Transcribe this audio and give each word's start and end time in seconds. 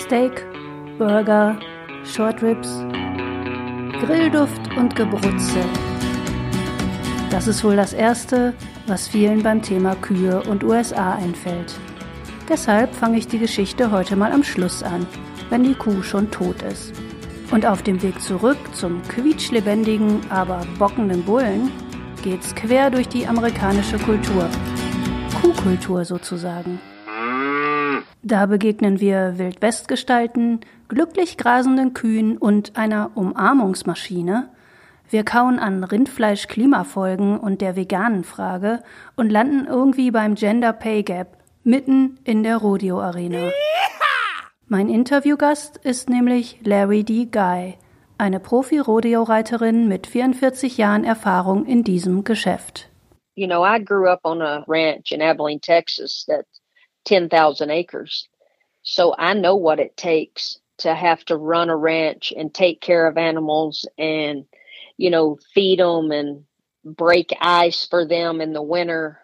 Steak, 0.00 0.46
Burger, 0.98 1.58
Short 2.04 2.42
Ribs, 2.42 2.82
Grillduft 4.00 4.74
und 4.76 4.96
Gebrutzel. 4.96 5.64
Das 7.30 7.46
ist 7.46 7.62
wohl 7.62 7.76
das 7.76 7.92
Erste, 7.92 8.54
was 8.86 9.06
vielen 9.06 9.42
beim 9.42 9.60
Thema 9.60 9.94
Kühe 9.96 10.42
und 10.44 10.64
USA 10.64 11.16
einfällt. 11.16 11.74
Deshalb 12.48 12.94
fange 12.94 13.18
ich 13.18 13.28
die 13.28 13.38
Geschichte 13.38 13.90
heute 13.90 14.16
mal 14.16 14.32
am 14.32 14.42
Schluss 14.42 14.82
an, 14.82 15.06
wenn 15.50 15.64
die 15.64 15.74
Kuh 15.74 16.02
schon 16.02 16.30
tot 16.30 16.62
ist. 16.62 16.94
Und 17.50 17.66
auf 17.66 17.82
dem 17.82 18.02
Weg 18.02 18.20
zurück 18.22 18.58
zum 18.72 19.02
quietschlebendigen, 19.02 20.20
aber 20.30 20.62
bockenden 20.78 21.22
Bullen 21.24 21.70
geht's 22.22 22.54
quer 22.54 22.90
durch 22.90 23.08
die 23.08 23.26
amerikanische 23.26 23.98
Kultur. 23.98 24.48
Kuhkultur 25.42 26.06
sozusagen. 26.06 26.80
Da 28.22 28.44
begegnen 28.44 29.00
wir 29.00 29.38
Wildwestgestalten, 29.38 30.60
glücklich 30.88 31.38
grasenden 31.38 31.94
Kühen 31.94 32.36
und 32.36 32.76
einer 32.76 33.12
Umarmungsmaschine. 33.14 34.50
Wir 35.08 35.24
kauen 35.24 35.58
an 35.58 35.82
Rindfleisch-Klimafolgen 35.84 37.38
und 37.38 37.62
der 37.62 37.76
veganen 37.76 38.24
Frage 38.24 38.82
und 39.16 39.30
landen 39.30 39.66
irgendwie 39.66 40.10
beim 40.10 40.34
Gender 40.34 40.74
Pay 40.74 41.02
Gap, 41.02 41.38
mitten 41.64 42.18
in 42.24 42.42
der 42.42 42.58
Rodeo-Arena. 42.58 43.50
Mein 44.68 44.90
Interviewgast 44.90 45.78
ist 45.78 46.10
nämlich 46.10 46.60
Larry 46.62 47.04
D. 47.04 47.24
Guy, 47.24 47.78
eine 48.18 48.38
Profi-Rodeo-Reiterin 48.38 49.88
mit 49.88 50.06
44 50.06 50.76
Jahren 50.76 51.04
Erfahrung 51.04 51.64
in 51.64 51.84
diesem 51.84 52.22
Geschäft. 52.24 52.90
You 53.34 53.46
know, 53.46 53.64
I 53.64 53.82
grew 53.82 54.06
up 54.06 54.20
on 54.24 54.42
a 54.42 54.62
ranch 54.68 55.10
in 55.10 55.22
Abilene, 55.22 55.60
Texas 55.60 56.26
that's 56.26 56.49
10,000 57.04 57.70
acres. 57.70 58.28
So 58.82 59.14
I 59.18 59.34
know 59.34 59.56
what 59.56 59.78
it 59.78 59.96
takes 59.96 60.60
to 60.78 60.94
have 60.94 61.24
to 61.26 61.36
run 61.36 61.70
a 61.70 61.76
ranch 61.76 62.32
and 62.36 62.52
take 62.52 62.80
care 62.80 63.06
of 63.06 63.16
animals 63.18 63.86
and, 63.98 64.46
you 64.96 65.10
know, 65.10 65.38
feed 65.54 65.78
them 65.78 66.10
and 66.10 66.44
break 66.84 67.36
ice 67.40 67.86
for 67.86 68.06
them 68.06 68.40
in 68.40 68.52
the 68.52 68.62
winter, 68.62 69.18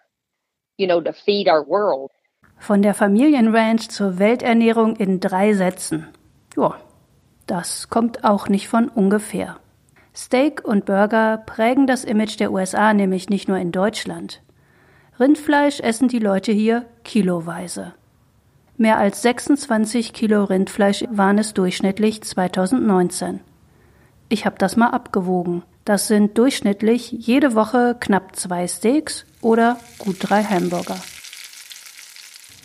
you 0.76 0.86
know, 0.86 1.00
to 1.00 1.12
feed 1.12 1.48
our 1.48 1.64
world. 1.64 2.10
Von 2.58 2.82
der 2.82 2.94
Familienranch 2.94 3.90
zur 3.90 4.18
Welternährung 4.18 4.96
in 4.96 5.20
drei 5.20 5.52
Sätzen. 5.52 6.08
Ja, 6.56 6.80
das 7.46 7.88
kommt 7.90 8.24
auch 8.24 8.48
nicht 8.48 8.68
von 8.68 8.88
ungefähr. 8.88 9.60
Steak 10.14 10.64
und 10.64 10.86
Burger 10.86 11.42
prägen 11.44 11.86
das 11.86 12.02
Image 12.02 12.40
der 12.40 12.50
USA 12.50 12.94
nämlich 12.94 13.28
nicht 13.28 13.48
nur 13.48 13.58
in 13.58 13.72
Deutschland. 13.72 14.42
Rindfleisch 15.20 15.80
essen 15.80 16.08
die 16.08 16.18
Leute 16.18 16.52
hier 16.52 16.86
kiloweise. 17.06 17.94
Mehr 18.76 18.98
als 18.98 19.22
26 19.22 20.12
Kilo 20.12 20.44
Rindfleisch 20.44 21.04
waren 21.10 21.38
es 21.38 21.54
durchschnittlich 21.54 22.22
2019. 22.22 23.40
Ich 24.28 24.44
habe 24.44 24.56
das 24.58 24.76
mal 24.76 24.90
abgewogen. 24.90 25.62
Das 25.86 26.08
sind 26.08 26.36
durchschnittlich 26.36 27.12
jede 27.12 27.54
Woche 27.54 27.96
knapp 27.98 28.36
zwei 28.36 28.66
Steaks 28.66 29.24
oder 29.40 29.78
gut 29.98 30.16
drei 30.20 30.42
Hamburger. 30.42 30.98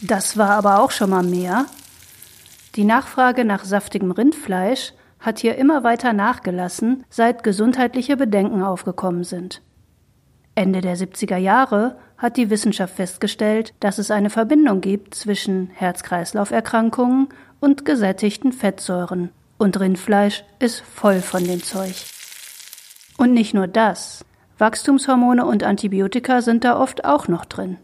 Das 0.02 0.38
war 0.38 0.50
aber 0.50 0.81
auch 0.81 0.92
schon 0.92 1.11
mal 1.11 1.23
mehr. 1.23 1.67
Die 2.76 2.83
Nachfrage 2.83 3.45
nach 3.45 3.64
saftigem 3.64 4.11
Rindfleisch 4.11 4.94
hat 5.20 5.39
hier 5.39 5.55
immer 5.55 5.83
weiter 5.83 6.14
nachgelassen, 6.14 7.05
seit 7.09 7.44
gesundheitliche 7.44 8.17
Bedenken 8.17 8.64
aufgekommen 8.64 9.23
sind. 9.23 9.61
Ende 10.55 10.81
der 10.81 10.98
70er 10.98 11.38
Jahre 11.38 11.98
hat 12.22 12.38
die 12.38 12.52
Wissenschaft 12.52 12.95
festgestellt, 12.95 13.73
dass 13.80 13.97
es 13.97 14.11
eine 14.11 14.30
Verbindung 14.30 14.80
gibt 14.80 15.16
zwischen 15.16 15.72
Herz-Kreislauf-Erkrankungen 15.73 17.30
und 17.59 17.83
gesättigten 17.83 18.53
Fettsäuren. 18.53 19.31
Und 19.58 19.80
Rindfleisch 19.80 20.44
ist 20.59 20.81
voll 20.81 21.22
von 21.22 21.44
dem 21.44 21.64
Zeug. 21.64 21.95
Und 23.17 23.33
nicht 23.33 23.53
nur 23.55 23.67
das. 23.67 24.23
Wachstumshormone 24.59 25.45
und 25.45 25.64
Antibiotika 25.64 26.42
sind 26.42 26.64
da 26.64 26.80
oft 26.80 27.05
auch 27.05 27.27
noch 27.27 27.45
drin. 27.45 27.77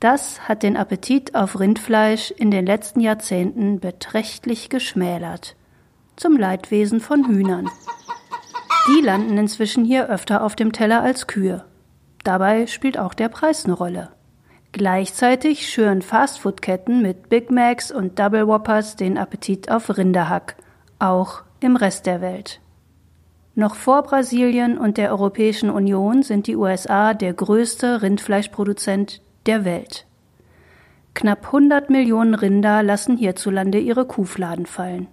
Das 0.00 0.48
hat 0.48 0.62
den 0.62 0.76
Appetit 0.76 1.34
auf 1.34 1.60
Rindfleisch 1.60 2.30
in 2.30 2.50
den 2.50 2.64
letzten 2.64 3.00
Jahrzehnten 3.00 3.80
beträchtlich 3.80 4.70
geschmälert. 4.70 5.56
Zum 6.16 6.38
Leidwesen 6.38 7.00
von 7.00 7.28
Hühnern. 7.28 7.68
Die 8.88 9.00
landen 9.00 9.36
inzwischen 9.36 9.84
hier 9.84 10.08
öfter 10.08 10.42
auf 10.42 10.56
dem 10.56 10.72
Teller 10.72 11.02
als 11.02 11.26
Kühe. 11.26 11.64
Dabei 12.24 12.66
spielt 12.66 12.98
auch 12.98 13.14
der 13.14 13.28
Preis 13.28 13.64
eine 13.64 13.74
Rolle. 13.74 14.10
Gleichzeitig 14.72 15.68
schüren 15.68 16.00
Fastfood-Ketten 16.00 17.02
mit 17.02 17.28
Big 17.28 17.50
Macs 17.50 17.90
und 17.90 18.18
Double 18.18 18.46
Whoppers 18.46 18.96
den 18.96 19.18
Appetit 19.18 19.70
auf 19.70 19.96
Rinderhack, 19.96 20.56
auch 20.98 21.42
im 21.60 21.76
Rest 21.76 22.06
der 22.06 22.20
Welt. 22.20 22.60
Noch 23.54 23.74
vor 23.74 24.02
Brasilien 24.02 24.78
und 24.78 24.96
der 24.96 25.10
Europäischen 25.10 25.68
Union 25.68 26.22
sind 26.22 26.46
die 26.46 26.56
USA 26.56 27.12
der 27.12 27.34
größte 27.34 28.00
Rindfleischproduzent 28.00 29.20
der 29.44 29.66
Welt. 29.66 30.06
Knapp 31.12 31.44
100 31.46 31.90
Millionen 31.90 32.34
Rinder 32.34 32.82
lassen 32.82 33.18
hierzulande 33.18 33.78
ihre 33.78 34.06
Kuhfladen 34.06 34.64
fallen. 34.64 35.08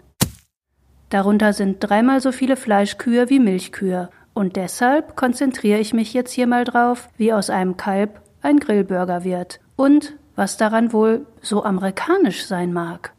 Darunter 1.10 1.52
sind 1.52 1.80
dreimal 1.80 2.22
so 2.22 2.32
viele 2.32 2.56
Fleischkühe 2.56 3.30
wie 3.30 3.40
Milchkühe 3.40 4.10
und 4.40 4.56
deshalb 4.56 5.18
konzentriere 5.18 5.80
ich 5.80 5.94
mich 5.94 6.14
jetzt 6.14 6.32
hier 6.32 6.48
mal 6.48 6.64
drauf, 6.64 7.10
wie 7.18 7.34
aus 7.34 7.50
einem 7.50 7.76
Kalb 7.76 8.22
ein 8.42 8.58
Grillburger 8.58 9.26
wird 9.26 9.60
und 9.76 10.16
was 10.38 10.56
daran 10.56 10.94
wohl 10.94 11.26
so 11.42 11.66
amerikanisch 11.66 12.46
sein 12.46 12.72
mag. 12.72 13.12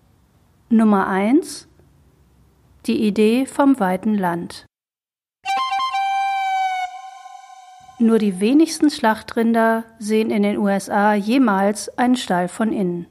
Nummer 0.70 1.08
eins 1.08 1.68
Die 2.86 3.06
Idee 3.06 3.44
vom 3.44 3.78
weiten 3.78 4.14
Land. 4.14 4.64
Nur 7.98 8.18
die 8.18 8.40
wenigsten 8.40 8.88
Schlachtrinder 8.88 9.84
sehen 9.98 10.30
in 10.30 10.42
den 10.42 10.56
USA 10.56 11.12
jemals 11.12 11.90
einen 11.98 12.16
Stall 12.16 12.48
von 12.48 12.72
innen. 12.72 13.08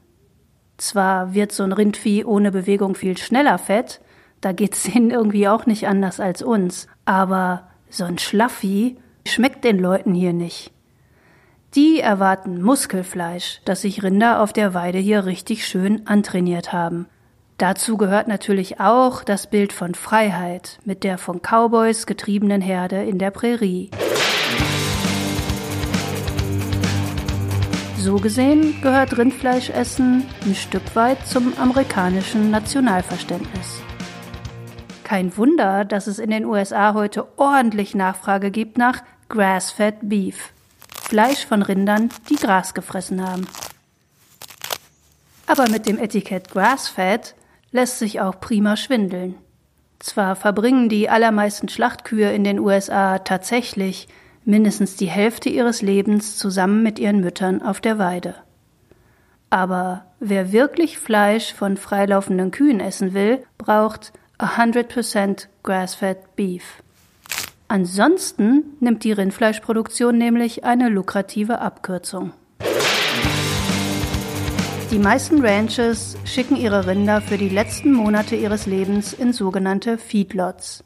Zwar 0.78 1.32
wird 1.32 1.52
so 1.52 1.62
ein 1.62 1.70
Rindvieh 1.70 2.24
ohne 2.24 2.50
Bewegung 2.50 2.96
viel 2.96 3.16
schneller 3.16 3.58
fett, 3.58 4.00
da 4.40 4.50
geht's 4.50 4.82
denen 4.92 5.12
irgendwie 5.12 5.46
auch 5.46 5.66
nicht 5.66 5.86
anders 5.86 6.18
als 6.18 6.42
uns, 6.42 6.88
aber 7.04 7.69
so 7.90 8.04
ein 8.04 8.18
Schlafvieh 8.18 8.96
schmeckt 9.26 9.64
den 9.64 9.78
Leuten 9.78 10.14
hier 10.14 10.32
nicht. 10.32 10.72
Die 11.74 12.00
erwarten 12.00 12.62
Muskelfleisch, 12.62 13.60
das 13.64 13.82
sich 13.82 14.02
Rinder 14.02 14.42
auf 14.42 14.52
der 14.52 14.74
Weide 14.74 14.98
hier 14.98 15.24
richtig 15.26 15.66
schön 15.66 16.06
antrainiert 16.06 16.72
haben. 16.72 17.06
Dazu 17.58 17.96
gehört 17.96 18.26
natürlich 18.26 18.80
auch 18.80 19.22
das 19.22 19.46
Bild 19.46 19.72
von 19.72 19.94
Freiheit 19.94 20.78
mit 20.84 21.04
der 21.04 21.18
von 21.18 21.42
Cowboys 21.42 22.06
getriebenen 22.06 22.62
Herde 22.62 23.04
in 23.04 23.18
der 23.18 23.30
Prärie. 23.30 23.90
So 27.98 28.16
gesehen 28.16 28.80
gehört 28.80 29.18
Rindfleischessen 29.18 30.24
ein 30.46 30.54
Stück 30.54 30.96
weit 30.96 31.26
zum 31.26 31.52
amerikanischen 31.58 32.50
Nationalverständnis. 32.50 33.82
Kein 35.10 35.36
Wunder, 35.36 35.84
dass 35.84 36.06
es 36.06 36.20
in 36.20 36.30
den 36.30 36.44
USA 36.44 36.94
heute 36.94 37.26
ordentlich 37.36 37.96
Nachfrage 37.96 38.52
gibt 38.52 38.78
nach 38.78 39.02
Grass-Fed 39.28 39.96
Beef, 40.02 40.52
Fleisch 41.02 41.44
von 41.44 41.62
Rindern, 41.62 42.10
die 42.28 42.36
Gras 42.36 42.74
gefressen 42.74 43.20
haben. 43.20 43.48
Aber 45.48 45.68
mit 45.68 45.88
dem 45.88 45.98
Etikett 45.98 46.52
Grass-Fed 46.52 47.34
lässt 47.72 47.98
sich 47.98 48.20
auch 48.20 48.38
prima 48.38 48.76
schwindeln. 48.76 49.34
Zwar 49.98 50.36
verbringen 50.36 50.88
die 50.88 51.10
allermeisten 51.10 51.68
Schlachtkühe 51.68 52.30
in 52.30 52.44
den 52.44 52.60
USA 52.60 53.18
tatsächlich 53.18 54.06
mindestens 54.44 54.94
die 54.94 55.10
Hälfte 55.10 55.48
ihres 55.48 55.82
Lebens 55.82 56.38
zusammen 56.38 56.84
mit 56.84 57.00
ihren 57.00 57.18
Müttern 57.18 57.62
auf 57.62 57.80
der 57.80 57.98
Weide. 57.98 58.36
Aber 59.50 60.04
wer 60.20 60.52
wirklich 60.52 60.98
Fleisch 60.98 61.52
von 61.52 61.76
freilaufenden 61.76 62.52
Kühen 62.52 62.78
essen 62.78 63.12
will, 63.12 63.42
braucht 63.58 64.12
100% 64.40 65.46
grass-fed 65.62 66.34
beef. 66.36 66.82
Ansonsten 67.68 68.76
nimmt 68.80 69.04
die 69.04 69.12
Rindfleischproduktion 69.12 70.18
nämlich 70.18 70.64
eine 70.64 70.88
lukrative 70.88 71.60
Abkürzung. 71.60 72.32
Die 74.90 74.98
meisten 74.98 75.44
Ranches 75.44 76.16
schicken 76.24 76.56
ihre 76.56 76.88
Rinder 76.88 77.20
für 77.20 77.38
die 77.38 77.48
letzten 77.48 77.92
Monate 77.92 78.34
ihres 78.34 78.66
Lebens 78.66 79.12
in 79.12 79.32
sogenannte 79.32 79.98
Feedlots. 79.98 80.82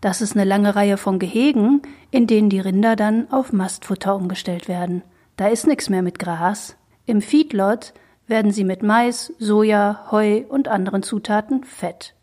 Das 0.00 0.20
ist 0.20 0.34
eine 0.34 0.44
lange 0.44 0.74
Reihe 0.74 0.96
von 0.96 1.20
Gehegen, 1.20 1.82
in 2.10 2.26
denen 2.26 2.50
die 2.50 2.58
Rinder 2.58 2.96
dann 2.96 3.30
auf 3.30 3.52
Mastfutter 3.52 4.16
umgestellt 4.16 4.66
werden. 4.66 5.02
Da 5.36 5.46
ist 5.46 5.66
nichts 5.66 5.88
mehr 5.90 6.02
mit 6.02 6.18
Gras. 6.18 6.76
Im 7.06 7.22
Feedlot 7.22 7.92
werden 8.26 8.50
sie 8.50 8.64
mit 8.64 8.82
Mais, 8.82 9.32
Soja, 9.38 10.06
Heu 10.10 10.42
und 10.48 10.66
anderen 10.66 11.02
Zutaten 11.02 11.62
fett. 11.62 12.14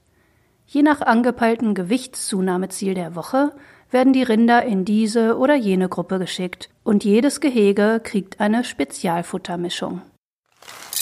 Je 0.69 0.81
nach 0.81 0.99
angepeiltem 0.99 1.73
Gewichtszunahmeziel 1.75 2.93
der 2.93 3.15
Woche 3.15 3.53
werden 3.89 4.11
die 4.11 4.23
Rinder 4.23 4.63
in 4.63 4.83
diese 4.83 5.37
oder 5.37 5.55
jene 5.55 5.87
Gruppe 5.87 6.19
geschickt 6.19 6.69
und 6.83 7.05
jedes 7.05 7.39
Gehege 7.39 8.01
kriegt 8.03 8.41
eine 8.41 8.65
Spezialfuttermischung. 8.65 10.01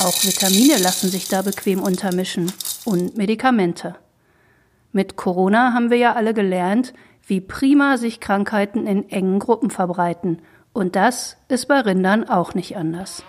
Auch 0.02 0.24
Vitamine 0.24 0.78
lassen 0.78 1.10
sich 1.10 1.30
da 1.30 1.42
bequem 1.42 1.82
untermischen 1.82 2.54
und 2.86 3.18
Medikamente. 3.18 3.96
Mit 4.92 5.16
Corona 5.16 5.74
haben 5.74 5.90
wir 5.90 5.98
ja 5.98 6.14
alle 6.14 6.36
gelernt, 6.36 6.94
wie 7.26 7.42
prima 7.42 7.98
sich 7.98 8.20
Krankheiten 8.20 8.86
in 8.86 9.10
engen 9.10 9.40
Gruppen 9.40 9.72
verbreiten. 9.72 10.44
Und 10.74 10.96
das 10.96 11.38
ist 11.48 11.68
bei 11.68 11.80
Rindern 11.80 12.30
auch 12.30 12.54
nicht 12.54 12.78
anders. 12.78 13.24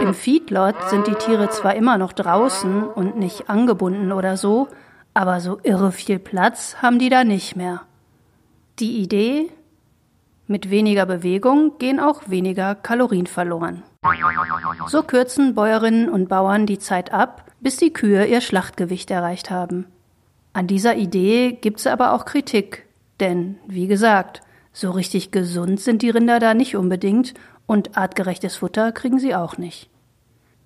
Im 0.00 0.14
Feedlot 0.14 0.76
sind 0.90 1.06
die 1.06 1.14
Tiere 1.14 1.50
zwar 1.50 1.74
immer 1.74 1.98
noch 1.98 2.12
draußen 2.12 2.84
und 2.84 3.16
nicht 3.16 3.50
angebunden 3.50 4.12
oder 4.12 4.36
so, 4.36 4.68
aber 5.12 5.40
so 5.40 5.58
irre 5.64 5.90
viel 5.90 6.18
Platz 6.18 6.76
haben 6.80 6.98
die 6.98 7.08
da 7.08 7.24
nicht 7.24 7.56
mehr. 7.56 7.82
Die 8.78 9.02
Idee, 9.02 9.50
mit 10.46 10.70
weniger 10.70 11.04
Bewegung 11.04 11.78
gehen 11.78 11.98
auch 11.98 12.22
weniger 12.28 12.74
Kalorien 12.74 13.26
verloren. 13.26 13.82
So 14.86 15.02
kürzen 15.02 15.54
Bäuerinnen 15.54 16.08
und 16.08 16.28
Bauern 16.28 16.64
die 16.66 16.78
Zeit 16.78 17.12
ab, 17.12 17.50
bis 17.60 17.76
die 17.76 17.92
Kühe 17.92 18.24
ihr 18.24 18.40
Schlachtgewicht 18.40 19.10
erreicht 19.10 19.50
haben. 19.50 19.86
An 20.52 20.68
dieser 20.68 20.96
Idee 20.96 21.58
gibt's 21.60 21.86
aber 21.86 22.12
auch 22.12 22.24
Kritik, 22.24 22.86
denn, 23.20 23.58
wie 23.66 23.88
gesagt, 23.88 24.42
so 24.72 24.92
richtig 24.92 25.32
gesund 25.32 25.80
sind 25.80 26.02
die 26.02 26.10
Rinder 26.10 26.38
da 26.38 26.54
nicht 26.54 26.76
unbedingt 26.76 27.34
und 27.68 27.96
artgerechtes 27.96 28.56
Futter 28.56 28.90
kriegen 28.90 29.20
sie 29.20 29.36
auch 29.36 29.58
nicht. 29.58 29.88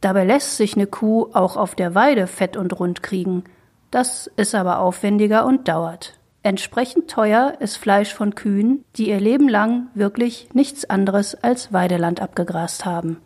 Dabei 0.01 0.25
lässt 0.25 0.57
sich 0.57 0.75
eine 0.75 0.87
Kuh 0.87 1.29
auch 1.35 1.59
auf 1.59 1.75
der 1.75 1.95
Weide 1.95 2.27
fett 2.27 2.57
und 2.57 2.79
rund 2.79 3.03
kriegen. 3.03 3.45
Das 3.91 4.31
ist 4.37 4.55
aber 4.55 4.79
aufwendiger 4.79 5.45
und 5.45 5.69
dauert. 5.69 6.19
Entsprechend 6.43 7.11
teuer 7.11 7.55
ist 7.61 7.77
Fleisch 7.77 8.15
von 8.15 8.35
Kühen, 8.35 8.85
die 8.97 9.11
ihr 9.11 9.21
Leben 9.21 9.49
lang 9.49 9.89
wirklich 9.95 10.49
nichts 10.55 10.89
anderes 10.89 11.35
als 11.35 11.73
Weideland 11.73 12.21
abgegrast 12.21 12.85
haben. 12.85 13.19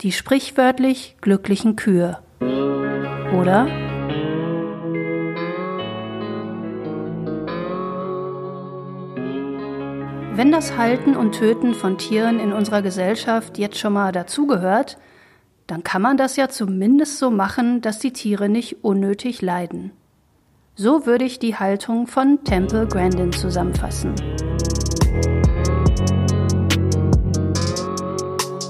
Die 0.00 0.12
sprichwörtlich 0.12 1.16
glücklichen 1.20 1.76
Kühe. 1.76 2.18
Oder? 2.40 3.87
Wenn 10.38 10.52
das 10.52 10.76
Halten 10.76 11.16
und 11.16 11.32
Töten 11.32 11.74
von 11.74 11.98
Tieren 11.98 12.38
in 12.38 12.52
unserer 12.52 12.80
Gesellschaft 12.80 13.58
jetzt 13.58 13.76
schon 13.76 13.92
mal 13.92 14.12
dazugehört, 14.12 14.96
dann 15.66 15.82
kann 15.82 16.00
man 16.00 16.16
das 16.16 16.36
ja 16.36 16.48
zumindest 16.48 17.18
so 17.18 17.32
machen, 17.32 17.80
dass 17.80 17.98
die 17.98 18.12
Tiere 18.12 18.48
nicht 18.48 18.84
unnötig 18.84 19.42
leiden. 19.42 19.90
So 20.76 21.06
würde 21.06 21.24
ich 21.24 21.40
die 21.40 21.56
Haltung 21.56 22.06
von 22.06 22.44
Temple 22.44 22.86
Grandin 22.86 23.32
zusammenfassen. 23.32 24.14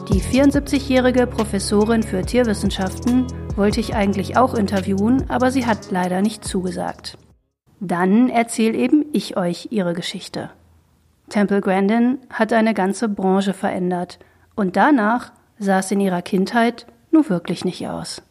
Die 0.09 0.23
74-jährige 0.23 1.26
Professorin 1.26 2.03
für 2.03 2.23
Tierwissenschaften 2.23 3.26
wollte 3.56 3.81
ich 3.81 3.94
eigentlich 3.94 4.38
auch 4.38 4.55
interviewen, 4.55 5.29
aber 5.29 5.50
sie 5.50 5.67
hat 5.67 5.91
leider 5.91 6.23
nicht 6.23 6.47
zugesagt. 6.47 7.19
Dann 7.79 8.31
erzähle 8.31 8.79
eben 8.79 9.05
ich 9.12 9.37
euch 9.37 9.69
ihre 9.71 9.93
Geschichte. 9.93 10.49
Temple 11.29 11.61
Grandin 11.61 12.19
hat 12.31 12.53
eine 12.53 12.75
ganze 12.75 13.09
Branche 13.09 13.53
verändert 13.53 14.19
und 14.55 14.77
danach 14.77 15.33
sah 15.59 15.79
es 15.81 15.91
in 15.91 16.01
ihrer 16.01 16.23
Kindheit 16.23 16.87
nur 17.11 17.29
wirklich 17.29 17.65
nicht 17.65 17.87
aus. 17.87 18.23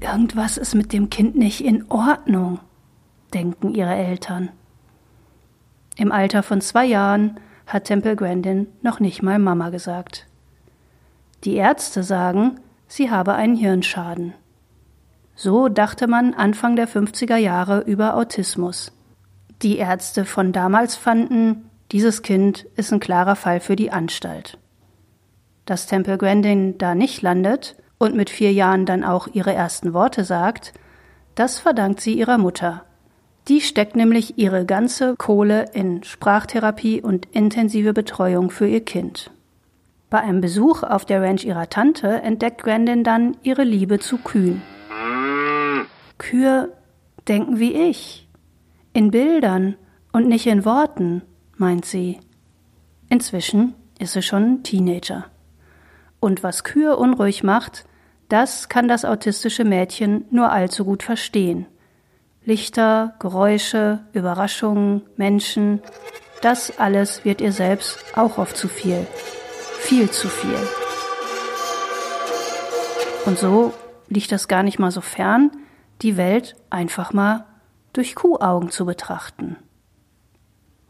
Irgendwas 0.00 0.56
ist 0.56 0.74
mit 0.74 0.92
dem 0.92 1.10
Kind 1.10 1.36
nicht 1.36 1.64
in 1.64 1.90
Ordnung, 1.90 2.60
denken 3.32 3.74
ihre 3.74 3.94
Eltern. 3.94 4.50
Im 5.96 6.12
Alter 6.12 6.42
von 6.42 6.60
zwei 6.60 6.84
Jahren 6.84 7.40
hat 7.66 7.84
Temple 7.84 8.14
Grandin 8.14 8.68
noch 8.82 9.00
nicht 9.00 9.22
mal 9.22 9.38
Mama 9.38 9.70
gesagt. 9.70 10.26
Die 11.44 11.54
Ärzte 11.54 12.02
sagen, 12.02 12.60
sie 12.86 13.10
habe 13.10 13.34
einen 13.34 13.56
Hirnschaden. 13.56 14.34
So 15.34 15.68
dachte 15.68 16.06
man 16.06 16.34
Anfang 16.34 16.76
der 16.76 16.88
50er 16.88 17.36
Jahre 17.36 17.80
über 17.80 18.16
Autismus. 18.16 18.92
Die 19.62 19.78
Ärzte 19.78 20.24
von 20.24 20.52
damals 20.52 20.96
fanden, 20.96 21.70
dieses 21.92 22.22
Kind 22.22 22.66
ist 22.76 22.92
ein 22.92 23.00
klarer 23.00 23.36
Fall 23.36 23.60
für 23.60 23.76
die 23.76 23.90
Anstalt. 23.90 24.58
Dass 25.64 25.86
Temple 25.86 26.18
Grandin 26.18 26.78
da 26.78 26.94
nicht 26.94 27.22
landet 27.22 27.76
und 27.98 28.14
mit 28.14 28.28
vier 28.28 28.52
Jahren 28.52 28.86
dann 28.86 29.04
auch 29.04 29.28
ihre 29.32 29.54
ersten 29.54 29.94
Worte 29.94 30.24
sagt, 30.24 30.74
das 31.34 31.58
verdankt 31.58 32.00
sie 32.00 32.14
ihrer 32.14 32.38
Mutter. 32.38 32.84
Die 33.48 33.60
steckt 33.60 33.94
nämlich 33.94 34.38
ihre 34.38 34.64
ganze 34.64 35.14
Kohle 35.16 35.66
in 35.72 36.02
Sprachtherapie 36.02 37.00
und 37.00 37.26
intensive 37.26 37.92
Betreuung 37.92 38.50
für 38.50 38.66
ihr 38.66 38.84
Kind. 38.84 39.30
Bei 40.10 40.20
einem 40.20 40.40
Besuch 40.40 40.82
auf 40.82 41.04
der 41.04 41.22
Ranch 41.22 41.44
ihrer 41.44 41.68
Tante 41.68 42.08
entdeckt 42.08 42.62
Grandin 42.62 43.04
dann 43.04 43.36
ihre 43.42 43.64
Liebe 43.64 43.98
zu 43.98 44.18
Kühen. 44.18 44.62
Kühe 46.18 46.72
denken 47.28 47.58
wie 47.58 47.72
ich, 47.72 48.25
in 48.96 49.10
Bildern 49.10 49.76
und 50.10 50.26
nicht 50.26 50.46
in 50.46 50.64
Worten, 50.64 51.20
meint 51.58 51.84
sie. 51.84 52.18
Inzwischen 53.10 53.74
ist 53.98 54.14
sie 54.14 54.22
schon 54.22 54.62
Teenager. 54.62 55.26
Und 56.18 56.42
was 56.42 56.64
Kühe 56.64 56.96
unruhig 56.96 57.42
macht, 57.42 57.84
das 58.30 58.70
kann 58.70 58.88
das 58.88 59.04
autistische 59.04 59.64
Mädchen 59.64 60.24
nur 60.30 60.50
allzu 60.50 60.86
gut 60.86 61.02
verstehen. 61.02 61.66
Lichter, 62.42 63.16
Geräusche, 63.18 64.00
Überraschungen, 64.14 65.02
Menschen, 65.16 65.82
das 66.40 66.78
alles 66.78 67.26
wird 67.26 67.42
ihr 67.42 67.52
selbst 67.52 68.02
auch 68.16 68.38
oft 68.38 68.56
zu 68.56 68.66
viel. 68.66 69.06
Viel 69.80 70.10
zu 70.10 70.28
viel. 70.28 70.58
Und 73.26 73.38
so 73.38 73.74
liegt 74.08 74.32
das 74.32 74.48
gar 74.48 74.62
nicht 74.62 74.78
mal 74.78 74.90
so 74.90 75.02
fern, 75.02 75.50
die 76.00 76.16
Welt 76.16 76.56
einfach 76.70 77.12
mal 77.12 77.44
durch 77.96 78.14
Kuhaugen 78.14 78.70
zu 78.70 78.86
betrachten. 78.86 79.56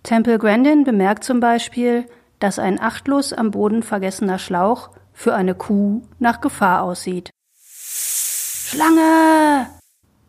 Temple 0.03 0.39
Grandin 0.39 0.85
bemerkt 0.85 1.25
zum 1.25 1.41
Beispiel, 1.41 2.07
dass 2.39 2.59
ein 2.59 2.81
achtlos 2.81 3.33
am 3.33 3.51
Boden 3.51 3.83
vergessener 3.83 4.39
Schlauch 4.39 4.91
für 5.13 5.35
eine 5.35 5.55
Kuh 5.55 6.03
nach 6.19 6.41
Gefahr 6.41 6.83
aussieht. 6.83 7.31
Schlange! 7.59 9.67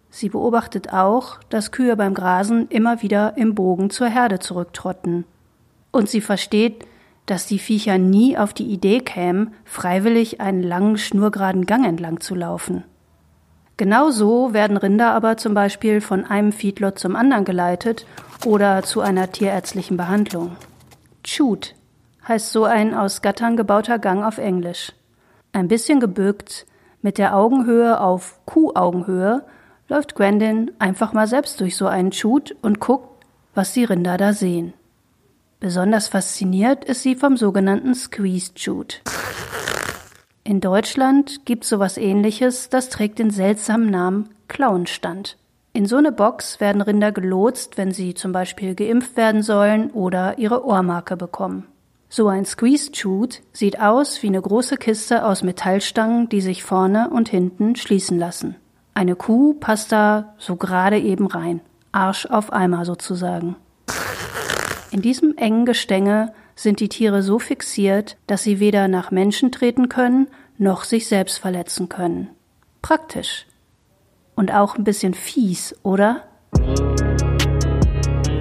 Sie 0.10 0.30
beobachtet 0.30 0.94
auch, 0.94 1.40
dass 1.50 1.72
Kühe 1.72 1.96
beim 1.96 2.16
Grasen 2.16 2.70
immer 2.70 3.04
wieder 3.04 3.38
im 3.38 3.54
Bogen 3.54 3.90
zur 3.90 4.08
Herde 4.08 4.40
zurücktrotten. 4.40 5.26
Und 5.92 6.10
sie 6.10 6.22
versteht, 6.22 6.86
dass 7.28 7.46
die 7.46 7.60
Viecher 7.60 7.98
nie 7.98 8.38
auf 8.38 8.54
die 8.54 8.72
Idee 8.72 9.02
kämen, 9.02 9.54
freiwillig 9.66 10.42
einen 10.42 10.64
langen, 10.64 10.98
schnurgeraden 10.98 11.66
Gang 11.66 11.86
entlang 11.86 12.20
zu 12.20 12.34
laufen. 12.34 12.84
Genauso 13.78 14.54
werden 14.54 14.76
Rinder 14.76 15.14
aber 15.14 15.38
zum 15.38 15.54
Beispiel 15.54 16.02
von 16.02 16.26
einem 16.26 16.52
Feedlot 16.52 16.98
zum 16.98 17.16
anderen 17.16 17.46
geleitet 17.46 18.08
oder 18.44 18.82
zu 18.82 19.02
einer 19.02 19.32
tierärztlichen 19.32 19.98
Behandlung. 19.98 20.56
Chute 21.24 21.72
heißt 22.28 22.52
so 22.52 22.66
ein 22.66 22.96
aus 22.96 23.22
Gattern 23.22 23.56
gebauter 23.56 24.00
Gang 24.00 24.26
auf 24.26 24.40
Englisch. 24.40 24.94
Ein 25.54 25.68
bisschen 25.68 26.00
gebückt, 26.00 26.66
mit 27.04 27.20
der 27.20 27.36
Augenhöhe 27.36 28.02
auf 28.02 28.40
Kuhaugenhöhe, 28.46 29.46
läuft 29.88 30.16
Grandin 30.16 30.72
einfach 30.80 31.14
mal 31.14 31.28
selbst 31.28 31.62
durch 31.62 31.78
so 31.78 31.86
einen 31.86 32.12
Chute 32.12 32.56
und 32.62 32.80
guckt, 32.80 33.26
was 33.54 33.74
die 33.74 33.86
Rinder 33.86 34.18
da 34.18 34.34
sehen. 34.34 34.74
Besonders 35.60 36.08
fasziniert 36.08 36.84
ist 36.84 37.04
sie 37.04 37.16
vom 37.16 37.38
sogenannten 37.38 37.96
Squeeze 37.96 38.54
Chute. 38.56 38.98
In 40.48 40.62
Deutschland 40.62 41.44
gibt's 41.44 41.68
sowas 41.68 41.98
ähnliches, 41.98 42.70
das 42.70 42.88
trägt 42.88 43.20
den 43.20 43.32
seltsamen 43.32 43.90
Namen 43.90 44.30
Klauenstand. 44.48 45.36
In 45.74 45.86
so 45.86 45.98
eine 45.98 46.14
Box 46.14 46.62
werden 46.62 46.82
Rinder 46.82 47.12
gelotst, 47.12 47.78
wenn 47.78 47.92
sie 47.92 48.14
zum 48.14 48.32
Beispiel 48.32 48.74
geimpft 48.74 49.18
werden 49.18 49.44
sollen 49.44 49.92
oder 49.92 50.38
ihre 50.38 50.66
Ohrmarke 50.66 51.18
bekommen. 51.18 51.66
So 52.08 52.30
ein 52.30 52.46
Squeeze 52.46 52.94
Chute 52.94 53.40
sieht 53.52 53.82
aus 53.82 54.24
wie 54.24 54.28
eine 54.28 54.42
große 54.42 54.78
Kiste 54.78 55.26
aus 55.26 55.44
Metallstangen, 55.44 56.30
die 56.30 56.40
sich 56.40 56.64
vorne 56.64 57.10
und 57.10 57.28
hinten 57.28 57.76
schließen 57.76 58.18
lassen. 58.18 58.56
Eine 58.94 59.18
Kuh 59.18 59.54
passt 59.54 59.92
da 59.92 60.34
so 60.38 60.56
gerade 60.56 60.98
eben 60.98 61.28
rein. 61.28 61.60
Arsch 61.92 62.26
auf 62.26 62.54
Eimer 62.54 62.86
sozusagen. 62.86 63.58
In 64.92 65.02
diesem 65.02 65.36
engen 65.36 65.66
Gestänge 65.66 66.32
sind 66.58 66.80
die 66.80 66.90
Tiere 66.90 67.22
so 67.22 67.40
fixiert, 67.40 68.18
dass 68.26 68.44
sie 68.44 68.60
weder 68.60 68.88
nach 68.88 69.12
Menschen 69.12 69.52
treten 69.52 69.88
können, 69.88 70.28
noch 70.58 70.84
sich 70.84 71.08
selbst 71.08 71.38
verletzen 71.38 71.88
können. 71.88 72.30
Praktisch. 72.82 73.46
Und 74.36 74.52
auch 74.52 74.76
ein 74.76 74.84
bisschen 74.84 75.14
fies, 75.14 75.76
oder? 75.84 76.24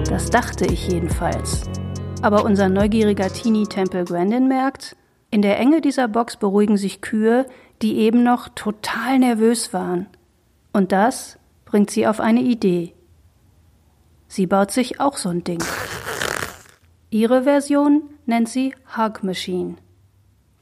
Das 0.09 0.29
dachte 0.29 0.65
ich 0.65 0.87
jedenfalls. 0.87 1.61
Aber 2.21 2.43
unser 2.43 2.69
neugieriger 2.69 3.29
Teenie 3.29 3.67
Temple 3.67 4.03
Grandin 4.03 4.47
merkt, 4.47 4.95
in 5.29 5.43
der 5.43 5.59
Enge 5.59 5.81
dieser 5.81 6.07
Box 6.07 6.37
beruhigen 6.37 6.77
sich 6.77 7.01
Kühe, 7.01 7.45
die 7.83 7.97
eben 7.97 8.23
noch 8.23 8.49
total 8.49 9.19
nervös 9.19 9.73
waren. 9.73 10.07
Und 10.73 10.91
das 10.91 11.37
bringt 11.65 11.91
sie 11.91 12.07
auf 12.07 12.19
eine 12.19 12.41
Idee. 12.41 12.93
Sie 14.27 14.47
baut 14.47 14.71
sich 14.71 14.99
auch 14.99 15.17
so 15.17 15.29
ein 15.29 15.43
Ding. 15.43 15.61
Ihre 17.17 17.45
Version 17.45 18.03
nennt 18.27 18.47
sie 18.47 18.75
Hug 18.95 19.23
Machine. 19.23 19.77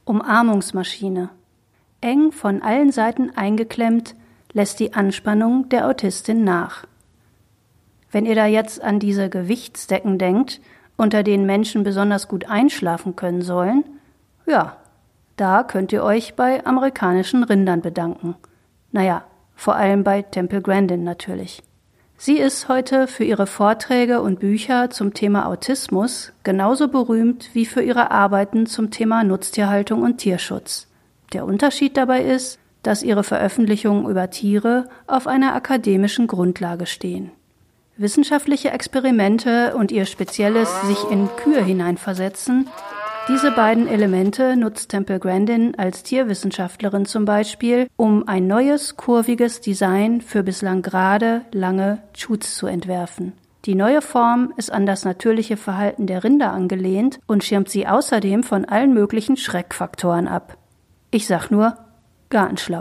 Umarmungsmaschine. 0.06 1.28
Eng 2.00 2.32
von 2.32 2.62
allen 2.62 2.92
Seiten 2.92 3.30
eingeklemmt, 3.36 4.14
lässt 4.54 4.80
die 4.80 4.94
Anspannung 4.94 5.68
der 5.68 5.86
Autistin 5.86 6.44
nach. 6.44 6.86
Wenn 8.10 8.24
ihr 8.24 8.34
da 8.34 8.46
jetzt 8.46 8.82
an 8.82 9.00
diese 9.00 9.28
Gewichtsdecken 9.28 10.16
denkt, 10.16 10.62
unter 10.96 11.22
denen 11.22 11.44
Menschen 11.44 11.82
besonders 11.82 12.26
gut 12.26 12.48
einschlafen 12.48 13.16
können 13.16 13.42
sollen, 13.42 13.84
ja, 14.46 14.78
da 15.36 15.62
könnt 15.62 15.92
ihr 15.92 16.02
euch 16.02 16.36
bei 16.36 16.64
amerikanischen 16.64 17.44
Rindern 17.44 17.82
bedanken. 17.82 18.34
Naja, 18.92 19.24
vor 19.56 19.76
allem 19.76 20.04
bei 20.04 20.22
Temple 20.22 20.62
Grandin 20.62 21.04
natürlich. 21.04 21.62
Sie 22.18 22.38
ist 22.38 22.68
heute 22.68 23.08
für 23.08 23.24
ihre 23.24 23.46
Vorträge 23.46 24.22
und 24.22 24.40
Bücher 24.40 24.88
zum 24.88 25.12
Thema 25.12 25.46
Autismus 25.46 26.32
genauso 26.44 26.88
berühmt 26.88 27.50
wie 27.52 27.66
für 27.66 27.82
ihre 27.82 28.10
Arbeiten 28.10 28.66
zum 28.66 28.90
Thema 28.90 29.22
Nutztierhaltung 29.22 30.02
und 30.02 30.16
Tierschutz. 30.16 30.88
Der 31.34 31.44
Unterschied 31.44 31.96
dabei 31.96 32.22
ist, 32.22 32.58
dass 32.82 33.02
ihre 33.02 33.22
Veröffentlichungen 33.22 34.08
über 34.08 34.30
Tiere 34.30 34.88
auf 35.06 35.26
einer 35.26 35.54
akademischen 35.54 36.26
Grundlage 36.26 36.86
stehen. 36.86 37.32
Wissenschaftliche 37.98 38.70
Experimente 38.70 39.74
und 39.76 39.92
ihr 39.92 40.06
spezielles 40.06 40.70
sich 40.82 41.10
in 41.10 41.28
Kühe 41.36 41.62
hineinversetzen 41.62 42.68
diese 43.28 43.50
beiden 43.50 43.88
Elemente 43.88 44.56
nutzt 44.56 44.90
Temple 44.90 45.18
Grandin 45.18 45.74
als 45.76 46.04
Tierwissenschaftlerin 46.04 47.06
zum 47.06 47.24
Beispiel, 47.24 47.88
um 47.96 48.28
ein 48.28 48.46
neues, 48.46 48.96
kurviges 48.96 49.60
Design 49.60 50.20
für 50.20 50.44
bislang 50.44 50.80
gerade, 50.80 51.42
lange 51.50 51.98
Chutes 52.14 52.54
zu 52.54 52.68
entwerfen. 52.68 53.32
Die 53.64 53.74
neue 53.74 54.00
Form 54.00 54.52
ist 54.56 54.70
an 54.70 54.86
das 54.86 55.04
natürliche 55.04 55.56
Verhalten 55.56 56.06
der 56.06 56.22
Rinder 56.22 56.52
angelehnt 56.52 57.18
und 57.26 57.42
schirmt 57.42 57.68
sie 57.68 57.88
außerdem 57.88 58.44
von 58.44 58.64
allen 58.64 58.94
möglichen 58.94 59.36
Schreckfaktoren 59.36 60.28
ab. 60.28 60.56
Ich 61.10 61.26
sag 61.26 61.50
nur 61.50 61.76
Gartenschlau. 62.30 62.80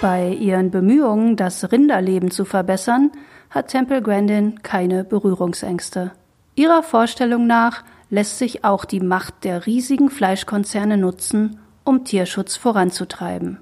Bei 0.00 0.30
ihren 0.30 0.70
Bemühungen, 0.70 1.36
das 1.36 1.70
Rinderleben 1.70 2.30
zu 2.30 2.46
verbessern, 2.46 3.12
hat 3.50 3.68
Temple 3.68 4.00
Grandin 4.00 4.62
keine 4.62 5.04
Berührungsängste. 5.04 6.12
Ihrer 6.54 6.82
Vorstellung 6.82 7.46
nach 7.46 7.82
lässt 8.10 8.38
sich 8.38 8.62
auch 8.62 8.84
die 8.84 9.00
Macht 9.00 9.44
der 9.44 9.64
riesigen 9.64 10.10
Fleischkonzerne 10.10 10.98
nutzen, 10.98 11.58
um 11.82 12.04
Tierschutz 12.04 12.56
voranzutreiben. 12.56 13.58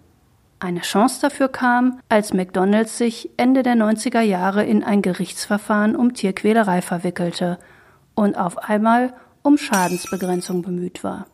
Eine 0.58 0.80
Chance 0.80 1.20
dafür 1.22 1.48
kam, 1.48 2.00
als 2.08 2.34
McDonald's 2.34 2.98
sich 2.98 3.30
Ende 3.36 3.62
der 3.62 3.76
90er 3.76 4.20
Jahre 4.20 4.64
in 4.64 4.82
ein 4.82 5.02
Gerichtsverfahren 5.02 5.96
um 5.96 6.14
Tierquälerei 6.14 6.82
verwickelte 6.82 7.58
und 8.14 8.36
auf 8.36 8.58
einmal 8.58 9.14
um 9.42 9.56
Schadensbegrenzung 9.56 10.60
bemüht 10.60 11.02
war. 11.02 11.26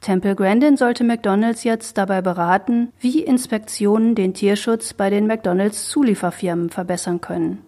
Temple 0.00 0.36
Grandin 0.36 0.76
sollte 0.76 1.02
McDonald's 1.02 1.64
jetzt 1.64 1.98
dabei 1.98 2.22
beraten, 2.22 2.92
wie 3.00 3.22
Inspektionen 3.22 4.14
den 4.14 4.34
Tierschutz 4.34 4.94
bei 4.94 5.10
den 5.10 5.26
McDonald's 5.26 5.88
Zulieferfirmen 5.88 6.70
verbessern 6.70 7.20
können. 7.20 7.65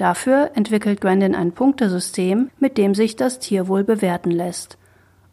Dafür 0.00 0.52
entwickelt 0.54 1.02
Grandin 1.02 1.34
ein 1.34 1.52
Punktesystem, 1.52 2.50
mit 2.58 2.78
dem 2.78 2.94
sich 2.94 3.16
das 3.16 3.38
Tierwohl 3.38 3.84
bewerten 3.84 4.30
lässt. 4.30 4.78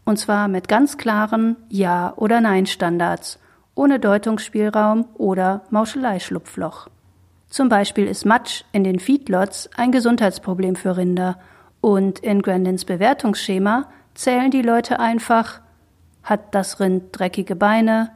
Und 0.04 0.20
zwar 0.20 0.50
mit 0.50 0.68
ganz 0.68 0.98
klaren 0.98 1.56
Ja- 1.70 2.14
oder 2.18 2.42
Nein-Standards, 2.42 3.40
ohne 3.76 3.98
Deutungsspielraum 3.98 5.06
oder 5.14 5.62
Mauschelei-Schlupfloch. 5.70 6.90
Zum 7.48 7.70
Beispiel 7.70 8.08
ist 8.08 8.26
Matsch 8.26 8.66
in 8.74 8.84
den 8.84 9.00
Feedlots 9.00 9.70
ein 9.78 9.94
Gesundheitsproblem 9.94 10.76
für 10.76 10.98
Rinder 10.98 11.40
und 11.80 12.20
in 12.20 12.42
Grandins 12.42 12.84
Bewertungsschema 12.84 13.86
zählen 14.16 14.52
die 14.52 14.64
Leute 14.64 15.00
einfach, 15.00 15.62
hat 16.24 16.54
das 16.54 16.82
Rind 16.82 17.18
dreckige 17.18 17.56
Beine, 17.56 18.12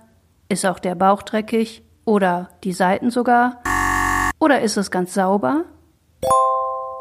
ist 0.50 0.66
auch 0.66 0.80
der 0.80 0.96
Bauch 0.96 1.22
dreckig 1.24 1.82
oder 2.04 2.50
die 2.66 2.74
Seiten 2.74 3.10
sogar, 3.10 3.64
oder 4.38 4.60
ist 4.60 4.76
es 4.76 4.92
ganz 4.92 5.14
sauber 5.14 5.64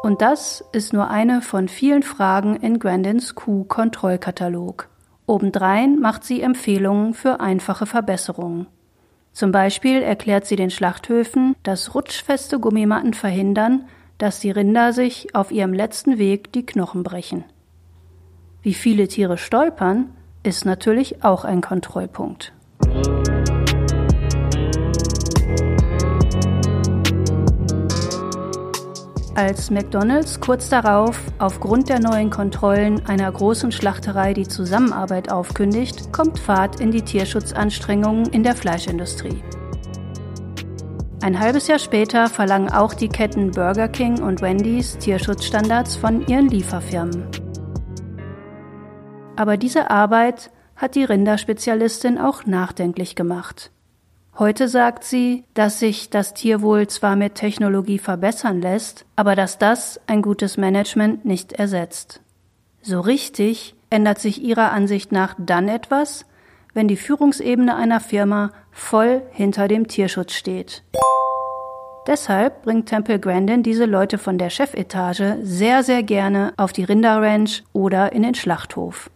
und 0.03 0.21
das 0.21 0.63
ist 0.71 0.93
nur 0.93 1.09
eine 1.09 1.41
von 1.41 1.67
vielen 1.67 2.03
Fragen 2.03 2.55
in 2.55 2.79
Grandins 2.79 3.35
Q-Kontrollkatalog. 3.35 4.89
Obendrein 5.27 5.99
macht 5.99 6.23
sie 6.23 6.41
Empfehlungen 6.41 7.13
für 7.13 7.39
einfache 7.39 7.85
Verbesserungen. 7.85 8.67
Zum 9.31 9.51
Beispiel 9.51 10.01
erklärt 10.01 10.45
sie 10.45 10.55
den 10.55 10.71
Schlachthöfen, 10.71 11.55
dass 11.63 11.95
rutschfeste 11.95 12.59
Gummimatten 12.59 13.13
verhindern, 13.13 13.85
dass 14.17 14.39
die 14.39 14.51
Rinder 14.51 14.91
sich 14.91 15.33
auf 15.35 15.51
ihrem 15.51 15.73
letzten 15.73 16.17
Weg 16.17 16.51
die 16.51 16.65
Knochen 16.65 17.03
brechen. 17.03 17.45
Wie 18.61 18.73
viele 18.73 19.07
Tiere 19.07 19.37
stolpern, 19.37 20.11
ist 20.43 20.65
natürlich 20.65 21.23
auch 21.23 21.45
ein 21.45 21.61
Kontrollpunkt. 21.61 22.51
Als 29.33 29.71
McDonald's 29.71 30.41
kurz 30.41 30.67
darauf 30.67 31.21
aufgrund 31.39 31.87
der 31.87 31.99
neuen 31.99 32.29
Kontrollen 32.29 33.05
einer 33.05 33.31
großen 33.31 33.71
Schlachterei 33.71 34.33
die 34.33 34.47
Zusammenarbeit 34.47 35.31
aufkündigt, 35.31 36.11
kommt 36.11 36.37
Fahrt 36.37 36.81
in 36.81 36.91
die 36.91 37.01
Tierschutzanstrengungen 37.01 38.25
in 38.25 38.43
der 38.43 38.55
Fleischindustrie. 38.55 39.41
Ein 41.23 41.39
halbes 41.39 41.67
Jahr 41.67 41.79
später 41.79 42.27
verlangen 42.27 42.71
auch 42.71 42.93
die 42.93 43.07
Ketten 43.07 43.51
Burger 43.51 43.87
King 43.87 44.21
und 44.21 44.41
Wendy's 44.41 44.97
Tierschutzstandards 44.97 45.95
von 45.95 46.27
ihren 46.27 46.49
Lieferfirmen. 46.49 47.25
Aber 49.37 49.55
diese 49.55 49.89
Arbeit 49.89 50.51
hat 50.75 50.95
die 50.95 51.05
Rinderspezialistin 51.05 52.17
auch 52.17 52.45
nachdenklich 52.45 53.15
gemacht. 53.15 53.71
Heute 54.39 54.69
sagt 54.69 55.03
sie, 55.03 55.43
dass 55.53 55.79
sich 55.79 56.09
das 56.09 56.33
Tierwohl 56.33 56.87
zwar 56.87 57.15
mit 57.15 57.35
Technologie 57.35 57.99
verbessern 57.99 58.61
lässt, 58.61 59.05
aber 59.15 59.35
dass 59.35 59.57
das 59.57 59.99
ein 60.07 60.21
gutes 60.21 60.57
Management 60.57 61.25
nicht 61.25 61.53
ersetzt. 61.53 62.21
So 62.81 63.01
richtig 63.01 63.75
ändert 63.89 64.19
sich 64.19 64.41
ihrer 64.41 64.71
Ansicht 64.71 65.11
nach 65.11 65.35
dann 65.37 65.67
etwas, 65.67 66.25
wenn 66.73 66.87
die 66.87 66.95
Führungsebene 66.95 67.75
einer 67.75 67.99
Firma 67.99 68.51
voll 68.71 69.21
hinter 69.31 69.67
dem 69.67 69.87
Tierschutz 69.87 70.33
steht. 70.33 70.83
Deshalb 72.07 72.63
bringt 72.63 72.87
Temple 72.87 73.19
Grandin 73.19 73.61
diese 73.61 73.85
Leute 73.85 74.17
von 74.17 74.37
der 74.37 74.49
Chefetage 74.49 75.37
sehr, 75.43 75.83
sehr 75.83 76.01
gerne 76.01 76.53
auf 76.57 76.73
die 76.73 76.83
Rinderranch 76.83 77.63
oder 77.73 78.13
in 78.13 78.23
den 78.23 78.33
Schlachthof. 78.33 79.11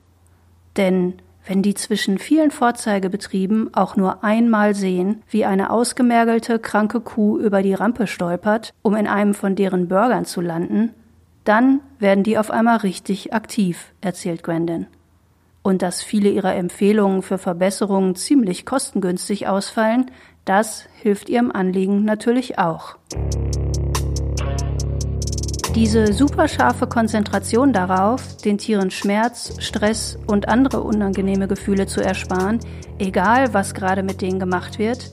Denn 0.78 1.14
wenn 1.46 1.62
die 1.62 1.76
zwischen 1.76 2.18
vielen 2.18 2.52
Vorzeigebetrieben 2.52 3.74
auch 3.74 3.96
nur 3.96 4.24
einmal 4.24 4.74
sehen, 4.74 5.22
wie 5.30 5.46
eine 5.46 5.70
ausgemergelte, 5.70 6.60
kranke 6.60 7.00
Kuh 7.02 7.38
über 7.38 7.62
die 7.62 7.74
Rampe 7.74 8.08
stolpert, 8.08 8.74
um 8.82 8.96
in 8.96 9.08
einem 9.08 9.34
von 9.34 9.56
deren 9.56 9.88
Burgern 9.88 10.26
zu 10.26 10.42
landen, 10.42 10.94
dann 11.44 11.82
werden 12.00 12.24
die 12.24 12.38
auf 12.38 12.50
einmal 12.50 12.78
richtig 12.78 13.34
aktiv, 13.34 13.94
erzählt 14.02 14.44
Grandin. 14.44 14.88
Und 15.62 15.82
dass 15.82 16.04
viele 16.04 16.30
ihrer 16.30 16.56
Empfehlungen 16.56 17.22
für 17.22 17.38
Verbesserungen 17.38 18.16
ziemlich 18.16 18.66
kostengünstig 18.66 19.48
ausfallen, 19.48 20.12
das 20.44 20.88
hilft 21.02 21.30
ihrem 21.30 21.52
Anliegen 21.52 22.06
natürlich 22.06 22.60
auch. 22.60 22.98
Diese 25.76 26.14
superscharfe 26.14 26.88
Konzentration 26.88 27.74
darauf, 27.74 28.38
den 28.38 28.58
Tieren 28.58 28.92
Schmerz, 28.92 29.58
Stress 29.60 30.18
und 30.26 30.48
andere 30.48 30.82
unangenehme 30.82 31.50
Gefühle 31.50 31.86
zu 31.86 32.02
ersparen, 32.02 32.60
egal 32.98 33.54
was 33.54 33.74
gerade 33.74 34.02
mit 34.02 34.22
denen 34.22 34.40
gemacht 34.40 34.80
wird, 34.80 35.12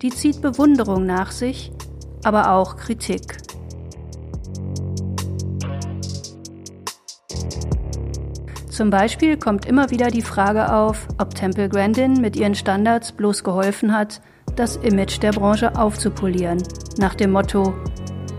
die 0.00 0.08
zieht 0.08 0.40
Bewunderung 0.40 1.04
nach 1.04 1.30
sich, 1.30 1.72
aber 2.24 2.52
auch 2.52 2.76
Kritik. 2.76 3.36
Zum 8.70 8.88
Beispiel 8.88 9.36
kommt 9.36 9.66
immer 9.66 9.90
wieder 9.90 10.08
die 10.08 10.22
Frage 10.22 10.72
auf, 10.72 11.06
ob 11.18 11.34
Temple 11.34 11.68
Grandin 11.68 12.14
mit 12.14 12.34
ihren 12.34 12.54
Standards 12.54 13.12
bloß 13.12 13.44
geholfen 13.44 13.94
hat, 13.94 14.22
das 14.56 14.76
Image 14.76 15.20
der 15.22 15.32
Branche 15.32 15.76
aufzupolieren, 15.76 16.62
nach 16.96 17.14
dem 17.14 17.32
Motto 17.32 17.74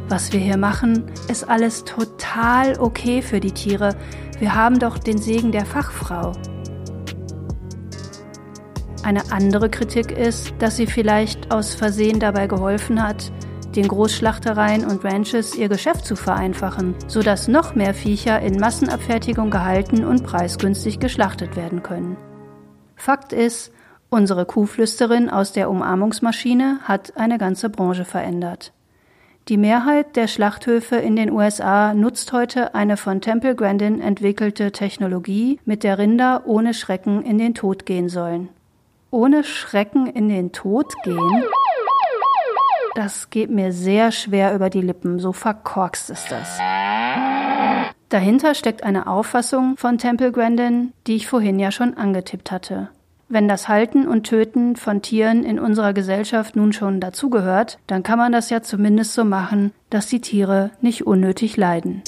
was 0.09 0.33
wir 0.33 0.39
hier 0.39 0.57
machen, 0.57 1.05
ist 1.27 1.47
alles 1.47 1.85
total 1.85 2.79
okay 2.79 3.21
für 3.21 3.39
die 3.39 3.51
Tiere. 3.51 3.95
Wir 4.39 4.55
haben 4.55 4.79
doch 4.79 4.97
den 4.97 5.19
Segen 5.19 5.51
der 5.51 5.65
Fachfrau. 5.65 6.33
Eine 9.03 9.31
andere 9.31 9.69
Kritik 9.69 10.11
ist, 10.11 10.53
dass 10.59 10.77
sie 10.77 10.87
vielleicht 10.87 11.51
aus 11.51 11.75
Versehen 11.75 12.19
dabei 12.19 12.47
geholfen 12.47 13.01
hat, 13.01 13.31
den 13.75 13.87
Großschlachtereien 13.87 14.85
und 14.85 15.03
Ranches 15.05 15.55
ihr 15.55 15.69
Geschäft 15.69 16.05
zu 16.05 16.15
vereinfachen, 16.15 16.95
sodass 17.07 17.47
noch 17.47 17.75
mehr 17.75 17.93
Viecher 17.93 18.41
in 18.41 18.59
Massenabfertigung 18.59 19.51
gehalten 19.51 20.03
und 20.03 20.23
preisgünstig 20.23 20.99
geschlachtet 20.99 21.55
werden 21.55 21.83
können. 21.83 22.17
Fakt 22.95 23.31
ist, 23.31 23.71
unsere 24.09 24.45
Kuhflüsterin 24.45 25.29
aus 25.29 25.53
der 25.53 25.69
Umarmungsmaschine 25.69 26.79
hat 26.83 27.15
eine 27.15 27.37
ganze 27.37 27.69
Branche 27.69 28.05
verändert. 28.05 28.73
Die 29.49 29.57
Mehrheit 29.57 30.15
der 30.15 30.27
Schlachthöfe 30.27 30.97
in 30.97 31.15
den 31.15 31.31
USA 31.31 31.95
nutzt 31.95 32.33
heute 32.33 32.75
eine 32.75 32.97
von 32.97 33.19
Temple 33.19 33.55
Grandin 33.55 33.99
entwickelte 33.99 34.71
Technologie, 34.71 35.59
mit 35.65 35.83
der 35.83 35.97
Rinder 35.97 36.43
ohne 36.45 36.75
Schrecken 36.75 37.23
in 37.23 37.39
den 37.39 37.55
Tod 37.55 37.87
gehen 37.87 38.09
sollen. 38.09 38.49
Ohne 39.09 39.43
Schrecken 39.43 40.05
in 40.05 40.29
den 40.29 40.51
Tod 40.51 40.93
gehen? 41.03 41.43
Das 42.93 43.31
geht 43.31 43.49
mir 43.49 43.71
sehr 43.71 44.11
schwer 44.11 44.53
über 44.53 44.69
die 44.69 44.81
Lippen, 44.81 45.17
so 45.17 45.33
verkorkst 45.33 46.11
ist 46.11 46.31
das. 46.31 46.59
Dahinter 48.09 48.53
steckt 48.53 48.83
eine 48.83 49.07
Auffassung 49.07 49.77
von 49.77 49.97
Temple 49.97 50.31
Grandin, 50.31 50.93
die 51.07 51.15
ich 51.15 51.27
vorhin 51.27 51.57
ja 51.57 51.71
schon 51.71 51.95
angetippt 51.95 52.51
hatte. 52.51 52.89
Wenn 53.31 53.47
das 53.47 53.67
Halten 53.67 54.07
und 54.07 54.23
Töten 54.23 54.75
von 54.75 55.03
Tieren 55.03 55.43
in 55.43 55.59
unserer 55.59 55.93
Gesellschaft 55.93 56.55
nun 56.55 56.73
schon 56.73 56.99
dazugehört, 56.99 57.77
dann 57.85 58.01
kann 58.01 58.17
man 58.17 58.31
das 58.31 58.49
ja 58.49 58.63
zumindest 58.63 59.13
so 59.13 59.23
machen, 59.23 59.71
dass 59.91 60.07
die 60.07 60.19
Tiere 60.19 60.71
nicht 60.81 61.05
unnötig 61.05 61.55
leiden. 61.55 62.01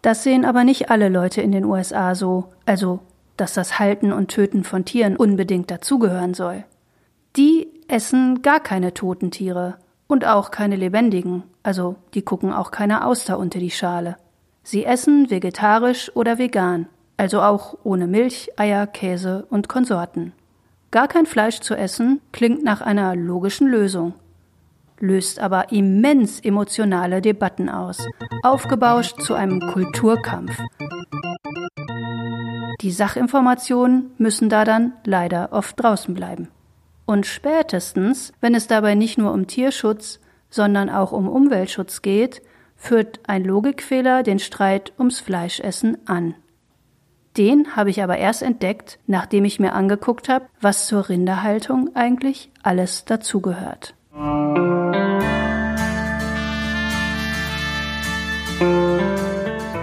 Das 0.00 0.22
sehen 0.22 0.44
aber 0.44 0.62
nicht 0.62 0.90
alle 0.90 1.08
Leute 1.08 1.42
in 1.42 1.50
den 1.50 1.64
USA 1.64 2.14
so, 2.14 2.44
also 2.66 3.00
dass 3.36 3.52
das 3.52 3.80
Halten 3.80 4.12
und 4.12 4.28
Töten 4.28 4.62
von 4.62 4.84
Tieren 4.84 5.16
unbedingt 5.16 5.72
dazugehören 5.72 6.34
soll. 6.34 6.62
Die 7.34 7.66
essen 7.88 8.42
gar 8.42 8.60
keine 8.60 8.94
toten 8.94 9.32
Tiere 9.32 9.74
und 10.06 10.24
auch 10.24 10.52
keine 10.52 10.76
lebendigen, 10.76 11.42
also 11.64 11.96
die 12.14 12.22
gucken 12.22 12.52
auch 12.52 12.70
keine 12.70 13.04
Auster 13.04 13.40
unter 13.40 13.58
die 13.58 13.72
Schale. 13.72 14.18
Sie 14.62 14.84
essen 14.84 15.32
vegetarisch 15.32 16.14
oder 16.14 16.38
vegan 16.38 16.86
also 17.16 17.40
auch 17.40 17.78
ohne 17.84 18.06
Milch, 18.06 18.50
Eier, 18.56 18.86
Käse 18.86 19.46
und 19.50 19.68
Konsorten. 19.68 20.32
Gar 20.90 21.08
kein 21.08 21.26
Fleisch 21.26 21.60
zu 21.60 21.74
essen 21.74 22.20
klingt 22.32 22.62
nach 22.62 22.80
einer 22.80 23.16
logischen 23.16 23.68
Lösung, 23.68 24.14
löst 25.00 25.40
aber 25.40 25.72
immens 25.72 26.40
emotionale 26.40 27.20
Debatten 27.20 27.68
aus, 27.68 28.06
aufgebauscht 28.42 29.20
zu 29.20 29.34
einem 29.34 29.60
Kulturkampf. 29.60 30.56
Die 32.80 32.90
Sachinformationen 32.90 34.10
müssen 34.18 34.48
da 34.48 34.64
dann 34.64 34.92
leider 35.04 35.52
oft 35.52 35.82
draußen 35.82 36.14
bleiben. 36.14 36.48
Und 37.06 37.26
spätestens, 37.26 38.32
wenn 38.40 38.54
es 38.54 38.66
dabei 38.66 38.94
nicht 38.94 39.18
nur 39.18 39.32
um 39.32 39.46
Tierschutz, 39.46 40.20
sondern 40.50 40.90
auch 40.90 41.12
um 41.12 41.28
Umweltschutz 41.28 42.02
geht, 42.02 42.42
führt 42.76 43.20
ein 43.26 43.44
Logikfehler 43.44 44.22
den 44.22 44.38
Streit 44.38 44.92
ums 44.98 45.20
Fleischessen 45.20 45.98
an. 46.06 46.34
Den 47.36 47.74
habe 47.74 47.90
ich 47.90 48.00
aber 48.00 48.16
erst 48.16 48.42
entdeckt, 48.42 49.00
nachdem 49.08 49.44
ich 49.44 49.58
mir 49.58 49.72
angeguckt 49.72 50.28
habe, 50.28 50.46
was 50.60 50.86
zur 50.86 51.08
Rinderhaltung 51.08 51.90
eigentlich 51.96 52.52
alles 52.62 53.04
dazugehört. 53.04 53.94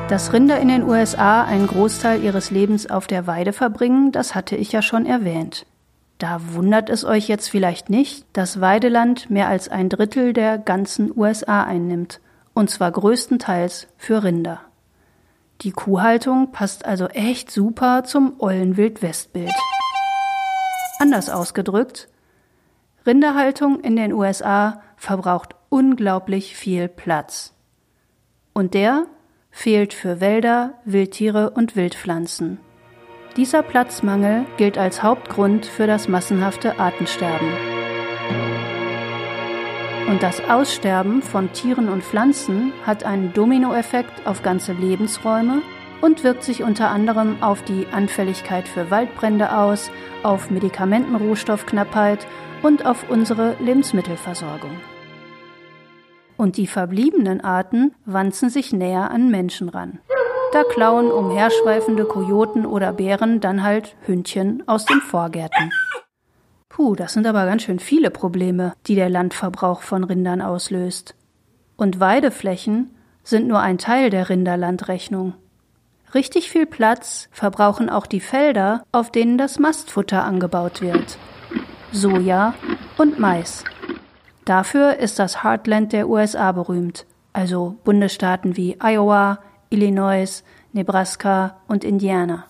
Dass 0.07 0.31
Rinder 0.31 0.59
in 0.59 0.69
den 0.69 0.83
USA 0.83 1.43
einen 1.43 1.67
Großteil 1.67 2.23
ihres 2.23 2.51
Lebens 2.51 2.89
auf 2.89 3.07
der 3.07 3.27
Weide 3.27 3.51
verbringen, 3.51 4.13
das 4.13 4.33
hatte 4.33 4.55
ich 4.55 4.71
ja 4.71 4.81
schon 4.81 5.05
erwähnt. 5.05 5.65
Da 6.19 6.39
wundert 6.53 6.89
es 6.89 7.03
euch 7.03 7.27
jetzt 7.27 7.49
vielleicht 7.49 7.89
nicht, 7.89 8.25
dass 8.31 8.61
Weideland 8.61 9.29
mehr 9.29 9.47
als 9.47 9.67
ein 9.67 9.89
Drittel 9.89 10.31
der 10.31 10.57
ganzen 10.57 11.11
USA 11.17 11.63
einnimmt, 11.63 12.21
und 12.53 12.69
zwar 12.69 12.91
größtenteils 12.91 13.87
für 13.97 14.23
Rinder. 14.23 14.61
Die 15.61 15.71
Kuhhaltung 15.71 16.51
passt 16.51 16.85
also 16.85 17.07
echt 17.07 17.51
super 17.51 18.03
zum 18.03 18.39
ollen 18.39 18.77
Wildwestbild. 18.77 19.53
Anders 20.99 21.29
ausgedrückt, 21.29 22.09
Rinderhaltung 23.05 23.79
in 23.79 23.95
den 23.95 24.13
USA 24.13 24.81
verbraucht 24.97 25.55
unglaublich 25.69 26.55
viel 26.55 26.87
Platz. 26.87 27.53
Und 28.53 28.73
der 28.73 29.05
fehlt 29.51 29.93
für 29.93 30.19
Wälder, 30.19 30.73
Wildtiere 30.85 31.51
und 31.51 31.75
Wildpflanzen. 31.75 32.59
Dieser 33.37 33.63
Platzmangel 33.63 34.45
gilt 34.57 34.77
als 34.77 35.03
Hauptgrund 35.03 35.65
für 35.65 35.87
das 35.87 36.07
massenhafte 36.07 36.79
Artensterben. 36.79 37.70
Und 40.11 40.21
das 40.23 40.43
Aussterben 40.43 41.21
von 41.21 41.53
Tieren 41.53 41.87
und 41.87 42.03
Pflanzen 42.03 42.73
hat 42.85 43.05
einen 43.05 43.31
Dominoeffekt 43.31 44.27
auf 44.27 44.43
ganze 44.43 44.73
Lebensräume 44.73 45.61
und 46.01 46.25
wirkt 46.25 46.43
sich 46.43 46.63
unter 46.63 46.89
anderem 46.89 47.41
auf 47.41 47.61
die 47.61 47.87
Anfälligkeit 47.93 48.67
für 48.67 48.91
Waldbrände 48.91 49.57
aus, 49.57 49.89
auf 50.21 50.51
Medikamentenrohstoffknappheit 50.51 52.27
und 52.61 52.85
auf 52.85 53.09
unsere 53.09 53.55
Lebensmittelversorgung. 53.61 54.81
Und 56.35 56.57
die 56.57 56.67
verbliebenen 56.67 57.39
Arten 57.39 57.95
wanzen 58.03 58.49
sich 58.49 58.73
näher 58.73 59.11
an 59.11 59.31
Menschen 59.31 59.69
ran. 59.69 59.99
Da 60.51 60.65
klauen 60.65 61.09
umherschweifende 61.09 62.03
Kojoten 62.03 62.65
oder 62.65 62.91
Bären 62.91 63.39
dann 63.39 63.63
halt 63.63 63.95
Hündchen 64.05 64.67
aus 64.67 64.83
den 64.83 64.99
Vorgärten. 64.99 65.71
Puh, 66.71 66.95
das 66.95 67.11
sind 67.11 67.27
aber 67.27 67.45
ganz 67.45 67.63
schön 67.63 67.79
viele 67.79 68.09
Probleme, 68.09 68.73
die 68.87 68.95
der 68.95 69.09
Landverbrauch 69.09 69.81
von 69.81 70.05
Rindern 70.05 70.41
auslöst. 70.41 71.15
Und 71.75 71.99
Weideflächen 71.99 72.91
sind 73.25 73.45
nur 73.45 73.59
ein 73.59 73.77
Teil 73.77 74.09
der 74.09 74.29
Rinderlandrechnung. 74.29 75.33
Richtig 76.13 76.49
viel 76.49 76.65
Platz 76.65 77.27
verbrauchen 77.33 77.89
auch 77.89 78.07
die 78.07 78.21
Felder, 78.21 78.85
auf 78.93 79.11
denen 79.11 79.37
das 79.37 79.59
Mastfutter 79.59 80.23
angebaut 80.23 80.81
wird. 80.81 81.17
Soja 81.91 82.53
und 82.97 83.19
Mais. 83.19 83.65
Dafür 84.45 84.97
ist 84.97 85.19
das 85.19 85.43
Heartland 85.43 85.91
der 85.91 86.07
USA 86.07 86.53
berühmt, 86.53 87.05
also 87.33 87.75
Bundesstaaten 87.83 88.55
wie 88.55 88.77
Iowa, 88.81 89.39
Illinois, 89.69 90.43
Nebraska 90.71 91.57
und 91.67 91.83
Indiana. 91.83 92.45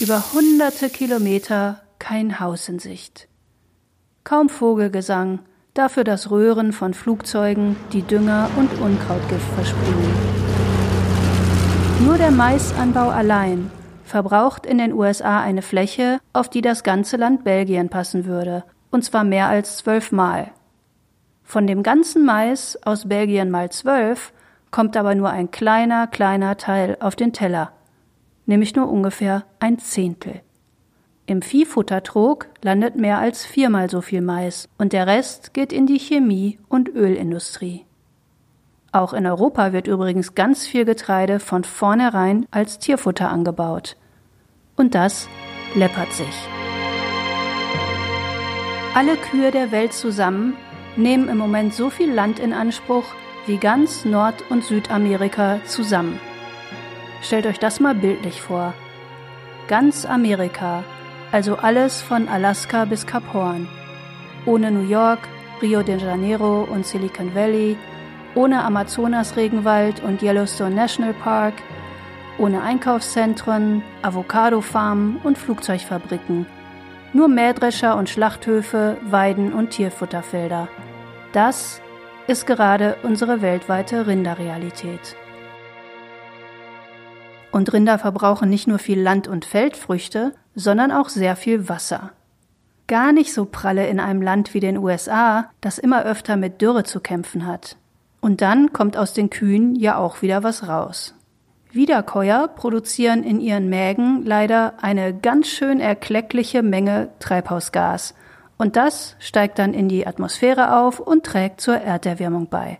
Über 0.00 0.32
hunderte 0.32 0.88
Kilometer 0.88 1.83
kein 1.98 2.40
Haus 2.40 2.68
in 2.68 2.78
Sicht. 2.78 3.28
Kaum 4.24 4.48
Vogelgesang, 4.48 5.40
dafür 5.74 6.04
das 6.04 6.30
Röhren 6.30 6.72
von 6.72 6.94
Flugzeugen, 6.94 7.76
die 7.92 8.02
Dünger 8.02 8.48
und 8.56 8.70
Unkrautgift 8.80 9.46
versprühen. 9.54 10.14
Nur 12.04 12.16
der 12.18 12.30
Maisanbau 12.30 13.08
allein 13.08 13.70
verbraucht 14.04 14.66
in 14.66 14.78
den 14.78 14.92
USA 14.92 15.40
eine 15.40 15.62
Fläche, 15.62 16.20
auf 16.32 16.48
die 16.48 16.60
das 16.60 16.82
ganze 16.82 17.16
Land 17.16 17.44
Belgien 17.44 17.88
passen 17.88 18.26
würde, 18.26 18.64
und 18.90 19.04
zwar 19.04 19.24
mehr 19.24 19.48
als 19.48 19.78
zwölfmal. 19.78 20.52
Von 21.42 21.66
dem 21.66 21.82
ganzen 21.82 22.24
Mais 22.24 22.78
aus 22.84 23.08
Belgien 23.08 23.50
mal 23.50 23.70
zwölf 23.70 24.32
kommt 24.70 24.96
aber 24.96 25.14
nur 25.14 25.30
ein 25.30 25.50
kleiner, 25.50 26.06
kleiner 26.06 26.56
Teil 26.56 26.96
auf 27.00 27.16
den 27.16 27.32
Teller, 27.32 27.72
nämlich 28.46 28.76
nur 28.76 28.88
ungefähr 28.88 29.44
ein 29.58 29.78
Zehntel. 29.78 30.40
Im 31.26 31.40
Viehfuttertrog 31.40 32.48
landet 32.60 32.96
mehr 32.96 33.18
als 33.18 33.46
viermal 33.46 33.88
so 33.88 34.02
viel 34.02 34.20
Mais 34.20 34.68
und 34.76 34.92
der 34.92 35.06
Rest 35.06 35.54
geht 35.54 35.72
in 35.72 35.86
die 35.86 35.98
Chemie- 35.98 36.58
und 36.68 36.90
Ölindustrie. 36.90 37.86
Auch 38.92 39.14
in 39.14 39.26
Europa 39.26 39.72
wird 39.72 39.86
übrigens 39.86 40.34
ganz 40.34 40.66
viel 40.66 40.84
Getreide 40.84 41.40
von 41.40 41.64
vornherein 41.64 42.46
als 42.50 42.78
Tierfutter 42.78 43.30
angebaut. 43.30 43.96
Und 44.76 44.94
das 44.94 45.26
läppert 45.74 46.12
sich. 46.12 46.48
Alle 48.94 49.16
Kühe 49.16 49.50
der 49.50 49.72
Welt 49.72 49.94
zusammen 49.94 50.54
nehmen 50.94 51.30
im 51.30 51.38
Moment 51.38 51.72
so 51.72 51.88
viel 51.88 52.12
Land 52.12 52.38
in 52.38 52.52
Anspruch 52.52 53.06
wie 53.46 53.56
ganz 53.56 54.04
Nord- 54.04 54.44
und 54.50 54.62
Südamerika 54.62 55.60
zusammen. 55.64 56.20
Stellt 57.22 57.46
euch 57.46 57.58
das 57.58 57.80
mal 57.80 57.94
bildlich 57.94 58.42
vor. 58.42 58.74
Ganz 59.68 60.04
Amerika 60.04 60.84
also 61.34 61.56
alles 61.56 62.00
von 62.00 62.28
Alaska 62.28 62.84
bis 62.84 63.06
Kap 63.06 63.24
Horn. 63.32 63.66
Ohne 64.46 64.70
New 64.70 64.88
York, 64.88 65.18
Rio 65.60 65.82
de 65.82 65.98
Janeiro 65.98 66.62
und 66.62 66.86
Silicon 66.86 67.34
Valley, 67.34 67.76
ohne 68.36 68.62
Amazonas-Regenwald 68.62 70.00
und 70.04 70.22
Yellowstone 70.22 70.76
National 70.76 71.12
Park, 71.12 71.54
ohne 72.38 72.62
Einkaufszentren, 72.62 73.82
Avocadofarmen 74.02 75.16
und 75.24 75.36
Flugzeugfabriken. 75.36 76.46
Nur 77.12 77.26
Mähdrescher 77.26 77.96
und 77.96 78.08
Schlachthöfe, 78.08 78.96
Weiden 79.02 79.52
und 79.52 79.70
Tierfutterfelder. 79.70 80.68
Das 81.32 81.80
ist 82.28 82.46
gerade 82.46 82.96
unsere 83.02 83.42
weltweite 83.42 84.06
Rinderrealität. 84.06 85.16
Und 87.50 87.72
Rinder 87.72 87.98
verbrauchen 87.98 88.48
nicht 88.48 88.68
nur 88.68 88.78
viel 88.78 89.00
Land- 89.00 89.26
und 89.26 89.44
Feldfrüchte, 89.44 90.32
sondern 90.54 90.92
auch 90.92 91.08
sehr 91.08 91.36
viel 91.36 91.68
Wasser. 91.68 92.10
Gar 92.86 93.12
nicht 93.12 93.32
so 93.32 93.46
pralle 93.46 93.86
in 93.86 93.98
einem 93.98 94.20
Land 94.20 94.52
wie 94.52 94.60
den 94.60 94.76
USA, 94.76 95.50
das 95.60 95.78
immer 95.78 96.04
öfter 96.04 96.36
mit 96.36 96.60
Dürre 96.60 96.84
zu 96.84 97.00
kämpfen 97.00 97.46
hat. 97.46 97.76
Und 98.20 98.40
dann 98.40 98.72
kommt 98.72 98.96
aus 98.96 99.12
den 99.12 99.30
Kühen 99.30 99.74
ja 99.74 99.96
auch 99.96 100.22
wieder 100.22 100.42
was 100.42 100.68
raus. 100.68 101.14
Wiederkäuer 101.74 102.48
produzieren 102.48 103.24
in 103.24 103.40
ihren 103.40 103.68
Mägen 103.68 104.24
leider 104.24 104.74
eine 104.80 105.12
ganz 105.12 105.48
schön 105.48 105.80
erkleckliche 105.80 106.62
Menge 106.62 107.08
Treibhausgas 107.18 108.14
Und 108.56 108.76
das 108.76 109.16
steigt 109.18 109.58
dann 109.58 109.74
in 109.74 109.88
die 109.88 110.06
Atmosphäre 110.06 110.78
auf 110.78 111.00
und 111.00 111.26
trägt 111.26 111.60
zur 111.60 111.76
Erderwärmung 111.76 112.48
bei. 112.48 112.78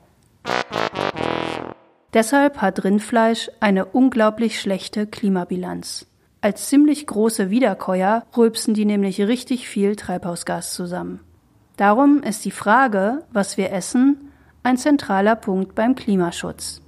Deshalb 2.12 2.62
hat 2.62 2.84
Rindfleisch 2.84 3.50
eine 3.58 3.86
unglaublich 3.86 4.60
schlechte 4.60 5.08
Klimabilanz. 5.08 6.06
Als 6.44 6.68
ziemlich 6.68 7.06
große 7.06 7.48
Wiederkäuer 7.48 8.22
rülpsen 8.36 8.74
die 8.74 8.84
nämlich 8.84 9.18
richtig 9.18 9.66
viel 9.66 9.96
Treibhausgas 9.96 10.74
zusammen. 10.74 11.20
Darum 11.78 12.22
ist 12.22 12.44
die 12.44 12.50
Frage, 12.50 13.22
was 13.32 13.56
wir 13.56 13.72
essen, 13.72 14.30
ein 14.62 14.76
zentraler 14.76 15.36
Punkt 15.36 15.74
beim 15.74 15.94
Klimaschutz. 15.94 16.82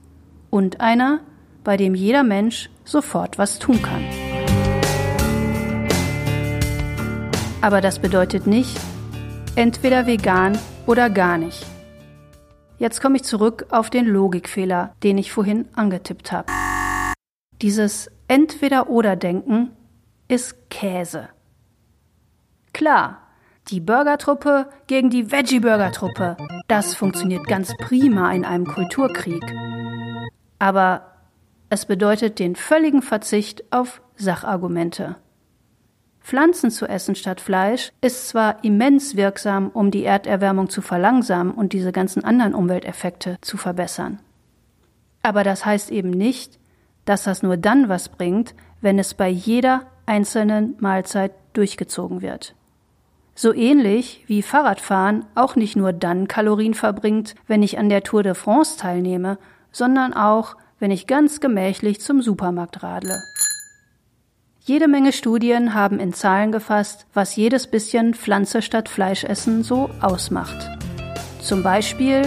Und 0.51 0.83
einer, 0.83 1.21
bei 1.64 1.79
dem 1.79 1.95
jeder 1.95 2.23
Mensch 2.23 2.69
sofort 2.85 3.38
was 3.38 3.59
tun 3.59 3.81
kann. 3.81 4.05
Aber 7.62 7.81
das 7.81 7.99
bedeutet 7.99 8.47
nicht, 8.47 8.79
entweder 9.55 10.07
vegan 10.07 10.59
oder 10.85 11.09
gar 11.09 11.38
nicht. 11.38 11.64
Jetzt 12.77 13.01
komme 13.01 13.16
ich 13.16 13.25
zurück 13.25 13.69
auf 13.71 13.88
den 13.88 14.05
Logikfehler, 14.05 14.95
den 15.03 15.16
ich 15.16 15.33
vorhin 15.33 15.64
angetippt 15.75 16.31
habe. 16.31 16.53
Dieses 17.62 18.11
Entweder-oder-Denken 18.29 19.71
ist 20.29 20.71
Käse. 20.71 21.29
Klar, 22.73 23.23
die 23.69 23.81
Burgertruppe 23.81 24.69
gegen 24.87 25.11
die 25.11 25.31
Veggie-Burger-Truppe, 25.31 26.37
das 26.69 26.95
funktioniert 26.95 27.47
ganz 27.47 27.77
prima 27.77 28.33
in 28.33 28.45
einem 28.45 28.67
Kulturkrieg. 28.67 29.43
Aber 30.59 31.12
es 31.69 31.87
bedeutet 31.87 32.39
den 32.39 32.57
völligen 32.57 33.03
Verzicht 33.03 33.65
auf 33.73 34.01
Sachargumente. 34.17 35.17
Pflanzen 36.21 36.71
zu 36.73 36.87
essen 36.87 37.15
statt 37.15 37.41
Fleisch 37.41 37.93
ist 38.01 38.29
zwar 38.29 38.65
immens 38.65 39.17
wirksam, 39.17 39.69
um 39.69 39.93
die 39.93 40.05
Erderwärmung 40.05 40.69
zu 40.69 40.83
verlangsamen 40.83 41.53
und 41.53 41.73
diese 41.73 41.93
ganzen 41.93 42.25
anderen 42.25 42.55
Umwelteffekte 42.55 43.39
zu 43.41 43.57
verbessern. 43.57 44.19
Aber 45.23 45.45
das 45.45 45.65
heißt 45.65 45.93
eben 45.93 46.11
nicht, 46.11 46.59
dass 47.07 47.25
das 47.25 47.42
nur 47.42 47.57
dann 47.57 47.88
was 47.88 48.11
bringt, 48.11 48.55
wenn 48.83 48.99
es 48.99 49.14
bei 49.14 49.29
jeder 49.29 49.87
einzelnen 50.05 50.77
Mahlzeit 50.79 51.33
durchgezogen 51.55 52.21
wird. 52.21 52.55
So 53.35 53.53
ähnlich 53.53 54.25
wie 54.27 54.42
Fahrradfahren 54.42 55.25
auch 55.35 55.57
nicht 55.57 55.77
nur 55.77 55.92
dann 55.92 56.29
Kalorien 56.29 56.75
verbringt, 56.75 57.35
wenn 57.47 57.62
ich 57.62 57.79
an 57.79 57.88
der 57.88 58.03
Tour 58.03 58.23
de 58.23 58.35
France 58.35 58.79
teilnehme, 58.79 59.38
sondern 59.73 60.14
auch, 60.14 60.57
wenn 60.79 60.90
ich 60.90 61.07
ganz 61.07 61.40
gemächlich 61.40 62.01
zum 62.01 62.23
Supermarkt 62.23 62.83
radle. 62.83 63.23
Jede 64.61 64.88
Menge 64.88 65.12
Studien 65.12 65.75
haben 65.75 66.01
in 66.01 66.12
Zahlen 66.12 66.51
gefasst, 66.51 67.07
was 67.14 67.37
jedes 67.37 67.66
bisschen 67.66 68.14
Pflanze 68.14 68.62
statt 68.62 68.88
Fleischessen 68.88 69.62
so 69.62 69.90
ausmacht. 70.01 70.71
Zum 71.40 71.62
Beispiel, 71.62 72.23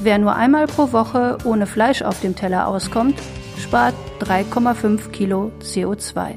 wer 0.00 0.18
nur 0.18 0.34
einmal 0.34 0.66
pro 0.66 0.92
Woche 0.92 1.36
ohne 1.44 1.66
Fleisch 1.66 2.02
auf 2.02 2.20
dem 2.20 2.36
Teller 2.36 2.68
auskommt, 2.68 3.16
spart 3.58 3.94
3,5 4.20 5.10
Kilo 5.10 5.50
CO2. 5.60 6.34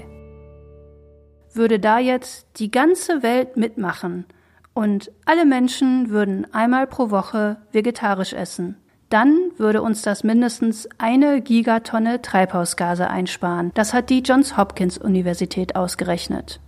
Würde 1.53 1.79
da 1.79 1.99
jetzt 1.99 2.47
die 2.57 2.71
ganze 2.71 3.23
Welt 3.23 3.57
mitmachen 3.57 4.25
und 4.73 5.12
alle 5.25 5.45
Menschen 5.45 6.10
würden 6.10 6.51
einmal 6.53 6.88
pro 6.88 7.12
Woche 7.12 7.57
vegetarisch 7.71 8.34
essen, 8.34 8.77
dann 9.10 9.38
würde 9.57 9.81
uns 9.81 10.01
das 10.01 10.23
mindestens 10.23 10.88
eine 10.97 11.41
Gigatonne 11.41 12.21
Treibhausgase 12.21 13.10
einsparen. 13.10 13.71
Das 13.73 13.93
hat 13.93 14.10
die 14.10 14.21
Johns 14.21 14.57
Hopkins 14.57 14.97
Universität 14.97 15.75
ausgerechnet. 15.75 16.60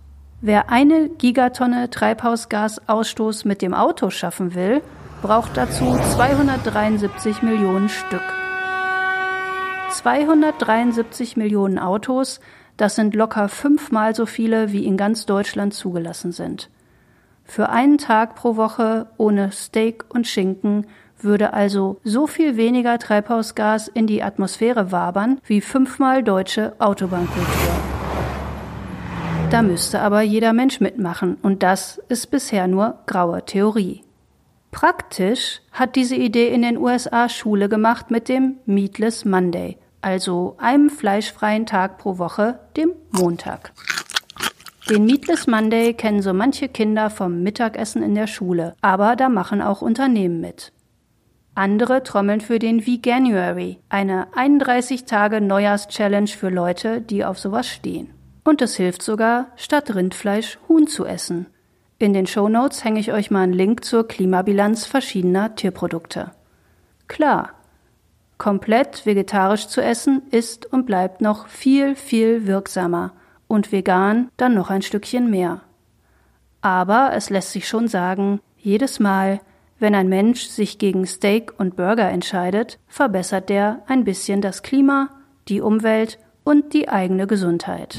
Wer 0.42 0.68
eine 0.68 1.08
Gigatonne 1.08 1.88
Treibhausgasausstoß 1.88 3.46
mit 3.46 3.62
dem 3.62 3.72
Auto 3.72 4.10
schaffen 4.10 4.54
will, 4.54 4.82
braucht 5.22 5.56
dazu 5.56 5.96
273 6.14 7.40
Millionen 7.40 7.88
Stück. 7.88 8.43
273 9.94 11.36
Millionen 11.36 11.78
Autos, 11.78 12.40
das 12.76 12.96
sind 12.96 13.14
locker 13.14 13.48
fünfmal 13.48 14.14
so 14.14 14.26
viele, 14.26 14.72
wie 14.72 14.84
in 14.84 14.96
ganz 14.96 15.26
Deutschland 15.26 15.72
zugelassen 15.72 16.32
sind. 16.32 16.68
Für 17.44 17.68
einen 17.68 17.98
Tag 17.98 18.34
pro 18.34 18.56
Woche 18.56 19.06
ohne 19.16 19.52
Steak 19.52 20.04
und 20.08 20.26
Schinken 20.26 20.86
würde 21.20 21.52
also 21.52 22.00
so 22.02 22.26
viel 22.26 22.56
weniger 22.56 22.98
Treibhausgas 22.98 23.88
in 23.88 24.06
die 24.06 24.22
Atmosphäre 24.22 24.90
wabern 24.90 25.40
wie 25.44 25.60
fünfmal 25.60 26.22
deutsche 26.22 26.74
Autobahnkultur. 26.80 27.74
Da 29.50 29.62
müsste 29.62 30.00
aber 30.00 30.22
jeder 30.22 30.52
Mensch 30.52 30.80
mitmachen 30.80 31.36
und 31.42 31.62
das 31.62 31.98
ist 32.08 32.30
bisher 32.32 32.66
nur 32.66 32.98
graue 33.06 33.44
Theorie. 33.44 34.02
Praktisch 34.72 35.60
hat 35.70 35.94
diese 35.94 36.16
Idee 36.16 36.48
in 36.48 36.62
den 36.62 36.76
USA 36.76 37.28
Schule 37.28 37.68
gemacht 37.68 38.10
mit 38.10 38.28
dem 38.28 38.56
Meatless 38.66 39.24
Monday, 39.24 39.78
also 40.04 40.56
einem 40.58 40.90
fleischfreien 40.90 41.64
Tag 41.64 41.96
pro 41.96 42.18
Woche, 42.18 42.60
dem 42.76 42.92
Montag. 43.10 43.72
Den 44.90 45.06
Meatless 45.06 45.46
Monday 45.46 45.94
kennen 45.94 46.20
so 46.20 46.34
manche 46.34 46.68
Kinder 46.68 47.08
vom 47.08 47.42
Mittagessen 47.42 48.02
in 48.02 48.14
der 48.14 48.26
Schule, 48.26 48.74
aber 48.82 49.16
da 49.16 49.30
machen 49.30 49.62
auch 49.62 49.80
Unternehmen 49.80 50.42
mit. 50.42 50.72
Andere 51.54 52.02
trommeln 52.02 52.42
für 52.42 52.58
den 52.58 52.86
Veganuary, 52.86 53.78
eine 53.88 54.26
31 54.36 55.06
Tage 55.06 55.40
Neujahrs-Challenge 55.40 56.28
für 56.28 56.50
Leute, 56.50 57.00
die 57.00 57.24
auf 57.24 57.38
sowas 57.38 57.66
stehen. 57.66 58.10
Und 58.44 58.60
es 58.60 58.76
hilft 58.76 59.00
sogar, 59.00 59.46
statt 59.56 59.94
Rindfleisch 59.94 60.58
Huhn 60.68 60.86
zu 60.86 61.06
essen. 61.06 61.46
In 61.98 62.12
den 62.12 62.26
Shownotes 62.26 62.84
hänge 62.84 63.00
ich 63.00 63.10
euch 63.10 63.30
mal 63.30 63.44
einen 63.44 63.54
Link 63.54 63.84
zur 63.84 64.06
Klimabilanz 64.06 64.84
verschiedener 64.84 65.54
Tierprodukte. 65.54 66.32
Klar, 67.08 67.50
komplett 68.38 69.06
vegetarisch 69.06 69.68
zu 69.68 69.80
essen 69.80 70.22
ist 70.30 70.66
und 70.66 70.86
bleibt 70.86 71.20
noch 71.20 71.48
viel, 71.48 71.94
viel 71.94 72.46
wirksamer 72.46 73.12
und 73.46 73.72
vegan 73.72 74.28
dann 74.36 74.54
noch 74.54 74.70
ein 74.70 74.82
Stückchen 74.82 75.30
mehr. 75.30 75.60
Aber 76.60 77.12
es 77.14 77.30
lässt 77.30 77.52
sich 77.52 77.68
schon 77.68 77.88
sagen, 77.88 78.40
jedes 78.56 78.98
Mal, 78.98 79.40
wenn 79.78 79.94
ein 79.94 80.08
Mensch 80.08 80.46
sich 80.46 80.78
gegen 80.78 81.06
Steak 81.06 81.52
und 81.58 81.76
Burger 81.76 82.08
entscheidet, 82.08 82.78
verbessert 82.88 83.48
der 83.48 83.82
ein 83.86 84.04
bisschen 84.04 84.40
das 84.40 84.62
Klima, 84.62 85.10
die 85.48 85.60
Umwelt 85.60 86.18
und 86.42 86.72
die 86.72 86.88
eigene 86.88 87.26
Gesundheit. 87.26 87.98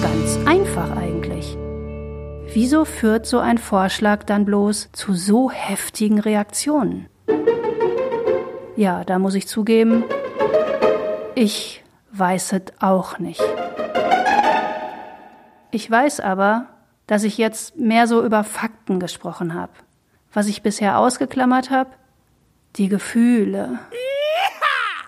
Ganz 0.00 0.38
einfach 0.46 0.96
eigentlich. 0.96 1.56
Wieso 2.52 2.84
führt 2.84 3.26
so 3.26 3.38
ein 3.38 3.58
Vorschlag 3.58 4.24
dann 4.24 4.44
bloß 4.44 4.90
zu 4.92 5.14
so 5.14 5.50
heftigen 5.50 6.20
Reaktionen? 6.20 7.06
Ja, 8.76 9.04
da 9.04 9.18
muss 9.18 9.34
ich 9.34 9.48
zugeben, 9.48 10.04
ich 11.34 11.82
weiß 12.12 12.52
es 12.52 12.62
auch 12.80 13.18
nicht. 13.18 13.42
Ich 15.70 15.90
weiß 15.90 16.20
aber, 16.20 16.66
dass 17.06 17.24
ich 17.24 17.38
jetzt 17.38 17.76
mehr 17.76 18.06
so 18.06 18.24
über 18.24 18.44
Fakten 18.44 19.00
gesprochen 19.00 19.54
habe 19.54 19.72
was 20.36 20.48
ich 20.48 20.62
bisher 20.62 20.98
ausgeklammert 20.98 21.70
habe? 21.70 21.90
Die 22.76 22.90
Gefühle. 22.90 23.78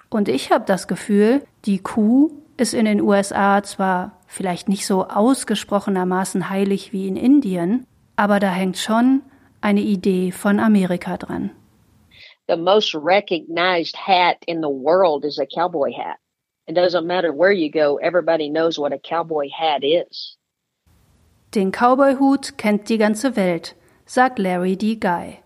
Und 0.08 0.30
ich 0.30 0.50
habe 0.50 0.64
das 0.66 0.88
Gefühl, 0.88 1.42
die 1.66 1.80
Kuh 1.80 2.30
ist 2.56 2.72
in 2.72 2.86
den 2.86 3.02
USA 3.02 3.62
zwar 3.62 4.12
vielleicht 4.26 4.70
nicht 4.70 4.86
so 4.86 5.06
ausgesprochenermaßen 5.06 6.48
heilig 6.48 6.94
wie 6.94 7.06
in 7.06 7.16
Indien, 7.16 7.86
aber 8.16 8.40
da 8.40 8.48
hängt 8.48 8.78
schon 8.78 9.20
eine 9.60 9.82
Idee 9.82 10.32
von 10.32 10.60
Amerika 10.60 11.18
dran. 11.18 11.50
The 12.48 12.56
most 12.56 12.94
recognized 12.94 13.94
hat 13.94 14.42
in 14.46 14.62
the 14.62 14.70
world 14.70 15.24
is 15.24 15.38
a 15.38 15.46
cowboy 15.46 15.92
hat. 15.92 16.16
It 16.66 16.74
doesn't 16.74 17.06
matter 17.06 17.30
where 17.32 17.52
you 17.52 17.70
go, 17.70 17.98
everybody 17.98 18.48
knows 18.48 18.78
what 18.78 18.92
a 18.92 18.98
cowboy 18.98 19.48
hat 19.50 19.84
is. 19.84 20.38
Den 21.54 21.72
Cowboyhut 21.72 22.56
kennt 22.56 22.88
die 22.88 22.98
ganze 22.98 23.36
Welt 23.36 23.74
sagt 24.06 24.38
Larry 24.38 24.76
D. 24.76 24.96
Guy. 24.96 25.40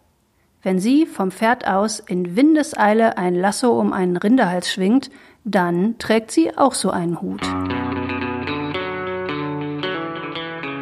Wenn 0.62 0.78
sie 0.78 1.06
vom 1.06 1.32
Pferd 1.32 1.66
aus 1.66 1.98
in 1.98 2.36
Windeseile 2.36 3.18
ein 3.18 3.34
Lasso 3.34 3.78
um 3.78 3.92
einen 3.92 4.16
Rinderhals 4.16 4.70
schwingt, 4.70 5.10
dann 5.44 5.98
trägt 5.98 6.30
sie 6.30 6.56
auch 6.56 6.74
so 6.74 6.90
einen 6.90 7.20
Hut. 7.20 7.42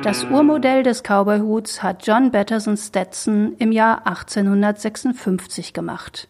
Das 0.03 0.25
Urmodell 0.25 0.83
des 0.83 1.03
Cowboyhuts 1.03 1.83
hat 1.83 2.07
John 2.07 2.31
Batterson 2.31 2.79
Stetson 2.79 3.55
im 3.59 3.71
Jahr 3.71 4.07
1856 4.07 5.75
gemacht. 5.75 6.27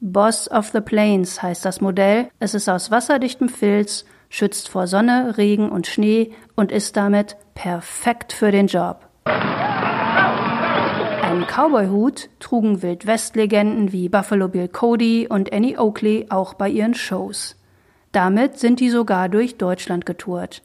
Boss 0.00 0.50
of 0.50 0.68
the 0.68 0.82
Plains 0.82 1.42
heißt 1.42 1.64
das 1.64 1.80
Modell. 1.80 2.28
Es 2.40 2.52
ist 2.52 2.68
aus 2.68 2.90
wasserdichtem 2.90 3.48
Filz, 3.48 4.04
schützt 4.28 4.68
vor 4.68 4.86
Sonne, 4.86 5.38
Regen 5.38 5.70
und 5.70 5.86
Schnee 5.86 6.32
und 6.56 6.70
ist 6.70 6.98
damit 6.98 7.38
perfekt 7.54 8.34
für 8.34 8.50
den 8.50 8.66
Job. 8.66 9.08
Einen 9.24 11.46
Cowboy-Hut 11.46 12.28
trugen 12.38 12.82
Wildwest-Legenden 12.82 13.92
wie 13.92 14.10
Buffalo 14.10 14.48
Bill 14.48 14.68
Cody 14.68 15.26
und 15.26 15.54
Annie 15.54 15.78
Oakley 15.78 16.26
auch 16.28 16.52
bei 16.52 16.68
ihren 16.68 16.92
Shows. 16.92 17.56
Damit 18.12 18.58
sind 18.58 18.78
die 18.78 18.90
sogar 18.90 19.30
durch 19.30 19.56
Deutschland 19.56 20.04
getourt. 20.04 20.60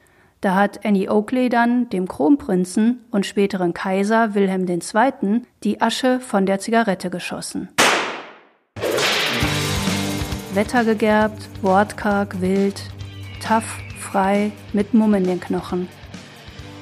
Da 0.46 0.54
hat 0.54 0.86
Annie 0.86 1.10
Oakley 1.10 1.50
dann 1.50 1.90
dem 1.90 2.08
Kronprinzen 2.08 3.04
und 3.10 3.26
späteren 3.26 3.74
Kaiser 3.74 4.36
Wilhelm 4.36 4.68
II. 4.68 5.42
die 5.64 5.82
Asche 5.82 6.20
von 6.20 6.46
der 6.46 6.60
Zigarette 6.60 7.10
geschossen. 7.10 7.70
Wettergegerbt, 10.54 11.50
wortkarg, 11.64 12.42
wild, 12.42 12.80
tough, 13.42 13.80
frei, 13.98 14.52
mit 14.72 14.94
Mumm 14.94 15.16
in 15.16 15.24
den 15.24 15.40
Knochen. 15.40 15.88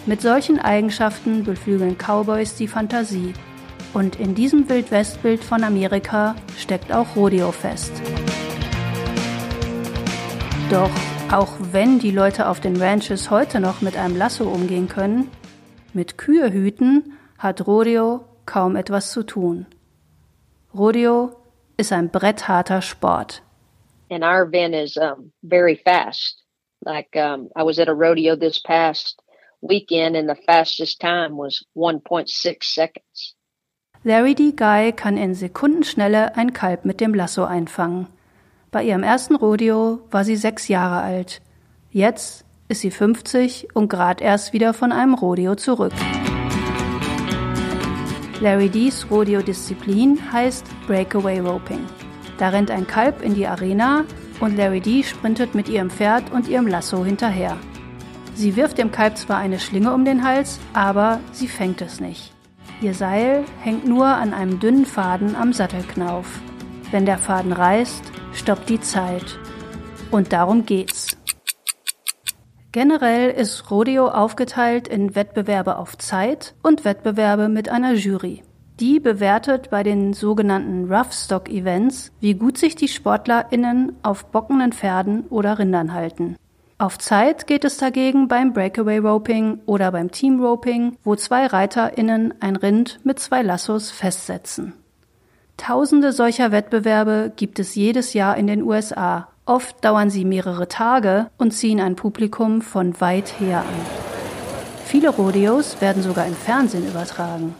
Mit 0.06 0.21
solchen 0.21 0.60
Eigenschaften 0.60 1.45
beflügeln 1.45 1.97
Cowboys 1.97 2.56
die 2.56 2.67
Fantasie. 2.67 3.32
Und 3.93 4.19
in 4.19 4.36
diesem 4.36 4.67
Wildwestbild 4.67 5.41
von 5.41 5.63
Amerika 5.63 6.36
steckt 6.58 6.91
auch 6.91 7.15
Rodeo 7.15 7.54
fest. 7.54 7.93
Doch 10.69 10.91
auch 11.34 11.58
wenn 11.72 11.98
die 11.98 12.12
Leute 12.12 12.48
auf 12.48 12.60
den 12.60 12.80
Ranches 12.80 13.32
heute 13.32 13.60
noch 13.60 13.82
mit 13.82 13.98
einem 13.98 14.15
Lasso 14.15 14.43
umgehen 14.43 14.88
können, 14.88 15.32
mit 15.91 16.17
Kühe 16.19 16.54
hüten 16.54 17.17
hat 17.39 17.65
Rodeo 17.65 18.26
kaum 18.46 18.76
etwas 18.76 19.12
zu 19.12 19.24
tun. 19.24 19.65
Rodeo 20.76 21.36
ist 21.76 21.91
ein 21.91 22.10
brettharter 22.10 22.84
Sport. 22.84 23.41
And 24.10 24.24
our 24.24 24.43
event 24.43 24.76
is 24.76 24.96
um, 24.96 25.32
very 25.41 25.76
fast. 25.76 26.43
Like 26.86 27.15
um, 27.15 27.50
I 27.56 27.63
was 27.63 27.80
at 27.80 27.88
a 27.88 27.93
rodeo 27.93 28.36
this 28.36 28.62
past 28.62 29.19
weekend 29.62 30.15
and 30.15 30.30
the 30.30 30.39
fastest 30.46 31.00
time 31.00 31.38
was 31.38 31.65
1.6 31.76 32.63
seconds. 32.63 33.36
Larry 34.04 34.36
D. 34.36 34.52
Guy 34.52 34.91
kann 34.91 35.17
in 35.17 35.34
Sekundenschnelle 35.34 36.36
ein 36.36 36.54
Kalb 36.54 36.86
mit 36.86 37.00
dem 37.00 37.15
Lasso 37.15 37.46
einfangen. 37.46 38.08
Bei 38.73 38.83
ihrem 38.83 39.03
ersten 39.03 39.36
Rodeo 39.36 39.99
war 40.09 40.25
sie 40.25 40.36
sechs 40.36 40.67
Jahre 40.67 41.03
alt. 41.03 41.43
Jetzt 41.91 42.43
ist 42.69 42.81
sie 42.81 42.89
50 42.89 43.67
und 43.75 43.88
gerade 43.88 44.23
erst 44.23 44.51
wieder 44.51 44.73
von 44.73 44.91
einem 44.91 45.13
Rodeo 45.13 45.53
zurück. 45.53 45.93
Larry 48.41 48.69
D's 48.69 49.05
Rodeo-Disziplin 49.12 50.17
heißt 50.33 50.65
Breakaway 50.88 51.39
Roping. 51.39 51.86
Da 52.39 52.49
rennt 52.49 52.71
ein 52.71 52.88
Kalb 52.88 53.21
in 53.21 53.36
die 53.36 53.45
Arena 53.45 54.05
und 54.39 54.57
Larry 54.57 54.81
D 54.81 55.03
sprintet 55.03 55.53
mit 55.53 55.69
ihrem 55.69 55.91
Pferd 55.91 56.31
und 56.31 56.47
ihrem 56.47 56.65
Lasso 56.65 57.05
hinterher. 57.05 57.55
Sie 58.33 58.55
wirft 58.55 58.79
dem 58.79 58.91
Kalb 58.91 59.19
zwar 59.19 59.38
eine 59.38 59.59
Schlinge 59.59 59.93
um 59.93 60.03
den 60.03 60.23
Hals, 60.23 60.59
aber 60.73 61.19
sie 61.31 61.47
fängt 61.47 61.83
es 61.83 61.99
nicht. 61.99 62.33
Ihr 62.81 62.95
Seil 62.95 63.45
hängt 63.62 63.88
nur 63.88 64.07
an 64.07 64.33
einem 64.33 64.59
dünnen 64.59 64.88
Faden 64.88 65.36
am 65.36 65.53
Sattelknauf. 65.53 66.41
Wenn 66.93 67.08
der 67.08 67.17
Faden 67.17 67.53
reißt, 67.53 68.03
stoppt 68.34 68.69
die 68.69 68.79
Zeit. 68.79 69.39
Und 70.12 70.32
darum 70.32 70.67
geht's. 70.67 71.17
Generell 72.71 73.32
ist 73.32 73.71
Rodeo 73.71 74.10
aufgeteilt 74.10 74.88
in 74.88 75.15
Wettbewerbe 75.15 75.77
auf 75.77 75.97
Zeit 75.97 76.53
und 76.62 76.86
Wettbewerbe 76.86 77.49
mit 77.49 77.67
einer 77.67 77.93
Jury. 77.93 78.43
Die 78.79 78.99
bewertet 78.99 79.71
bei 79.71 79.82
den 79.82 80.13
sogenannten 80.13 80.93
Rough 80.93 81.13
Stock 81.13 81.49
Events, 81.49 82.12
wie 82.19 82.36
gut 82.36 82.60
sich 82.60 82.75
die 82.75 82.88
SportlerInnen 82.88 83.93
auf 84.03 84.25
bockenden 84.25 84.71
Pferden 84.71 85.25
oder 85.32 85.58
Rindern 85.58 85.93
halten. 85.93 86.36
Auf 86.77 86.99
Zeit 86.99 87.47
geht 87.47 87.65
es 87.65 87.77
dagegen 87.77 88.27
beim 88.27 88.53
Breakaway 88.53 88.99
Roping 88.99 89.62
oder 89.65 89.91
beim 89.91 90.12
Team 90.12 90.39
Roping, 90.39 90.95
wo 91.03 91.15
zwei 91.15 91.47
ReiterInnen 91.47 92.36
ein 92.39 92.56
Rind 92.56 92.99
mit 93.03 93.17
zwei 93.17 93.41
Lassos 93.41 93.89
festsetzen. 93.89 94.73
Tausende 95.65 96.12
solcher 96.12 96.52
Wettbewerbe 96.52 97.32
gibt 97.38 97.58
es 97.58 97.73
jedes 97.73 98.13
Jahr 98.13 98.36
in 98.36 98.47
den 98.47 98.63
USA. 98.63 99.30
Oft 99.45 99.82
dauern 99.86 100.10
sie 100.10 100.26
mehrere 100.26 100.67
Tage 100.67 101.30
und 101.38 101.52
ziehen 101.52 101.80
ein 101.80 101.95
Publikum 101.95 102.62
von 102.62 102.99
weit 102.99 103.39
her 103.39 103.60
an. 103.60 103.86
Viele 104.84 105.08
Rodeos 105.08 105.80
werden 105.80 106.04
sogar 106.04 106.28
im 106.28 106.36
Fernsehen 106.36 106.86
übertragen. 106.86 107.56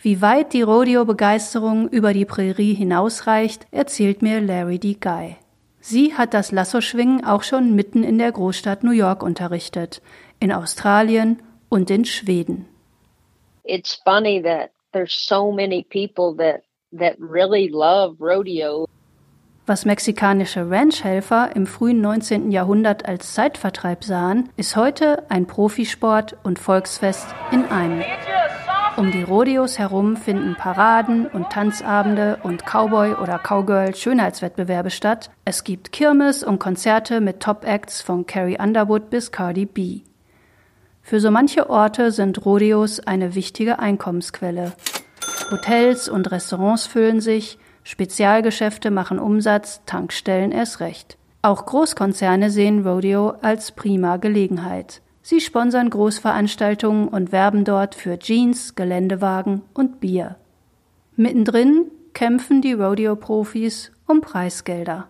Wie 0.00 0.22
weit 0.22 0.52
die 0.52 0.62
Rodeo-Begeisterung 0.62 1.88
über 1.88 2.12
die 2.12 2.26
Prärie 2.26 2.74
hinausreicht, 2.74 3.66
erzählt 3.72 4.22
mir 4.22 4.40
Larry 4.40 4.78
D. 4.78 4.94
Guy. 4.94 5.34
Sie 5.80 6.14
hat 6.14 6.34
das 6.34 6.52
Lassoschwingen 6.52 7.24
auch 7.24 7.42
schon 7.42 7.74
mitten 7.74 8.04
in 8.04 8.18
der 8.18 8.30
Großstadt 8.30 8.84
New 8.84 8.92
York 8.92 9.20
unterrichtet, 9.20 10.00
in 10.38 10.52
Australien 10.52 11.42
und 11.68 11.90
in 11.90 12.04
Schweden. 12.04 12.66
It's 13.64 14.00
funny 14.04 14.40
that 14.44 14.70
there's 14.92 15.26
so 15.26 15.50
many 15.50 15.82
people 15.82 16.36
that 16.36 16.62
that 16.92 17.16
really 17.18 17.68
love 17.68 18.16
rodeo. 18.20 18.86
Was 19.66 19.84
mexikanische 19.84 20.70
Ranchhelfer 20.70 21.54
im 21.54 21.66
frühen 21.66 22.00
19. 22.00 22.50
Jahrhundert 22.50 23.06
als 23.06 23.34
Zeitvertreib 23.34 24.02
sahen, 24.02 24.48
ist 24.56 24.76
heute 24.76 25.30
ein 25.30 25.46
Profisport 25.46 26.38
und 26.42 26.58
Volksfest 26.58 27.26
in 27.52 27.64
einem. 27.66 28.02
Um 28.96 29.12
die 29.12 29.22
Rodeos 29.22 29.78
herum 29.78 30.16
finden 30.16 30.56
Paraden 30.56 31.26
und 31.26 31.50
Tanzabende 31.50 32.38
und 32.42 32.64
Cowboy- 32.64 33.14
oder 33.14 33.38
Cowgirl-Schönheitswettbewerbe 33.38 34.90
statt. 34.90 35.30
Es 35.44 35.64
gibt 35.64 35.92
Kirmes 35.92 36.42
und 36.42 36.58
Konzerte 36.58 37.20
mit 37.20 37.40
Top-Acts 37.40 38.00
von 38.00 38.26
Carrie 38.26 38.58
Underwood 38.58 39.10
bis 39.10 39.30
Cardi 39.30 39.66
B. 39.66 40.00
Für 41.02 41.20
so 41.20 41.30
manche 41.30 41.68
Orte 41.70 42.10
sind 42.10 42.44
Rodeos 42.44 43.00
eine 43.00 43.34
wichtige 43.34 43.78
Einkommensquelle. 43.78 44.72
Hotels 45.50 46.08
und 46.08 46.30
Restaurants 46.30 46.86
füllen 46.86 47.20
sich, 47.20 47.58
Spezialgeschäfte 47.84 48.90
machen 48.90 49.18
Umsatz, 49.18 49.82
Tankstellen 49.86 50.52
erst 50.52 50.80
recht. 50.80 51.16
Auch 51.42 51.66
Großkonzerne 51.66 52.50
sehen 52.50 52.86
Rodeo 52.86 53.34
als 53.40 53.72
prima 53.72 54.16
Gelegenheit. 54.16 55.00
Sie 55.22 55.40
sponsern 55.40 55.90
Großveranstaltungen 55.90 57.08
und 57.08 57.32
werben 57.32 57.64
dort 57.64 57.94
für 57.94 58.18
Jeans, 58.18 58.74
Geländewagen 58.74 59.62
und 59.74 60.00
Bier. 60.00 60.36
Mittendrin 61.16 61.90
kämpfen 62.14 62.62
die 62.62 62.72
Rodeo-Profis 62.72 63.92
um 64.06 64.20
Preisgelder. 64.20 65.08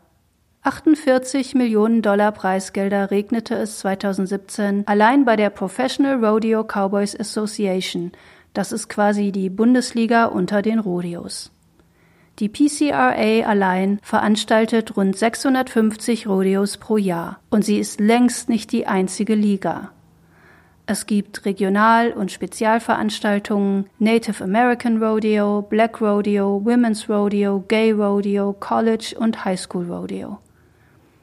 48 0.62 1.54
Millionen 1.54 2.02
Dollar 2.02 2.32
Preisgelder 2.32 3.10
regnete 3.10 3.54
es 3.54 3.78
2017 3.78 4.86
allein 4.86 5.24
bei 5.24 5.36
der 5.36 5.50
Professional 5.50 6.22
Rodeo 6.22 6.64
Cowboys 6.64 7.18
Association, 7.18 8.12
das 8.58 8.72
ist 8.72 8.88
quasi 8.88 9.30
die 9.30 9.50
Bundesliga 9.50 10.24
unter 10.24 10.62
den 10.62 10.80
Rodeos. 10.80 11.52
Die 12.40 12.48
PCRA 12.48 13.46
allein 13.46 14.00
veranstaltet 14.02 14.96
rund 14.96 15.16
650 15.16 16.26
Rodeos 16.26 16.76
pro 16.76 16.96
Jahr 16.96 17.38
und 17.50 17.64
sie 17.64 17.78
ist 17.78 18.00
längst 18.00 18.48
nicht 18.48 18.72
die 18.72 18.88
einzige 18.88 19.36
Liga. 19.36 19.92
Es 20.86 21.06
gibt 21.06 21.44
Regional- 21.44 22.12
und 22.12 22.32
Spezialveranstaltungen, 22.32 23.86
Native 24.00 24.42
American 24.42 25.00
Rodeo, 25.00 25.62
Black 25.62 26.00
Rodeo, 26.00 26.60
Women's 26.64 27.08
Rodeo, 27.08 27.64
Gay 27.68 27.92
Rodeo, 27.92 28.54
College 28.54 29.14
und 29.16 29.44
High 29.44 29.60
School 29.60 29.88
Rodeo. 29.88 30.38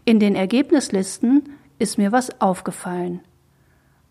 In 0.05 0.21
den 0.21 0.35
Ergebnislisten 0.35 1.49
ist 1.79 1.97
mir 1.97 2.13
was 2.13 2.39
aufgefallen. 2.39 3.19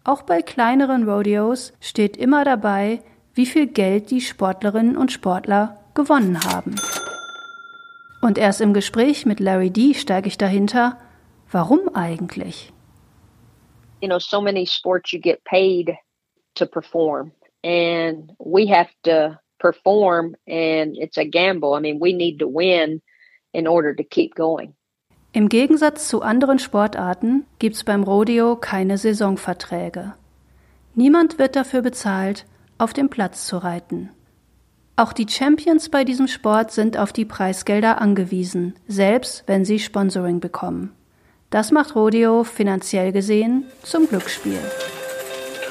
Auch 0.07 0.21
bei 0.21 0.43
kleineren 0.43 1.09
Rodeos 1.09 1.73
steht 1.81 2.19
immer 2.19 2.45
dabei, 2.45 3.01
wie 3.35 3.47
viel 3.47 3.67
Geld 3.67 4.11
die 4.11 4.21
Sportlerinnen 4.21 4.97
und 4.97 5.13
Sportler 5.13 5.79
gewonnen 5.95 6.41
haben. 6.45 6.77
Und 8.23 8.39
erst 8.39 8.61
im 8.61 8.73
Gespräch 8.73 9.27
mit 9.27 9.41
Larry 9.41 9.71
D 9.71 9.95
steige 9.95 10.29
ich 10.29 10.39
dahinter, 10.39 10.99
warum 11.51 11.95
eigentlich? 11.95 12.73
You 14.01 14.09
know, 14.09 14.19
so 14.19 14.41
many 14.41 14.67
sports 14.67 15.13
you 15.13 15.21
get 15.21 15.43
paid 15.45 15.95
to 16.55 16.67
perform 16.67 17.33
and 17.63 18.33
we 18.39 18.67
have 18.67 18.91
to 19.05 19.37
perform 19.59 20.37
and 20.47 20.97
it's 20.97 21.19
a 21.19 21.25
gamble. 21.25 21.77
I 21.77 21.81
mean, 21.81 22.01
we 22.01 22.13
need 22.13 22.39
to 22.39 22.47
win 22.47 23.03
in 23.53 23.67
order 23.67 23.95
to 23.95 24.05
keep 24.05 24.35
going. 24.35 24.75
Im 25.33 25.49
Gegensatz 25.49 26.09
zu 26.09 26.23
anderen 26.23 26.61
Sportarten 26.61 27.45
gibt's 27.59 27.83
beim 27.83 28.05
Rodeo 28.05 28.57
keine 28.57 28.99
Saisonverträge. 28.99 30.15
Niemand 30.95 31.39
wird 31.39 31.57
dafür 31.57 31.83
bezahlt, 31.83 32.47
auf 32.85 32.93
dem 32.93 33.09
Platz 33.09 33.47
zu 33.47 33.57
reiten. 33.57 34.11
Auch 34.95 35.15
die 35.15 35.27
Champions 35.27 35.89
bei 35.89 36.05
diesem 36.05 36.29
Sport 36.29 36.71
sind 36.71 36.99
auf 36.99 37.15
die 37.15 37.25
Preisgelder 37.25 37.99
angewiesen, 37.99 38.75
selbst 38.87 39.43
wenn 39.47 39.65
sie 39.65 39.79
Sponsoring 39.79 40.39
bekommen. 40.39 40.95
Das 41.49 41.73
macht 41.73 41.97
Rodeo 41.97 42.45
finanziell 42.45 43.11
gesehen 43.11 43.65
zum 43.83 44.07
Glücksspiel. 44.07 44.61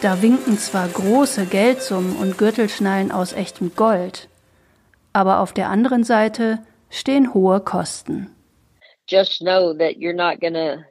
Da 0.02 0.24
winken 0.24 0.58
zwar 0.58 0.88
große 0.88 1.46
Geldsummen 1.46 2.16
und 2.16 2.40
Gürtelschnallen 2.40 3.12
aus 3.12 3.34
echtem 3.34 3.76
Gold, 3.76 4.28
aber 5.14 5.40
auf 5.40 5.54
der 5.54 5.70
anderen 5.70 6.04
Seite 6.04 6.66
stehen 6.90 7.36
hohe 7.36 7.60
Kosten. 7.60 8.36
Just 9.08 9.40
know 9.40 9.72
that 9.74 9.98
you're 9.98 10.16
not 10.16 10.42
gonna 10.42 10.84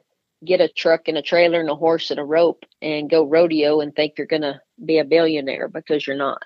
get 0.45 0.61
a 0.61 0.67
truck 0.67 1.07
and 1.07 1.17
a 1.17 1.21
trailer 1.21 1.59
and 1.59 1.69
a 1.69 1.75
horse 1.75 2.11
and 2.11 2.19
a 2.19 2.23
rope 2.23 2.65
and 2.81 3.09
go 3.09 3.23
rodeo 3.23 3.81
and 3.81 3.95
think 3.95 4.17
you're 4.17 4.27
gonna 4.27 4.61
be 4.77 4.99
a 4.99 5.03
billionaire 5.03 5.67
because 5.67 6.05
you're 6.07 6.17
not. 6.17 6.43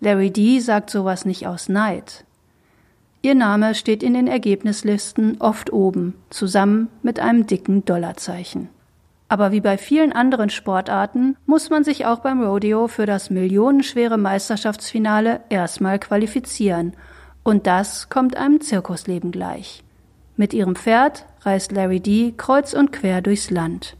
Larry 0.00 0.30
D 0.30 0.60
sagt 0.60 0.90
sowas 0.90 1.24
nicht 1.24 1.46
aus 1.46 1.68
Neid. 1.68 2.24
Ihr 3.20 3.34
Name 3.34 3.74
steht 3.74 4.04
in 4.04 4.14
den 4.14 4.28
Ergebnislisten 4.28 5.40
oft 5.40 5.72
oben, 5.72 6.14
zusammen 6.30 6.88
mit 7.02 7.18
einem 7.18 7.46
dicken 7.46 7.84
Dollarzeichen. 7.84 8.68
Aber 9.28 9.52
wie 9.52 9.60
bei 9.60 9.76
vielen 9.76 10.12
anderen 10.12 10.50
Sportarten 10.50 11.36
muss 11.44 11.68
man 11.68 11.84
sich 11.84 12.06
auch 12.06 12.20
beim 12.20 12.42
Rodeo 12.42 12.88
für 12.88 13.04
das 13.04 13.28
millionenschwere 13.28 14.16
Meisterschaftsfinale 14.16 15.40
erstmal 15.50 15.98
qualifizieren. 15.98 16.94
Und 17.42 17.66
das 17.66 18.08
kommt 18.08 18.36
einem 18.36 18.60
Zirkusleben 18.60 19.32
gleich. 19.32 19.82
Mit 20.36 20.54
ihrem 20.54 20.76
Pferd 20.76 21.26
reist 21.42 21.72
Larry 21.72 22.00
D 22.00 22.34
kreuz 22.36 22.74
und 22.74 22.92
quer 22.92 23.22
durchs 23.22 23.50
Land. 23.50 23.96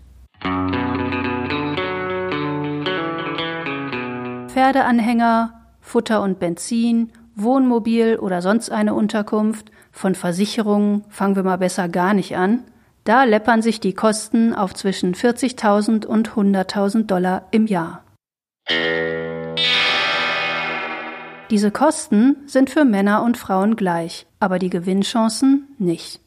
Pferdeanhänger, 4.48 5.52
Futter 5.80 6.22
und 6.22 6.38
Benzin, 6.38 7.12
Wohnmobil 7.36 8.16
oder 8.16 8.42
sonst 8.42 8.70
eine 8.70 8.94
Unterkunft, 8.94 9.70
von 9.92 10.14
Versicherungen 10.14 11.04
fangen 11.08 11.36
wir 11.36 11.42
mal 11.42 11.58
besser 11.58 11.88
gar 11.88 12.14
nicht 12.14 12.36
an. 12.36 12.64
Da 13.04 13.24
läppern 13.24 13.62
sich 13.62 13.80
die 13.80 13.94
Kosten 13.94 14.54
auf 14.54 14.74
zwischen 14.74 15.14
40.000 15.14 16.04
und 16.04 16.30
100.000 16.30 17.06
Dollar 17.06 17.46
im 17.50 17.66
Jahr. 17.66 18.04
Diese 21.50 21.70
Kosten 21.70 22.36
sind 22.46 22.68
für 22.68 22.84
Männer 22.84 23.22
und 23.22 23.38
Frauen 23.38 23.76
gleich, 23.76 24.26
aber 24.38 24.58
die 24.58 24.68
Gewinnchancen 24.68 25.68
nicht. 25.78 26.20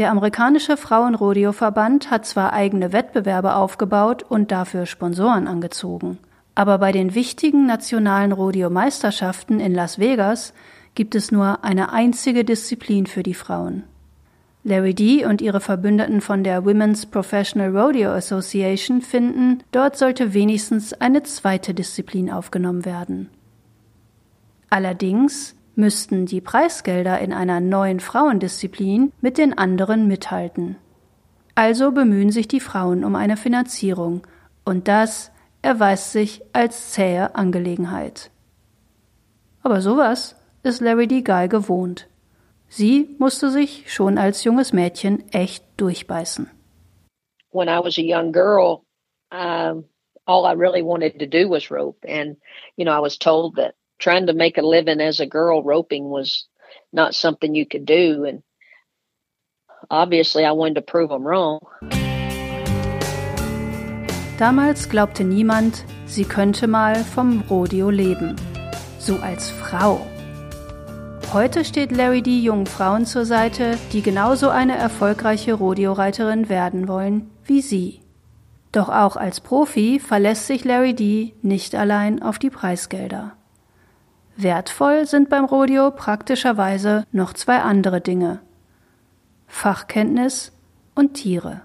Der 0.00 0.10
amerikanische 0.10 0.78
Frauenrodeo-Verband 0.78 2.10
hat 2.10 2.24
zwar 2.24 2.54
eigene 2.54 2.94
Wettbewerbe 2.94 3.54
aufgebaut 3.54 4.22
und 4.22 4.50
dafür 4.50 4.86
Sponsoren 4.86 5.46
angezogen, 5.46 6.16
aber 6.54 6.78
bei 6.78 6.90
den 6.90 7.14
wichtigen 7.14 7.66
nationalen 7.66 8.32
Rodeo-Meisterschaften 8.32 9.60
in 9.60 9.74
Las 9.74 9.98
Vegas 9.98 10.54
gibt 10.94 11.14
es 11.14 11.30
nur 11.30 11.64
eine 11.64 11.92
einzige 11.92 12.46
Disziplin 12.46 13.04
für 13.04 13.22
die 13.22 13.34
Frauen. 13.34 13.82
Larry 14.64 14.94
D. 14.94 15.26
und 15.26 15.42
ihre 15.42 15.60
Verbündeten 15.60 16.22
von 16.22 16.44
der 16.44 16.64
Women's 16.64 17.04
Professional 17.04 17.76
Rodeo 17.76 18.10
Association 18.12 19.02
finden, 19.02 19.62
dort 19.70 19.98
sollte 19.98 20.32
wenigstens 20.32 20.94
eine 20.94 21.24
zweite 21.24 21.74
Disziplin 21.74 22.30
aufgenommen 22.30 22.86
werden. 22.86 23.28
Allerdings 24.70 25.56
müssten 25.74 26.26
die 26.26 26.40
Preisgelder 26.40 27.18
in 27.20 27.32
einer 27.32 27.60
neuen 27.60 28.00
Frauendisziplin 28.00 29.12
mit 29.20 29.38
den 29.38 29.56
anderen 29.56 30.06
mithalten. 30.06 30.76
Also 31.54 31.92
bemühen 31.92 32.30
sich 32.30 32.48
die 32.48 32.60
Frauen 32.60 33.04
um 33.04 33.16
eine 33.16 33.36
Finanzierung, 33.36 34.26
und 34.64 34.88
das 34.88 35.32
erweist 35.62 36.12
sich 36.12 36.42
als 36.52 36.92
zähe 36.92 37.34
Angelegenheit. 37.34 38.30
Aber 39.62 39.80
sowas 39.80 40.36
ist 40.62 40.80
Larry 40.80 41.06
D. 41.06 41.22
Guy 41.22 41.48
gewohnt. 41.48 42.08
Sie 42.68 43.16
musste 43.18 43.50
sich 43.50 43.92
schon 43.92 44.16
als 44.16 44.44
junges 44.44 44.72
Mädchen 44.72 45.28
echt 45.32 45.64
durchbeißen. 45.76 46.48
When 47.52 47.68
I 47.68 47.80
was 47.82 47.98
a 47.98 48.02
young 48.02 48.32
girl, 48.32 48.82
um, 49.32 49.84
all 50.26 50.46
I 50.46 50.52
really 50.52 50.82
wanted 50.82 51.18
to 51.18 51.26
do 51.26 51.50
was 51.50 51.70
rope. 51.70 51.98
And, 52.06 52.36
you 52.76 52.84
know, 52.84 52.92
I 52.92 53.00
was 53.00 53.18
told 53.18 53.56
that 53.56 53.74
trying 54.00 54.26
to 54.26 54.32
make 54.32 54.58
a 54.58 54.66
living 54.66 55.00
as 55.00 55.20
a 55.20 55.26
girl 55.26 55.62
roping 55.62 56.10
was 56.10 56.48
not 56.92 57.14
something 57.14 57.54
you 57.54 57.66
could 57.66 57.84
do. 57.84 58.24
And 58.24 58.42
obviously, 59.90 60.44
I 60.44 60.52
wanted 60.52 60.74
to 60.76 60.82
prove 60.82 61.10
them 61.10 61.24
wrong. 61.24 61.60
Damals 64.38 64.88
glaubte 64.88 65.22
niemand, 65.22 65.84
sie 66.06 66.24
könnte 66.24 66.66
mal 66.66 66.96
vom 66.96 67.44
Rodeo 67.48 67.90
leben. 67.90 68.36
So 68.98 69.16
als 69.16 69.50
Frau. 69.50 70.00
Heute 71.32 71.64
steht 71.64 71.92
Larry 71.92 72.22
D. 72.22 72.40
jungen 72.40 72.66
Frauen 72.66 73.06
zur 73.06 73.24
Seite, 73.24 73.78
die 73.92 74.02
genauso 74.02 74.48
eine 74.48 74.76
erfolgreiche 74.76 75.54
Rodeo-Reiterin 75.54 76.48
werden 76.48 76.88
wollen 76.88 77.30
wie 77.50 77.60
sie. 77.60 78.00
Doch 78.72 78.88
auch 78.88 79.16
als 79.16 79.40
Profi 79.40 79.98
verlässt 79.98 80.46
sich 80.46 80.64
Larry 80.64 80.94
D. 80.94 81.34
nicht 81.42 81.74
allein 81.74 82.22
auf 82.22 82.38
die 82.38 82.50
Preisgelder. 82.50 83.36
Wertvoll 84.42 85.06
sind 85.06 85.28
beim 85.28 85.44
Rodeo 85.44 85.90
praktischerweise 85.90 87.04
noch 87.12 87.32
zwei 87.32 87.60
andere 87.60 88.00
Dinge. 88.00 88.40
Fachkenntnis 89.46 90.52
und 90.94 91.14
Tiere. 91.14 91.62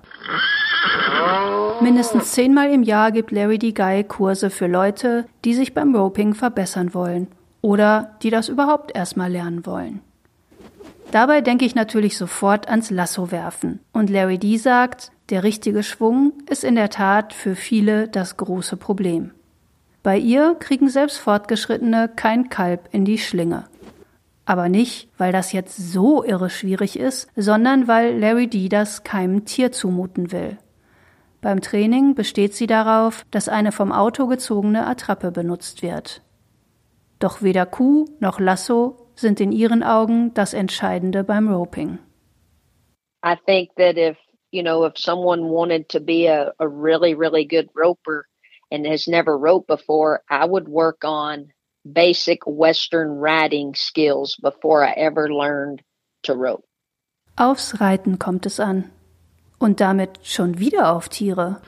Mindestens 1.81 2.31
zehnmal 2.31 2.71
im 2.71 2.83
Jahr 2.83 3.11
gibt 3.11 3.31
Larry 3.31 3.59
D. 3.59 3.71
Guy 3.71 4.03
Kurse 4.03 4.49
für 4.49 4.67
Leute, 4.67 5.25
die 5.43 5.53
sich 5.53 5.73
beim 5.73 5.95
Roping 5.95 6.33
verbessern 6.33 6.93
wollen 6.93 7.27
oder 7.61 8.15
die 8.21 8.29
das 8.29 8.49
überhaupt 8.49 8.95
erstmal 8.95 9.31
lernen 9.31 9.65
wollen. 9.65 10.01
Dabei 11.11 11.41
denke 11.41 11.65
ich 11.65 11.75
natürlich 11.75 12.17
sofort 12.17 12.67
ans 12.67 12.89
Lasso 12.89 13.31
werfen. 13.31 13.79
Und 13.93 14.09
Larry 14.09 14.37
D 14.37 14.57
sagt, 14.57 15.11
der 15.29 15.43
richtige 15.43 15.83
Schwung 15.83 16.33
ist 16.49 16.63
in 16.63 16.75
der 16.75 16.89
Tat 16.89 17.33
für 17.33 17.55
viele 17.55 18.07
das 18.07 18.37
große 18.37 18.77
Problem. 18.77 19.31
Bei 20.05 20.19
ihr 20.19 20.53
kriegen 20.59 20.87
selbst 20.87 21.17
Fortgeschrittene 21.17 22.11
kein 22.15 22.49
Kalb 22.49 22.89
in 22.91 23.05
die 23.05 23.17
Schlinge. 23.17 23.65
Aber 24.45 24.69
nicht, 24.69 25.09
weil 25.17 25.31
das 25.31 25.51
jetzt 25.51 25.77
so 25.77 26.23
irre 26.23 26.51
schwierig 26.51 26.99
ist, 26.99 27.27
sondern 27.35 27.87
weil 27.87 28.19
Larry 28.19 28.47
D 28.47 28.69
das 28.69 29.03
keinem 29.03 29.45
Tier 29.45 29.71
zumuten 29.71 30.31
will. 30.31 30.59
Beim 31.41 31.59
Training 31.59 32.13
besteht 32.13 32.53
sie 32.53 32.67
darauf, 32.67 33.25
dass 33.31 33.49
eine 33.49 33.71
vom 33.71 33.91
Auto 33.91 34.27
gezogene 34.27 34.85
Attrappe 34.85 35.31
benutzt 35.31 35.81
wird. 35.81 36.21
Doch 37.17 37.41
weder 37.41 37.65
Kuh 37.65 38.05
noch 38.19 38.39
Lasso 38.39 39.09
sind 39.15 39.39
in 39.39 39.51
ihren 39.51 39.81
Augen 39.81 40.35
das 40.35 40.53
Entscheidende 40.53 41.23
beim 41.23 41.49
Roping. 41.49 41.97
I 43.25 43.33
think 43.47 43.71
that 43.77 43.97
if, 43.97 44.17
you 44.51 44.61
know, 44.61 44.85
if 44.85 44.99
someone 44.99 45.49
wanted 45.49 45.89
to 45.89 45.99
be 45.99 46.27
a, 46.27 46.53
a 46.59 46.67
really, 46.67 47.15
really 47.15 47.43
good 47.43 47.71
roper 47.75 48.25
and 48.71 48.85
has 48.85 49.07
never 49.07 49.37
roped 49.37 49.67
before, 49.67 50.21
I 50.29 50.45
would 50.45 50.67
work 50.67 51.03
on 51.03 51.51
basic 51.85 52.39
Western 52.45 53.19
riding 53.19 53.75
skills 53.75 54.35
before 54.41 54.83
I 54.83 54.91
ever 54.91 55.29
learned 55.29 55.81
to 56.23 56.33
rope. 56.33 56.63
Aufs 57.37 57.79
Reiten 57.79 58.17
kommt 58.17 58.45
es 58.45 58.59
an. 58.59 58.91
Und 59.57 59.79
damit 59.79 60.19
schon 60.23 60.59
wieder 60.59 60.91
auf 60.91 61.09
Tiere. 61.09 61.61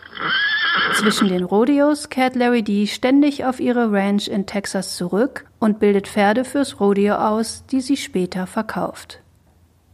Zwischen 0.96 1.30
den 1.30 1.44
Rodeos 1.44 2.10
kehrt 2.10 2.36
Larry 2.36 2.62
D 2.62 2.88
ständig 2.88 3.46
auf 3.46 3.60
ihre 3.60 3.92
Ranch 3.92 4.28
in 4.28 4.46
Texas 4.46 4.96
zurück 4.96 5.46
und 5.60 5.80
bildet 5.80 6.08
Pferde 6.08 6.44
fürs 6.44 6.80
Rodeo 6.80 7.16
aus, 7.16 7.66
die 7.68 7.82
sie 7.82 7.98
später 7.98 8.46
verkauft. 8.48 9.20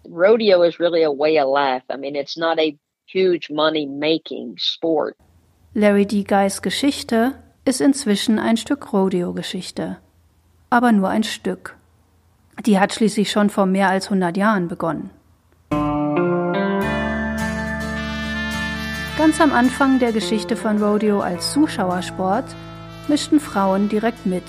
Rodeo 0.05 0.63
is 0.63 0.79
really 0.79 1.03
a 1.03 1.11
way 1.11 1.39
of 1.39 1.47
life. 1.47 1.83
I 1.89 1.97
mean, 1.97 2.15
it's 2.15 2.37
not 2.37 2.59
a 2.59 2.77
huge 3.05 3.49
money 3.49 3.85
making 3.85 4.55
sport. 4.57 5.15
Larry 5.75 6.05
D. 6.05 6.23
Guys 6.23 6.61
Geschichte 6.61 7.33
ist 7.65 7.81
inzwischen 7.81 8.37
ein 8.37 8.57
Stück 8.57 8.93
Rodeo-Geschichte. 8.93 9.97
Aber 10.69 10.91
nur 10.91 11.09
ein 11.09 11.23
Stück. 11.23 11.75
Die 12.63 12.79
hat 12.79 12.93
schließlich 12.93 13.31
schon 13.31 13.49
vor 13.49 13.65
mehr 13.65 13.89
als 13.89 14.05
100 14.05 14.37
Jahren 14.37 14.67
begonnen. 14.67 15.09
Ganz 19.17 19.41
am 19.41 19.51
Anfang 19.51 19.97
der 19.97 20.11
Geschichte 20.11 20.55
von 20.55 20.77
Rodeo 20.77 21.21
als 21.21 21.53
Zuschauersport 21.53 22.45
mischten 23.07 23.39
Frauen 23.39 23.89
direkt 23.89 24.27
mit, 24.27 24.43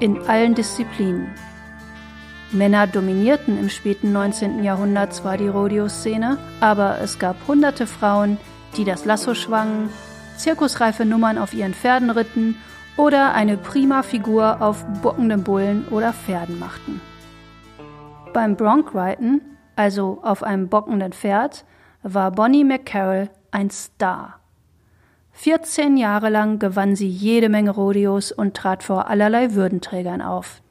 in 0.00 0.18
allen 0.26 0.56
Disziplinen. 0.56 1.28
Männer 2.50 2.88
dominierten 2.88 3.56
im 3.56 3.68
späten 3.68 4.10
19. 4.10 4.64
Jahrhundert 4.64 5.14
zwar 5.14 5.36
die 5.36 5.46
Rodeo-Szene, 5.46 6.38
aber 6.58 7.00
es 7.00 7.20
gab 7.20 7.36
hunderte 7.46 7.86
Frauen, 7.86 8.38
die 8.76 8.84
das 8.84 9.04
Lasso 9.04 9.34
schwangen, 9.34 9.90
zirkusreife 10.36 11.04
Nummern 11.04 11.38
auf 11.38 11.54
ihren 11.54 11.74
Pferden 11.74 12.10
ritten 12.10 12.56
oder 12.96 13.34
eine 13.34 13.56
prima 13.56 14.02
Figur 14.02 14.62
auf 14.62 14.84
bockenden 15.02 15.42
Bullen 15.42 15.86
oder 15.88 16.12
Pferden 16.12 16.58
machten. 16.58 17.00
Beim 18.32 18.56
Bronkreiten, 18.56 19.40
also 19.76 20.20
auf 20.22 20.42
einem 20.42 20.68
bockenden 20.68 21.12
Pferd, 21.12 21.64
war 22.02 22.30
Bonnie 22.30 22.64
McCarroll 22.64 23.28
ein 23.50 23.70
Star. 23.70 24.40
14 25.32 25.96
Jahre 25.96 26.30
lang 26.30 26.58
gewann 26.58 26.96
sie 26.96 27.08
jede 27.08 27.48
Menge 27.48 27.70
Rodeos 27.70 28.32
und 28.32 28.54
trat 28.56 28.82
vor 28.82 29.08
allerlei 29.08 29.54
Würdenträgern 29.54 30.22
auf. 30.22 30.62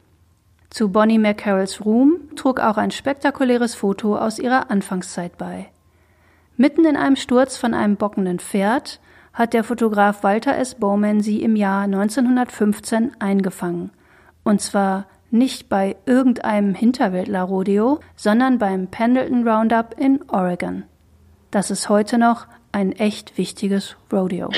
Zu 0.72 0.90
Bonnie 0.90 1.20
McCarrolls 1.20 1.86
Ruhm 1.86 2.36
trug 2.36 2.60
auch 2.60 2.78
ein 2.78 2.92
spektakuläres 2.92 3.76
Foto 3.76 4.18
aus 4.18 4.40
ihrer 4.40 4.72
Anfangszeit 4.72 5.38
bei. 5.38 5.68
Mitten 6.58 6.86
in 6.86 6.98
einem 6.98 7.16
Sturz 7.16 7.58
von 7.58 7.74
einem 7.74 7.96
bockenden 7.96 8.40
Pferd 8.40 9.00
hat 9.36 9.54
der 9.54 9.64
Fotograf 9.64 10.24
Walter 10.24 10.58
S. 10.58 10.76
Bowman 10.76 11.22
sie 11.22 11.44
im 11.44 11.56
Jahr 11.56 11.84
1915 11.84 13.12
eingefangen. 13.20 13.92
Und 14.44 14.62
zwar 14.62 15.06
nicht 15.30 15.68
bei 15.68 15.98
irgendeinem 16.06 16.74
Hinterwäldler-Rodeo, 16.74 18.00
sondern 18.16 18.58
beim 18.58 18.88
Pendleton 18.88 19.48
Roundup 19.48 19.96
in 20.00 20.24
Oregon. 20.30 20.84
Das 21.52 21.70
ist 21.70 21.90
heute 21.90 22.18
noch 22.18 22.48
ein 22.72 22.94
echt 22.94 23.38
wichtiges 23.38 23.98
Rodeo. 24.12 24.50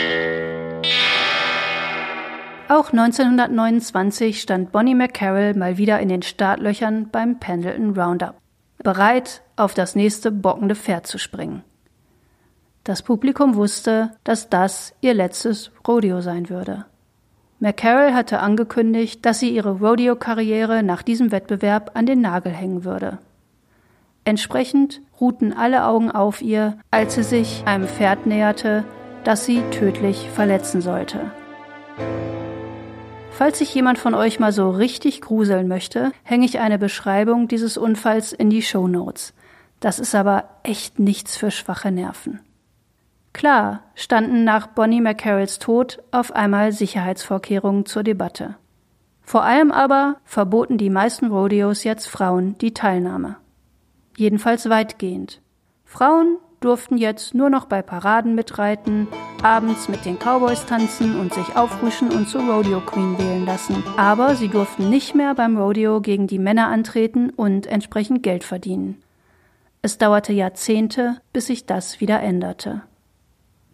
Auch 2.69 2.91
1929 2.91 4.41
stand 4.41 4.71
Bonnie 4.71 4.93
McCarroll 4.93 5.53
mal 5.55 5.77
wieder 5.77 5.99
in 5.99 6.09
den 6.09 6.21
Startlöchern 6.21 7.09
beim 7.09 7.39
Pendleton 7.39 7.97
Roundup, 7.97 8.35
bereit, 8.83 9.41
auf 9.55 9.73
das 9.73 9.95
nächste 9.95 10.31
bockende 10.31 10.75
Pferd 10.75 11.07
zu 11.07 11.17
springen. 11.17 11.63
Das 12.87 13.01
Publikum 13.01 13.55
wusste, 13.55 14.11
dass 14.23 14.47
das 14.47 14.93
ihr 15.01 15.13
letztes 15.13 15.71
Rodeo 15.85 16.21
sein 16.21 16.49
würde. 16.49 16.85
McCarroll 17.59 18.13
hatte 18.13 18.39
angekündigt, 18.39 19.25
dass 19.25 19.41
sie 19.41 19.49
ihre 19.49 19.79
Rodeo-Karriere 19.79 20.83
nach 20.83 21.01
diesem 21.01 21.33
Wettbewerb 21.33 21.91
an 21.95 22.05
den 22.05 22.21
Nagel 22.21 22.53
hängen 22.53 22.85
würde. 22.85 23.17
Entsprechend 24.23 25.01
ruhten 25.19 25.51
alle 25.51 25.83
Augen 25.83 26.11
auf 26.11 26.41
ihr, 26.41 26.77
als 26.89 27.15
sie 27.15 27.23
sich 27.23 27.63
einem 27.65 27.89
Pferd 27.89 28.25
näherte, 28.25 28.85
das 29.25 29.43
sie 29.43 29.63
tödlich 29.71 30.29
verletzen 30.29 30.79
sollte. 30.79 31.19
Falls 33.31 33.59
sich 33.59 33.75
jemand 33.75 33.99
von 33.99 34.13
euch 34.13 34.39
mal 34.39 34.53
so 34.53 34.69
richtig 34.69 35.19
gruseln 35.19 35.67
möchte, 35.67 36.13
hänge 36.23 36.45
ich 36.45 36.59
eine 36.59 36.79
Beschreibung 36.79 37.49
dieses 37.49 37.77
Unfalls 37.77 38.31
in 38.31 38.49
die 38.49 38.61
Show 38.61 38.87
Notes. 38.87 39.33
Das 39.81 39.99
ist 39.99 40.15
aber 40.15 40.45
echt 40.63 40.99
nichts 40.99 41.35
für 41.35 41.51
schwache 41.51 41.91
Nerven. 41.91 42.39
Klar 43.37 43.81
standen 43.93 44.45
nach 44.45 44.65
Bonnie 44.65 44.99
McCarrolls 44.99 45.59
Tod 45.59 46.01
auf 46.09 46.35
einmal 46.35 46.71
Sicherheitsvorkehrungen 46.71 47.85
zur 47.85 48.01
Debatte. 48.01 48.55
Vor 49.21 49.43
allem 49.43 49.71
aber 49.71 50.15
verboten 50.25 50.79
die 50.79 50.89
meisten 50.89 51.27
Rodeos 51.27 51.83
jetzt 51.83 52.07
Frauen 52.07 52.57
die 52.57 52.73
Teilnahme. 52.73 53.35
Jedenfalls 54.15 54.67
weitgehend. 54.71 55.39
Frauen 55.85 56.37
durften 56.61 56.97
jetzt 56.97 57.35
nur 57.35 57.51
noch 57.51 57.65
bei 57.65 57.83
Paraden 57.83 58.33
mitreiten, 58.33 59.07
abends 59.43 59.87
mit 59.87 60.03
den 60.05 60.17
Cowboys 60.17 60.65
tanzen 60.65 61.19
und 61.19 61.31
sich 61.31 61.55
auffrischen 61.55 62.09
und 62.09 62.27
zur 62.27 62.41
Rodeo 62.41 62.81
Queen 62.81 63.19
wählen 63.19 63.45
lassen. 63.45 63.83
Aber 63.97 64.33
sie 64.35 64.47
durften 64.47 64.89
nicht 64.89 65.13
mehr 65.13 65.35
beim 65.35 65.57
Rodeo 65.57 66.01
gegen 66.01 66.25
die 66.25 66.39
Männer 66.39 66.69
antreten 66.69 67.29
und 67.29 67.67
entsprechend 67.67 68.23
Geld 68.23 68.43
verdienen. 68.43 69.03
Es 69.83 69.99
dauerte 69.99 70.33
Jahrzehnte, 70.33 71.21
bis 71.33 71.45
sich 71.45 71.67
das 71.67 72.01
wieder 72.01 72.19
änderte. 72.19 72.81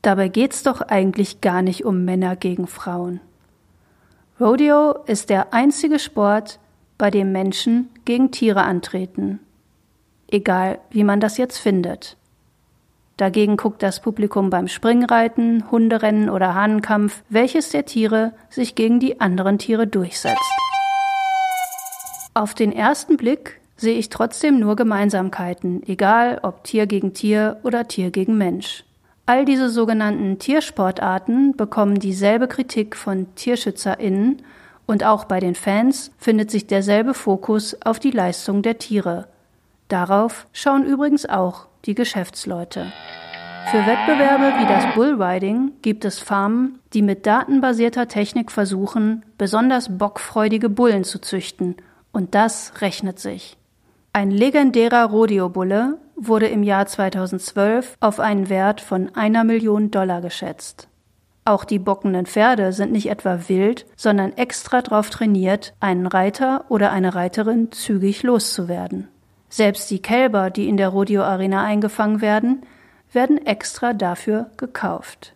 Dabei 0.04 0.28
geht's 0.28 0.64
doch 0.64 0.82
eigentlich 0.82 1.40
gar 1.40 1.62
nicht 1.62 1.86
um 1.86 2.04
Männer 2.04 2.36
gegen 2.36 2.68
Frauen. 2.68 3.22
Rodeo 4.40 4.92
ist 5.06 5.30
der 5.30 5.54
einzige 5.54 5.98
Sport, 5.98 6.60
bei 6.98 7.10
dem 7.10 7.32
Menschen 7.32 7.90
gegen 8.06 8.30
Tiere 8.30 8.64
antreten. 8.64 9.40
Egal, 10.30 10.80
wie 10.92 11.06
man 11.06 11.20
das 11.20 11.38
jetzt 11.38 11.58
findet. 11.58 12.18
Dagegen 13.16 13.56
guckt 13.56 13.82
das 13.82 14.02
Publikum 14.02 14.50
beim 14.50 14.68
Springreiten, 14.68 15.72
Hunderennen 15.72 16.30
oder 16.30 16.54
Hahnenkampf, 16.54 17.24
welches 17.30 17.70
der 17.70 17.86
Tiere 17.86 18.34
sich 18.50 18.76
gegen 18.76 19.00
die 19.00 19.22
anderen 19.22 19.58
Tiere 19.58 19.88
durchsetzt. 19.88 20.40
Auf 22.34 22.54
den 22.54 22.74
ersten 22.74 23.16
Blick 23.16 23.62
sehe 23.78 23.98
ich 23.98 24.10
trotzdem 24.10 24.60
nur 24.60 24.76
Gemeinsamkeiten, 24.76 25.82
egal 25.88 26.40
ob 26.44 26.64
Tier 26.66 26.88
gegen 26.88 27.14
Tier 27.14 27.60
oder 27.64 27.88
Tier 27.88 28.12
gegen 28.12 28.38
Mensch. 28.38 28.84
All 29.26 29.46
diese 29.46 29.70
sogenannten 29.70 30.38
Tiersportarten 30.38 31.56
bekommen 31.56 32.00
dieselbe 32.00 32.50
Kritik 32.50 32.98
von 32.98 33.34
TierschützerInnen 33.36 34.42
und 34.86 35.06
auch 35.06 35.24
bei 35.24 35.40
den 35.40 35.56
Fans 35.56 36.12
findet 36.18 36.52
sich 36.52 36.68
derselbe 36.68 37.14
Fokus 37.14 37.78
auf 37.86 38.00
die 38.00 38.12
Leistung 38.12 38.62
der 38.62 38.80
Tiere. 38.80 39.30
Darauf 39.88 40.46
schauen 40.52 40.84
übrigens 40.84 41.26
auch 41.26 41.68
die 41.86 41.96
Geschäftsleute. 41.96 42.92
Für 43.72 43.78
Wettbewerbe 43.78 44.60
wie 44.60 44.68
das 44.68 44.94
Bullriding 44.94 45.72
gibt 45.82 46.04
es 46.04 46.20
Farmen, 46.20 46.80
die 46.94 47.02
mit 47.02 47.26
datenbasierter 47.26 48.10
Technik 48.10 48.52
versuchen, 48.52 49.24
besonders 49.38 49.98
bockfreudige 49.98 50.70
Bullen 50.70 51.06
zu 51.06 51.20
züchten, 51.20 51.78
und 52.12 52.36
das 52.36 52.74
rechnet 52.82 53.20
sich. 53.20 53.58
Ein 54.16 54.30
legendärer 54.30 55.06
Rodeo-Bulle 55.06 55.98
wurde 56.16 56.46
im 56.46 56.62
Jahr 56.62 56.86
2012 56.86 57.98
auf 58.00 58.20
einen 58.20 58.48
Wert 58.48 58.80
von 58.80 59.10
einer 59.16 59.44
Million 59.44 59.90
Dollar 59.90 60.22
geschätzt. 60.22 60.88
Auch 61.46 61.66
die 61.66 61.80
bockenden 61.80 62.28
Pferde 62.28 62.74
sind 62.74 62.92
nicht 62.92 63.10
etwa 63.10 63.40
wild, 63.48 63.88
sondern 63.96 64.34
extra 64.34 64.84
darauf 64.84 65.10
trainiert, 65.10 65.74
einen 65.80 66.06
Reiter 66.06 66.66
oder 66.70 66.92
eine 66.92 67.16
Reiterin 67.16 67.72
zügig 67.72 68.22
loszuwerden. 68.22 69.08
Selbst 69.50 69.90
die 69.90 70.04
Kälber, 70.04 70.52
die 70.52 70.70
in 70.70 70.78
der 70.78 70.90
Rodeo-Arena 70.90 71.64
eingefangen 71.64 72.22
werden, 72.22 72.62
werden 73.12 73.44
extra 73.44 73.94
dafür 73.94 74.52
gekauft. 74.58 75.34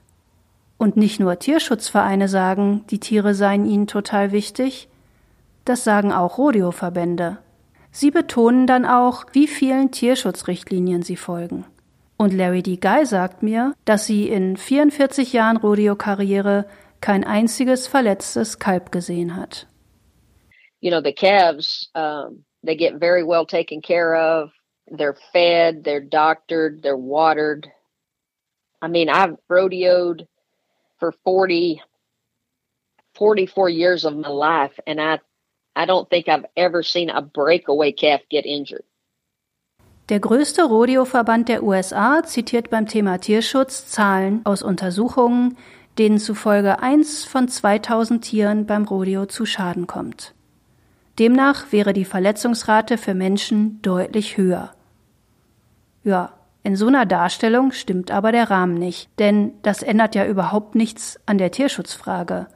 Und 0.78 0.97
nicht 0.97 1.19
nur 1.19 1.39
Tierschutzvereine 1.39 2.28
sagen, 2.28 2.86
die 2.91 2.99
Tiere 2.99 3.34
seien 3.34 3.65
ihnen 3.65 3.88
total 3.88 4.32
wichtig, 4.32 4.88
das 5.65 5.84
sagen 5.84 6.13
auch 6.13 6.38
Rodeo-Verbände. 6.38 7.39
Sie 7.99 8.11
betonen 8.11 8.67
dann 8.67 8.85
auch, 8.85 9.25
wie 9.31 9.47
vielen 9.47 9.89
Tierschutzrichtlinien 9.89 11.01
sie 11.01 11.15
folgen. 11.15 11.65
Und 12.15 12.31
Larry 12.31 12.61
D. 12.61 12.77
Guy 12.77 13.07
sagt 13.07 13.41
mir, 13.41 13.73
dass 13.85 14.05
sie 14.05 14.29
in 14.29 14.55
44 14.55 15.33
Jahren 15.33 15.57
Rodeo-Karriere 15.57 16.67
kein 17.01 17.23
einziges 17.23 17.87
verletztes 17.87 18.59
Kalb 18.59 18.91
gesehen 18.91 19.35
hat. 19.35 19.65
You 20.79 20.91
know, 20.91 21.01
the 21.01 21.11
calves, 21.11 21.89
um, 21.95 22.45
they 22.63 22.75
get 22.75 22.99
very 22.99 23.23
well 23.23 23.47
taken 23.47 23.81
care 23.81 24.15
of. 24.15 24.51
They're 24.95 25.17
fed, 25.33 25.83
they're 25.83 26.07
doctored, 26.07 26.83
they're 26.83 26.95
watered. 26.95 27.67
I 28.79 28.89
mean, 28.89 29.09
I've 29.09 29.37
rodeoed 29.49 30.27
for 30.99 31.15
40, 31.23 31.81
44 33.15 33.69
years 33.69 34.05
of 34.05 34.15
my 34.15 34.29
life, 34.29 34.79
and 34.85 35.01
I 35.01 35.17
I 35.78 35.86
don't 35.86 36.09
think 36.09 36.28
I've 36.28 36.45
ever 36.55 36.84
seen 36.84 37.09
a 37.09 37.21
breakaway 37.21 37.91
calf 37.91 38.21
get 38.30 38.45
injured. 38.45 38.84
Der 40.09 40.19
größte 40.21 40.63
Rodeo-Verband 40.63 41.49
der 41.49 41.63
USA 41.63 42.23
zitiert 42.23 42.69
beim 42.69 42.88
Thema 42.88 43.19
Tierschutz 43.19 43.88
Zahlen 43.88 44.41
aus 44.45 44.63
Untersuchungen, 44.63 45.57
denen 45.97 46.17
zufolge 46.17 46.80
eins 46.82 47.25
von 47.25 47.49
2000 47.49 48.23
Tieren 48.23 48.65
beim 48.65 48.86
Rodeo 48.86 49.25
zu 49.25 49.45
Schaden 49.45 49.86
kommt. 49.86 50.34
Demnach 51.19 51.71
wäre 51.71 51.93
die 51.93 52.05
Verletzungsrate 52.05 52.97
für 52.97 53.13
Menschen 53.13 53.82
deutlich 53.82 54.38
höher. 54.38 54.71
Ja, 56.03 56.34
in 56.63 56.75
so 56.75 56.88
einer 56.88 57.05
Darstellung 57.05 57.71
stimmt 57.71 58.11
aber 58.11 58.32
der 58.32 58.49
Rahmen 58.49 58.75
nicht, 58.75 59.09
denn 59.19 59.53
das 59.61 59.84
ändert 59.84 60.15
ja 60.15 60.25
überhaupt 60.25 60.75
nichts 60.75 61.19
an 61.25 61.38
der 61.38 61.51
Tierschutzfrage. 61.51 62.47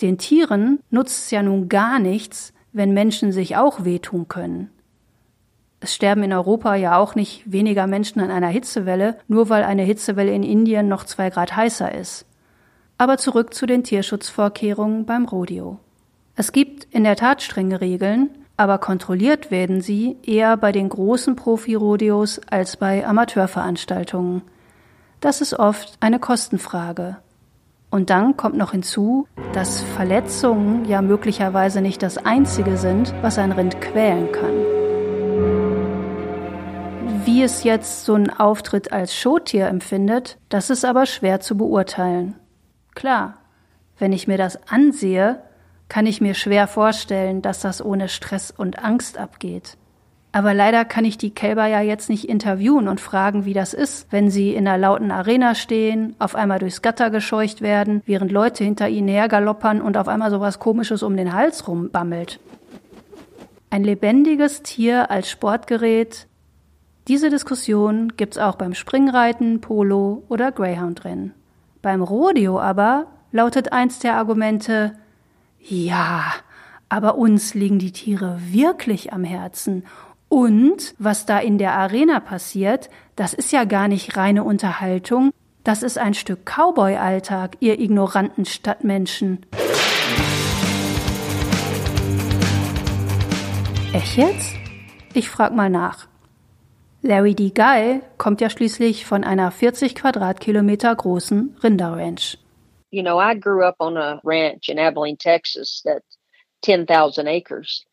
Den 0.00 0.18
Tieren 0.18 0.80
nutzt 0.90 1.24
es 1.24 1.30
ja 1.30 1.42
nun 1.42 1.68
gar 1.68 1.98
nichts, 1.98 2.52
wenn 2.72 2.92
Menschen 2.92 3.32
sich 3.32 3.56
auch 3.56 3.84
wehtun 3.84 4.28
können. 4.28 4.70
Es 5.80 5.94
sterben 5.94 6.24
in 6.24 6.32
Europa 6.32 6.74
ja 6.74 6.98
auch 6.98 7.14
nicht 7.14 7.50
weniger 7.50 7.86
Menschen 7.86 8.20
an 8.20 8.30
einer 8.30 8.48
Hitzewelle, 8.48 9.18
nur 9.28 9.48
weil 9.48 9.62
eine 9.62 9.82
Hitzewelle 9.82 10.32
in 10.32 10.42
Indien 10.42 10.88
noch 10.88 11.04
zwei 11.04 11.30
Grad 11.30 11.54
heißer 11.54 11.94
ist. 11.94 12.26
Aber 12.96 13.16
zurück 13.16 13.54
zu 13.54 13.66
den 13.66 13.84
Tierschutzvorkehrungen 13.84 15.06
beim 15.06 15.24
Rodeo. 15.24 15.78
Es 16.34 16.52
gibt 16.52 16.84
in 16.92 17.04
der 17.04 17.16
Tat 17.16 17.42
strenge 17.42 17.80
Regeln, 17.80 18.30
aber 18.56 18.78
kontrolliert 18.78 19.52
werden 19.52 19.80
sie 19.80 20.16
eher 20.24 20.56
bei 20.56 20.72
den 20.72 20.88
großen 20.88 21.36
Profi-Rodeos 21.36 22.40
als 22.50 22.76
bei 22.76 23.06
Amateurveranstaltungen. 23.06 24.42
Das 25.20 25.40
ist 25.40 25.54
oft 25.54 25.96
eine 26.00 26.18
Kostenfrage. 26.18 27.18
Und 27.90 28.10
dann 28.10 28.36
kommt 28.36 28.56
noch 28.56 28.72
hinzu, 28.72 29.26
dass 29.54 29.80
Verletzungen 29.80 30.84
ja 30.84 31.00
möglicherweise 31.00 31.80
nicht 31.80 32.02
das 32.02 32.18
Einzige 32.18 32.76
sind, 32.76 33.14
was 33.22 33.38
ein 33.38 33.52
Rind 33.52 33.80
quälen 33.80 34.30
kann. 34.30 34.78
Wie 37.24 37.42
es 37.42 37.64
jetzt 37.64 38.04
so 38.04 38.14
ein 38.14 38.30
Auftritt 38.30 38.92
als 38.92 39.14
Showtier 39.14 39.68
empfindet, 39.68 40.38
das 40.48 40.70
ist 40.70 40.84
aber 40.84 41.06
schwer 41.06 41.40
zu 41.40 41.56
beurteilen. 41.56 42.36
Klar, 42.94 43.34
wenn 43.98 44.12
ich 44.12 44.28
mir 44.28 44.38
das 44.38 44.58
ansehe, 44.68 45.42
kann 45.88 46.06
ich 46.06 46.20
mir 46.20 46.34
schwer 46.34 46.66
vorstellen, 46.66 47.40
dass 47.42 47.60
das 47.60 47.84
ohne 47.84 48.08
Stress 48.08 48.50
und 48.50 48.84
Angst 48.84 49.18
abgeht. 49.18 49.78
Aber 50.30 50.52
leider 50.52 50.84
kann 50.84 51.04
ich 51.04 51.16
die 51.16 51.30
Kälber 51.30 51.66
ja 51.66 51.80
jetzt 51.80 52.10
nicht 52.10 52.28
interviewen 52.28 52.86
und 52.86 53.00
fragen, 53.00 53.44
wie 53.44 53.54
das 53.54 53.72
ist, 53.72 54.12
wenn 54.12 54.30
sie 54.30 54.54
in 54.54 54.68
einer 54.68 54.76
lauten 54.76 55.10
Arena 55.10 55.54
stehen, 55.54 56.14
auf 56.18 56.34
einmal 56.34 56.58
durchs 56.58 56.82
Gatter 56.82 57.10
gescheucht 57.10 57.62
werden, 57.62 58.02
während 58.04 58.30
Leute 58.30 58.62
hinter 58.62 58.88
ihnen 58.88 59.08
hergaloppern 59.08 59.80
und 59.80 59.96
auf 59.96 60.06
einmal 60.06 60.30
sowas 60.30 60.58
komisches 60.58 61.02
um 61.02 61.16
den 61.16 61.32
Hals 61.32 61.66
rumbammelt. 61.66 62.40
Ein 63.70 63.84
lebendiges 63.84 64.62
Tier 64.62 65.10
als 65.10 65.30
Sportgerät. 65.30 66.26
Diese 67.06 67.30
Diskussion 67.30 68.12
gibt's 68.16 68.38
auch 68.38 68.56
beim 68.56 68.74
Springreiten, 68.74 69.62
Polo 69.62 70.24
oder 70.28 70.52
Greyhound-Rennen. 70.52 71.32
Beim 71.80 72.02
Rodeo 72.02 72.60
aber 72.60 73.06
lautet 73.32 73.72
eins 73.72 73.98
der 73.98 74.16
Argumente, 74.16 74.92
ja, 75.60 76.24
aber 76.88 77.16
uns 77.16 77.54
liegen 77.54 77.78
die 77.78 77.92
Tiere 77.92 78.38
wirklich 78.50 79.12
am 79.12 79.24
Herzen 79.24 79.84
und 80.28 80.94
was 80.98 81.24
da 81.26 81.38
in 81.38 81.58
der 81.58 81.72
Arena 81.72 82.20
passiert, 82.20 82.90
das 83.16 83.32
ist 83.32 83.50
ja 83.50 83.64
gar 83.64 83.88
nicht 83.88 84.16
reine 84.16 84.44
Unterhaltung, 84.44 85.32
das 85.64 85.82
ist 85.82 85.98
ein 85.98 86.14
Stück 86.14 86.44
Cowboy-Alltag, 86.44 87.56
ihr 87.60 87.80
ignoranten 87.80 88.44
Stadtmenschen. 88.44 89.46
Echt 93.92 94.16
jetzt? 94.16 94.54
Ich 95.14 95.30
frag 95.30 95.54
mal 95.54 95.70
nach. 95.70 96.06
Larry 97.00 97.34
D. 97.34 97.50
Guy 97.50 98.02
kommt 98.18 98.40
ja 98.40 98.50
schließlich 98.50 99.06
von 99.06 99.24
einer 99.24 99.50
40 99.50 99.94
Quadratkilometer 99.94 100.94
großen 100.94 101.56
Rinderranch. 101.62 102.38
You 102.90 103.02
know, 103.02 103.20
I 103.20 103.38
grew 103.38 103.62
up 103.62 103.76
on 103.78 103.96
a 103.96 104.20
ranch 104.24 104.68
in 104.68 104.78
Abilene, 104.78 105.16
Texas, 105.16 105.82
that's 105.84 106.18
10,000 106.62 107.26
acres. 107.26 107.84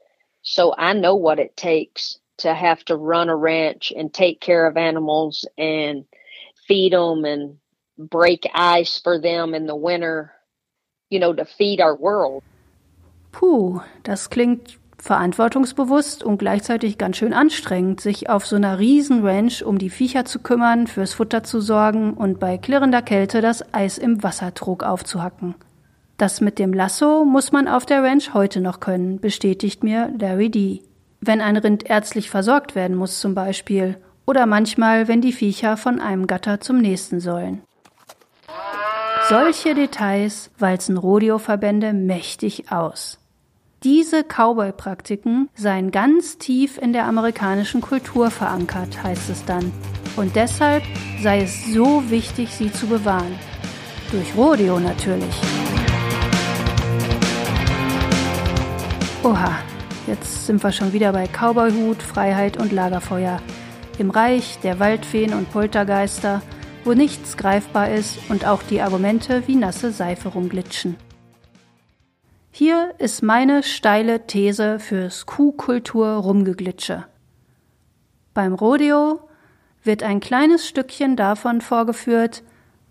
So 0.41 0.73
I 0.77 0.93
know 0.93 1.15
what 1.15 1.39
it 1.39 1.55
takes 1.55 2.19
to 2.37 2.53
have 2.53 2.83
to 2.85 2.95
run 2.95 3.29
a 3.29 3.35
ranch 3.35 3.91
and 3.95 4.13
take 4.13 4.39
care 4.39 4.67
of 4.67 4.77
animals 4.77 5.47
and 5.57 6.05
feed 6.67 6.93
them 6.93 7.25
and 7.25 7.57
break 7.97 8.47
ice 8.53 8.99
for 9.01 9.19
them 9.19 9.53
in 9.53 9.67
the 9.67 9.75
winter, 9.75 10.31
you 11.09 11.19
know, 11.19 11.33
to 11.33 11.45
feed 11.45 11.81
our 11.81 11.95
world. 11.95 12.43
Puh, 13.31 13.81
das 14.03 14.29
klingt 14.29 14.79
verantwortungsbewusst 14.97 16.23
und 16.23 16.37
gleichzeitig 16.37 16.97
ganz 16.97 17.17
schön 17.17 17.33
anstrengend, 17.33 18.01
sich 18.01 18.29
auf 18.29 18.45
so 18.45 18.55
einer 18.55 18.79
riesen 18.79 19.25
Ranch 19.25 19.63
um 19.63 19.77
die 19.77 19.89
Viecher 19.89 20.25
zu 20.25 20.39
kümmern, 20.39 20.87
fürs 20.87 21.13
Futter 21.13 21.43
zu 21.43 21.61
sorgen 21.61 22.13
und 22.13 22.39
bei 22.39 22.57
klirrender 22.57 23.01
Kälte 23.01 23.41
das 23.41 23.73
Eis 23.73 23.97
im 23.97 24.23
Wassertrog 24.23 24.83
aufzuhacken. 24.83 25.55
Das 26.17 26.39
mit 26.41 26.59
dem 26.59 26.73
Lasso 26.73 27.25
muss 27.25 27.51
man 27.51 27.67
auf 27.67 27.85
der 27.85 28.01
Ranch 28.01 28.33
heute 28.33 28.61
noch 28.61 28.79
können, 28.79 29.19
bestätigt 29.19 29.83
mir 29.83 30.11
Larry 30.17 30.49
D. 30.49 30.81
Wenn 31.21 31.41
ein 31.41 31.57
Rind 31.57 31.89
ärztlich 31.89 32.29
versorgt 32.29 32.75
werden 32.75 32.95
muss 32.95 33.19
zum 33.19 33.35
Beispiel 33.35 33.97
oder 34.25 34.45
manchmal, 34.45 35.07
wenn 35.07 35.21
die 35.21 35.33
Viecher 35.33 35.77
von 35.77 35.99
einem 35.99 36.27
Gatter 36.27 36.59
zum 36.59 36.79
nächsten 36.79 37.19
sollen. 37.19 37.61
Solche 39.27 39.73
Details 39.73 40.51
walzen 40.59 40.97
Rodeo-Verbände 40.97 41.93
mächtig 41.93 42.71
aus. 42.71 43.19
Diese 43.83 44.23
Cowboy-Praktiken 44.23 45.49
seien 45.55 45.91
ganz 45.91 46.37
tief 46.37 46.77
in 46.77 46.93
der 46.93 47.05
amerikanischen 47.05 47.81
Kultur 47.81 48.31
verankert, 48.31 49.03
heißt 49.03 49.29
es 49.29 49.45
dann. 49.45 49.71
Und 50.15 50.35
deshalb 50.35 50.83
sei 51.21 51.41
es 51.41 51.65
so 51.73 52.09
wichtig, 52.09 52.49
sie 52.51 52.71
zu 52.71 52.87
bewahren. 52.87 53.37
Durch 54.11 54.35
Rodeo 54.35 54.79
natürlich. 54.79 55.35
Oha, 59.23 59.57
jetzt 60.07 60.45
sind 60.45 60.63
wir 60.63 60.71
schon 60.71 60.93
wieder 60.93 61.11
bei 61.11 61.27
Cowboyhut, 61.27 62.01
Freiheit 62.01 62.57
und 62.57 62.71
Lagerfeuer. 62.71 63.41
Im 63.97 64.09
Reich 64.09 64.59
der 64.63 64.79
Waldfeen 64.79 65.33
und 65.33 65.51
Poltergeister, 65.51 66.41
wo 66.83 66.93
nichts 66.93 67.37
greifbar 67.37 67.89
ist 67.91 68.19
und 68.29 68.45
auch 68.45 68.61
die 68.63 68.81
Argumente 68.81 69.47
wie 69.47 69.55
nasse 69.55 69.91
Seife 69.91 70.29
rumglitschen. 70.29 70.97
Hier 72.51 72.93
ist 72.99 73.21
meine 73.21 73.63
steile 73.63 74.27
These 74.27 74.79
fürs 74.79 75.25
Kuhkultur 75.25 76.07
Rumgeglitsche. 76.07 77.05
Beim 78.33 78.53
Rodeo 78.53 79.19
wird 79.83 80.03
ein 80.03 80.19
kleines 80.19 80.67
Stückchen 80.67 81.15
davon 81.15 81.61
vorgeführt, 81.61 82.43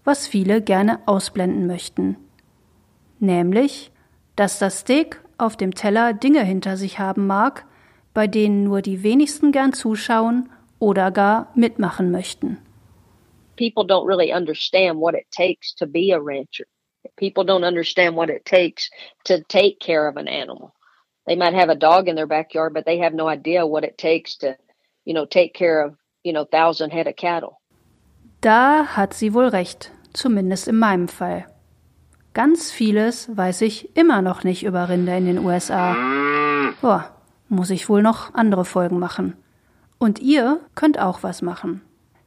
was 0.04 0.26
viele 0.26 0.60
gerne 0.60 1.00
ausblenden 1.06 1.66
möchten. 1.66 2.16
Nämlich, 3.20 3.90
dass 4.36 4.58
das 4.58 4.80
Steak 4.80 5.23
auf 5.38 5.56
dem 5.56 5.74
Teller 5.74 6.12
Dinge 6.12 6.44
hinter 6.44 6.76
sich 6.76 6.98
haben 6.98 7.26
mag, 7.26 7.64
bei 8.12 8.26
denen 8.26 8.64
nur 8.64 8.82
die 8.82 9.02
wenigsten 9.02 9.52
gern 9.52 9.72
zuschauen 9.72 10.48
oder 10.78 11.10
gar 11.10 11.50
mitmachen 11.54 12.10
möchten. 12.10 12.58
People 13.56 13.84
don't 13.84 14.06
really 14.06 14.32
understand 14.32 14.98
what 14.98 15.14
it 15.14 15.26
takes 15.30 15.74
to 15.74 15.86
be 15.86 16.12
a 16.12 16.18
rancher. 16.18 16.66
People 17.16 17.44
don't 17.44 17.64
understand 17.64 18.16
what 18.16 18.28
it 18.28 18.44
takes 18.44 18.90
to 19.24 19.40
take 19.48 19.78
care 19.78 20.08
of 20.08 20.16
an 20.16 20.26
animal. 20.26 20.72
They 21.26 21.36
might 21.36 21.54
have 21.54 21.70
a 21.70 21.76
dog 21.76 22.08
in 22.08 22.16
their 22.16 22.26
backyard, 22.26 22.74
but 22.74 22.84
they 22.84 22.98
have 22.98 23.14
no 23.14 23.28
idea 23.28 23.66
what 23.66 23.84
it 23.84 23.96
takes 23.96 24.36
to, 24.38 24.56
you 25.04 25.14
know, 25.14 25.24
take 25.24 25.54
care 25.54 25.80
of, 25.82 25.96
you 26.22 26.32
know, 26.32 26.44
thousand 26.44 26.90
head 26.90 27.06
of 27.06 27.16
cattle. 27.16 27.60
Da 28.40 28.84
hat 28.96 29.14
sie 29.14 29.32
wohl 29.32 29.48
recht, 29.48 29.90
zumindest 30.12 30.68
in 30.68 30.76
meinem 30.76 31.08
Fall. 31.08 31.46
Ganz 32.34 32.72
vieles 32.72 33.28
weiß 33.36 33.60
ich 33.60 33.96
immer 33.96 34.20
noch 34.20 34.42
nicht 34.42 34.64
über 34.64 34.88
Rinder 34.88 35.16
in 35.16 35.26
den 35.26 35.38
USA. 35.38 35.94
Boah, 36.80 37.10
muss 37.48 37.70
ich 37.70 37.88
wohl 37.88 38.02
noch 38.02 38.34
andere 38.34 38.64
Folgen 38.64 38.98
machen. 38.98 39.36
Und 39.98 40.18
ihr 40.18 40.58
könnt 40.74 40.98
auch 40.98 41.22
was 41.22 41.42
machen. 41.42 41.80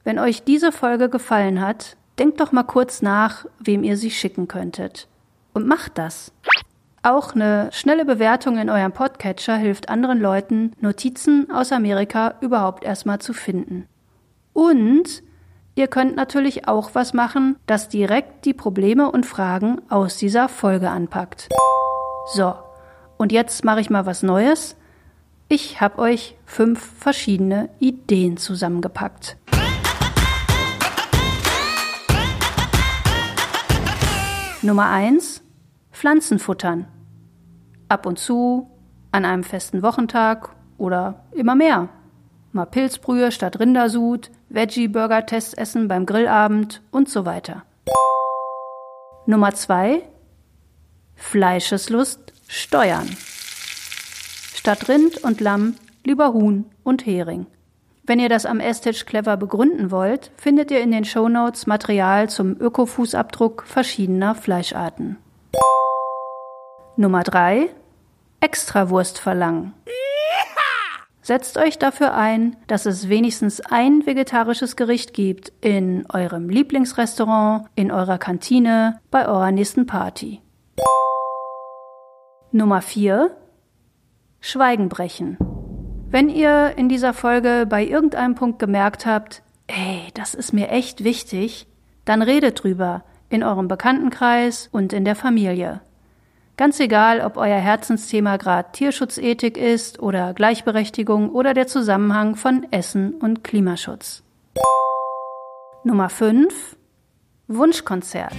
Wenn 0.06 0.18
euch 0.18 0.46
diese 0.46 0.72
Folge 0.72 1.10
gefallen 1.10 1.60
hat, 1.60 1.98
denkt 2.18 2.40
doch 2.40 2.54
mal 2.54 2.64
kurz 2.64 3.02
nach, 3.02 3.46
wem 3.60 3.84
ihr 3.84 3.98
sie 3.98 4.10
schicken 4.10 4.48
könntet. 4.48 5.10
Und 5.54 5.68
macht 5.68 5.98
das. 5.98 6.32
Auch 7.04 7.36
eine 7.36 7.70
schnelle 7.74 8.06
Bewertung 8.06 8.58
in 8.58 8.70
eurem 8.70 8.94
Podcatcher 8.94 9.58
hilft 9.58 9.90
anderen 9.90 10.22
Leuten, 10.22 10.72
Notizen 10.80 11.52
aus 11.52 11.74
Amerika 11.74 12.36
überhaupt 12.40 12.86
erstmal 12.86 13.20
zu 13.20 13.34
finden. 13.34 13.88
Und 14.54 15.22
Ihr 15.78 15.88
könnt 15.88 16.16
natürlich 16.16 16.68
auch 16.68 16.96
was 16.96 17.14
machen, 17.14 17.56
das 17.68 17.88
direkt 17.88 18.46
die 18.46 18.56
Probleme 18.56 19.12
und 19.12 19.28
Fragen 19.28 19.80
aus 19.90 20.18
dieser 20.18 20.50
Folge 20.50 20.90
anpackt. 20.90 21.50
So, 22.34 22.56
und 23.18 23.32
jetzt 23.32 23.64
mache 23.64 23.80
ich 23.80 23.92
mal 23.92 24.08
was 24.08 24.24
Neues. 24.24 24.76
Ich 25.50 25.80
habe 25.80 26.00
euch 26.00 26.36
fünf 26.48 26.80
verschiedene 26.80 27.70
Ideen 27.78 28.38
zusammengepackt. 28.38 29.38
Nummer 34.64 34.90
eins: 34.90 35.44
Pflanzen 35.92 36.40
futtern. 36.40 36.88
Ab 37.88 38.08
und 38.08 38.18
zu, 38.18 38.68
an 39.12 39.26
einem 39.26 39.44
festen 39.44 39.84
Wochentag 39.84 40.56
oder 40.80 41.26
immer 41.34 41.54
mehr. 41.54 41.90
Mal 42.52 42.66
Pilzbrühe 42.66 43.32
statt 43.32 43.60
Rindersud, 43.60 44.32
Veggie-Burger-Test 44.50 45.58
essen 45.58 45.88
beim 45.88 46.06
Grillabend 46.06 46.82
und 46.92 47.10
so 47.10 47.26
weiter. 47.26 47.64
Nummer 49.26 49.54
zwei: 49.54 50.04
Fleischeslust 51.16 52.34
steuern. 52.48 53.08
Statt 54.56 54.88
Rind 54.88 55.24
und 55.24 55.42
Lamm 55.42 55.76
lieber 56.04 56.34
Huhn 56.34 56.66
und 56.84 57.06
Hering. 57.06 57.46
Wenn 58.04 58.20
ihr 58.20 58.30
das 58.30 58.46
am 58.46 58.62
Esstisch 58.62 59.06
clever 59.06 59.36
begründen 59.36 59.92
wollt, 59.92 60.32
findet 60.38 60.72
ihr 60.72 60.80
in 60.80 60.92
den 60.92 61.04
Shownotes 61.04 61.68
Material 61.68 62.30
zum 62.30 62.56
Ökofußabdruck 62.58 63.64
verschiedener 63.68 64.34
Fleischarten. 64.34 65.18
Nummer 66.96 67.24
drei: 67.24 67.70
Extrawurst 68.40 69.20
verlangen. 69.20 69.74
Setzt 71.28 71.58
euch 71.58 71.78
dafür 71.78 72.14
ein, 72.14 72.56
dass 72.68 72.86
es 72.86 73.10
wenigstens 73.10 73.60
ein 73.60 74.06
vegetarisches 74.06 74.78
Gericht 74.78 75.14
gibt 75.14 75.52
in 75.60 76.06
eurem 76.10 76.48
Lieblingsrestaurant, 76.48 77.66
in 77.76 77.92
eurer 77.92 78.18
Kantine, 78.18 79.02
bei 79.12 79.28
eurer 79.28 79.52
nächsten 79.52 79.86
Party. 79.86 80.40
Nummer 82.54 82.82
4. 82.82 83.36
Schweigen 84.40 84.88
brechen. 84.88 85.38
Wenn 86.10 86.30
ihr 86.30 86.78
in 86.78 86.88
dieser 86.88 87.12
Folge 87.12 87.66
bei 87.68 87.86
irgendeinem 87.86 88.36
Punkt 88.36 88.58
gemerkt 88.58 89.06
habt, 89.06 89.44
ey, 89.68 90.08
das 90.14 90.34
ist 90.34 90.54
mir 90.54 90.70
echt 90.70 91.04
wichtig, 91.04 91.68
dann 92.06 92.22
redet 92.22 92.64
drüber 92.64 93.04
in 93.28 93.44
eurem 93.44 93.68
Bekanntenkreis 93.68 94.70
und 94.72 94.94
in 94.94 95.04
der 95.04 95.18
Familie. 95.18 95.82
Ganz 96.58 96.80
egal, 96.80 97.22
ob 97.22 97.38
euer 97.38 97.60
Herzensthema 97.60 98.38
gerade 98.38 98.70
Tierschutzethik 98.72 99.58
ist 99.58 100.00
oder 100.00 100.34
Gleichberechtigung 100.34 101.30
oder 101.30 101.54
der 101.54 101.68
Zusammenhang 101.68 102.36
von 102.36 102.66
Essen 102.72 103.14
und 103.14 103.44
Klimaschutz. 103.44 104.24
Nummer 105.84 106.10
5. 106.10 106.76
Wunschkonzert. 107.48 108.34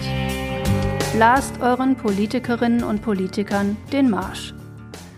Blast 1.14 1.62
euren 1.62 1.94
Politikerinnen 1.94 2.82
und 2.82 3.02
Politikern 3.02 3.76
den 3.92 4.10
Marsch. 4.10 4.52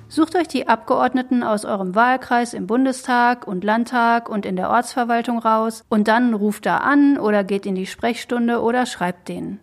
Sucht 0.09 0.37
euch 0.37 0.49
die 0.49 0.69
Abgeordneten 0.69 1.43
aus 1.43 1.65
eurem 1.65 1.95
Wahlkreis 1.95 2.53
im 2.53 2.67
Bundestag 2.67 3.47
und 3.47 3.65
Landtag 3.65 4.29
und 4.29 4.45
in 4.45 4.57
der 4.57 4.69
Ortsverwaltung 4.69 5.39
raus 5.39 5.85
und 5.89 6.07
dann 6.07 6.35
ruft 6.35 6.67
da 6.67 6.77
an 6.77 7.17
oder 7.17 7.45
geht 7.45 7.65
in 7.65 7.77
die 7.77 7.87
Sprechstunde 7.87 8.61
oder 8.61 8.85
schreibt 8.85 9.31
denen. 9.31 9.59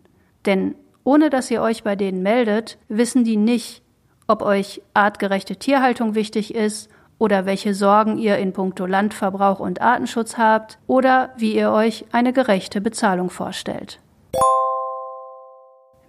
Denn 0.47 0.73
ohne 1.07 1.29
dass 1.29 1.49
ihr 1.49 1.61
euch 1.61 1.83
bei 1.83 1.95
denen 1.95 2.21
meldet, 2.21 2.77
wissen 2.89 3.23
die 3.23 3.37
nicht, 3.37 3.81
ob 4.27 4.41
euch 4.41 4.81
artgerechte 4.93 5.55
Tierhaltung 5.55 6.15
wichtig 6.15 6.53
ist 6.53 6.89
oder 7.17 7.45
welche 7.45 7.73
Sorgen 7.73 8.17
ihr 8.17 8.37
in 8.37 8.51
puncto 8.51 8.85
Landverbrauch 8.85 9.61
und 9.61 9.79
Artenschutz 9.79 10.37
habt 10.37 10.79
oder 10.85 11.29
wie 11.37 11.55
ihr 11.55 11.71
euch 11.71 12.03
eine 12.11 12.33
gerechte 12.33 12.81
Bezahlung 12.81 13.29
vorstellt. 13.29 14.01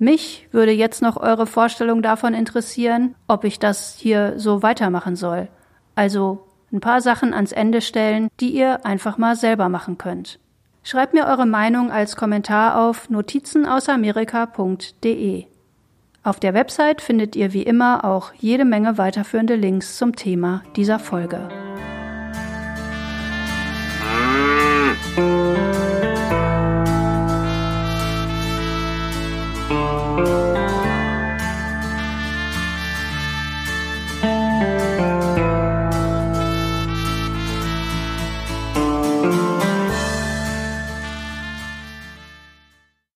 Mich 0.01 0.49
würde 0.51 0.73
jetzt 0.73 1.01
noch 1.01 1.17
eure 1.17 1.47
Vorstellung 1.47 2.03
davon 2.03 2.35
interessieren, 2.35 3.15
ob 3.29 3.45
ich 3.45 3.61
das 3.61 3.95
hier 3.97 4.35
so 4.37 4.65
weitermachen 4.65 5.15
soll. 5.15 5.47
Also 5.95 6.45
ein 6.73 6.81
paar 6.81 7.03
Sachen 7.03 7.35
ans 7.35 7.53
Ende 7.53 7.83
stellen, 7.83 8.31
die 8.41 8.51
ihr 8.51 8.85
einfach 8.85 9.17
mal 9.17 9.37
selber 9.37 9.69
machen 9.69 9.97
könnt. 9.97 10.41
Schreibt 10.83 11.15
mir 11.15 11.27
eure 11.27 11.47
Meinung 11.47 11.91
als 11.91 12.17
Kommentar 12.17 12.79
auf 12.79 13.09
notizenausamerika.de. 13.11 15.45
Auf 16.23 16.41
der 16.41 16.55
Website 16.55 17.01
findet 17.01 17.37
ihr 17.37 17.53
wie 17.53 17.63
immer 17.63 18.05
auch 18.05 18.33
jede 18.35 18.65
Menge 18.65 18.99
weiterführende 18.99 19.55
Links 19.57 19.97
zum 19.97 20.17
Thema 20.17 20.63
dieser 20.77 20.99
Folge. 20.99 21.49